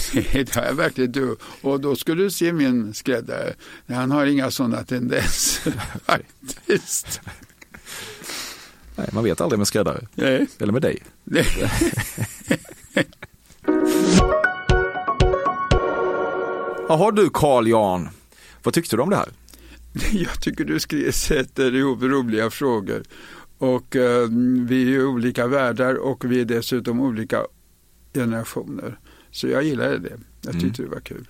det 0.32 0.54
har 0.54 0.62
jag 0.62 0.74
verkligen 0.74 1.12
du. 1.12 1.36
Och 1.60 1.80
då 1.80 1.96
skulle 1.96 2.22
du 2.22 2.30
se 2.30 2.52
min 2.52 2.94
skräddare. 2.94 3.54
Han 3.88 4.10
har 4.10 4.26
inga 4.26 4.50
sådana 4.50 4.84
tendenser 4.84 5.72
faktiskt. 6.04 7.20
Nej, 8.96 9.08
man 9.12 9.24
vet 9.24 9.40
aldrig 9.40 9.58
med 9.58 9.68
skräddare. 9.68 10.06
Nej. 10.14 10.46
Eller 10.58 10.72
med 10.72 10.82
dig. 10.82 11.02
Nej. 11.24 11.46
Jaha 16.88 17.10
du 17.10 17.30
Carl 17.30 17.68
Jan, 17.68 18.08
vad 18.62 18.74
tyckte 18.74 18.96
du 18.96 19.02
om 19.02 19.10
det 19.10 19.16
här? 19.16 19.28
Jag 20.12 20.40
tycker 20.40 20.64
du 20.64 20.80
sätter 21.12 21.74
ihop 21.74 22.02
roliga 22.02 22.50
frågor. 22.50 23.02
Och 23.58 23.96
eh, 23.96 24.28
vi 24.68 24.82
är 24.82 24.88
ju 24.88 25.06
olika 25.06 25.46
världar 25.46 25.94
och 25.94 26.24
vi 26.24 26.40
är 26.40 26.44
dessutom 26.44 27.00
olika 27.00 27.42
generationer. 28.14 28.98
Så 29.32 29.48
jag 29.48 29.62
gillade 29.62 29.98
det. 29.98 30.18
Jag 30.40 30.60
tyckte 30.60 30.82
det 30.82 30.88
var 30.88 31.00
kul. 31.00 31.28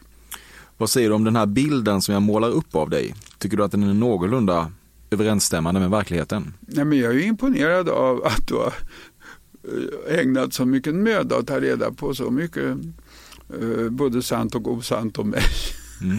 Vad 0.76 0.90
säger 0.90 1.08
du 1.08 1.14
om 1.14 1.24
den 1.24 1.36
här 1.36 1.46
bilden 1.46 2.02
som 2.02 2.12
jag 2.12 2.22
målar 2.22 2.48
upp 2.50 2.74
av 2.74 2.90
dig? 2.90 3.14
Tycker 3.38 3.56
du 3.56 3.64
att 3.64 3.70
den 3.70 3.82
är 3.82 3.94
någorlunda 3.94 4.72
överensstämmande 5.10 5.80
med 5.80 5.90
verkligheten? 5.90 6.54
Nej, 6.60 6.84
men 6.84 6.98
jag 6.98 7.10
är 7.10 7.14
ju 7.16 7.24
imponerad 7.24 7.88
av 7.88 8.24
att 8.24 8.46
du 8.46 8.54
har 8.54 8.72
eh, 10.08 10.18
ägnat 10.18 10.54
så 10.54 10.64
mycket 10.64 10.94
möda 10.94 11.36
att 11.36 11.46
ta 11.46 11.60
reda 11.60 11.92
på 11.92 12.14
så 12.14 12.30
mycket 12.30 12.78
eh, 13.60 13.88
både 13.90 14.22
sant 14.22 14.54
och 14.54 14.72
osant 14.72 15.18
om 15.18 15.28
mig. 15.28 15.42
Mm. 16.02 16.18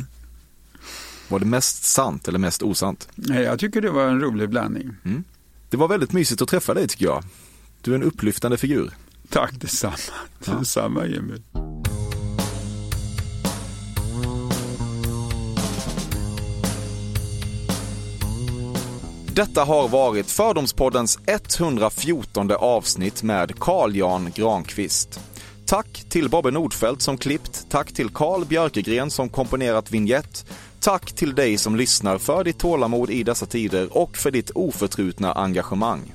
Var 1.30 1.40
det 1.40 1.46
mest 1.46 1.84
sant 1.84 2.28
eller 2.28 2.40
mest 2.40 2.64
osant? 2.64 3.08
Nej, 3.16 3.44
jag 3.44 3.60
tycker 3.60 3.82
det 3.82 3.90
var 3.90 4.08
en 4.08 4.22
rolig 4.22 4.50
blandning. 4.50 4.96
Mm. 5.04 5.24
Det 5.70 5.78
var 5.78 5.88
väldigt 5.88 6.14
mysigt 6.14 6.42
att 6.42 6.50
träffa 6.50 6.74
dig 6.74 6.88
tycker 6.88 7.06
jag. 7.06 7.24
Du 7.82 7.92
är 7.92 7.96
en 7.96 8.04
upplyftande 8.04 8.58
figur. 8.58 8.92
Tack 9.30 9.54
detsamma. 9.62 9.96
Ja. 10.46 10.54
Detsamma 10.54 11.06
Jimmy. 11.06 11.34
Detta 19.36 19.64
har 19.64 19.88
varit 19.88 20.32
Fördomspoddens 20.32 21.20
114 21.28 22.52
avsnitt 22.52 23.24
med 23.24 23.60
Carl 23.60 23.96
Jan 23.96 24.32
Granqvist. 24.36 25.20
Tack 25.66 26.06
till 26.10 26.30
Bobbe 26.30 26.52
Nordfeldt 26.52 27.02
som 27.02 27.18
klippt, 27.18 27.66
tack 27.70 27.94
till 27.94 28.10
Carl 28.10 28.46
Björkegren 28.46 29.12
som 29.12 29.30
komponerat 29.30 29.92
vignett, 29.92 30.46
tack 30.80 31.14
till 31.14 31.36
dig 31.36 31.58
som 31.58 31.76
lyssnar 31.76 32.18
för 32.18 32.44
ditt 32.44 32.60
tålamod 32.60 33.10
i 33.10 33.24
dessa 33.24 33.46
tider 33.46 33.98
och 33.98 34.18
för 34.18 34.32
ditt 34.32 34.50
oförtrutna 34.50 35.32
engagemang. 35.32 36.14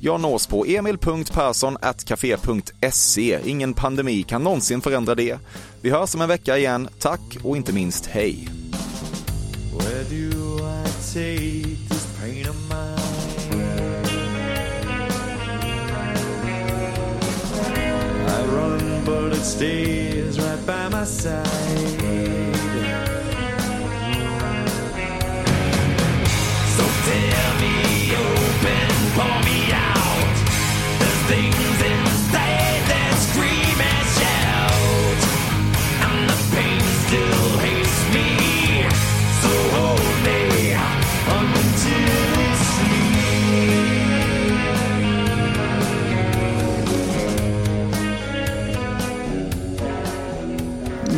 Jag 0.00 0.20
nås 0.20 0.46
på 0.46 0.64
emil.perssonatcafe.se. 0.64 3.38
Ingen 3.44 3.74
pandemi 3.74 4.22
kan 4.22 4.42
någonsin 4.42 4.80
förändra 4.80 5.14
det. 5.14 5.38
Vi 5.80 5.90
hörs 5.90 6.14
om 6.14 6.20
en 6.20 6.28
vecka 6.28 6.58
igen. 6.58 6.88
Tack 6.98 7.38
och 7.42 7.56
inte 7.56 7.72
minst 7.72 8.06
hej. 8.06 8.48
It 19.32 19.44
stays 19.44 20.40
right 20.40 20.66
by 20.66 20.88
my 20.88 21.04
side. 21.04 22.55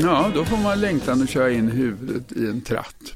Ja, 0.02 0.30
då 0.34 0.44
får 0.44 0.56
man 0.56 0.80
längtan 0.80 1.22
att 1.22 1.30
köra 1.30 1.50
in 1.50 1.68
huvudet 1.68 2.32
i 2.32 2.46
en 2.46 2.60
tratt. 2.60 3.12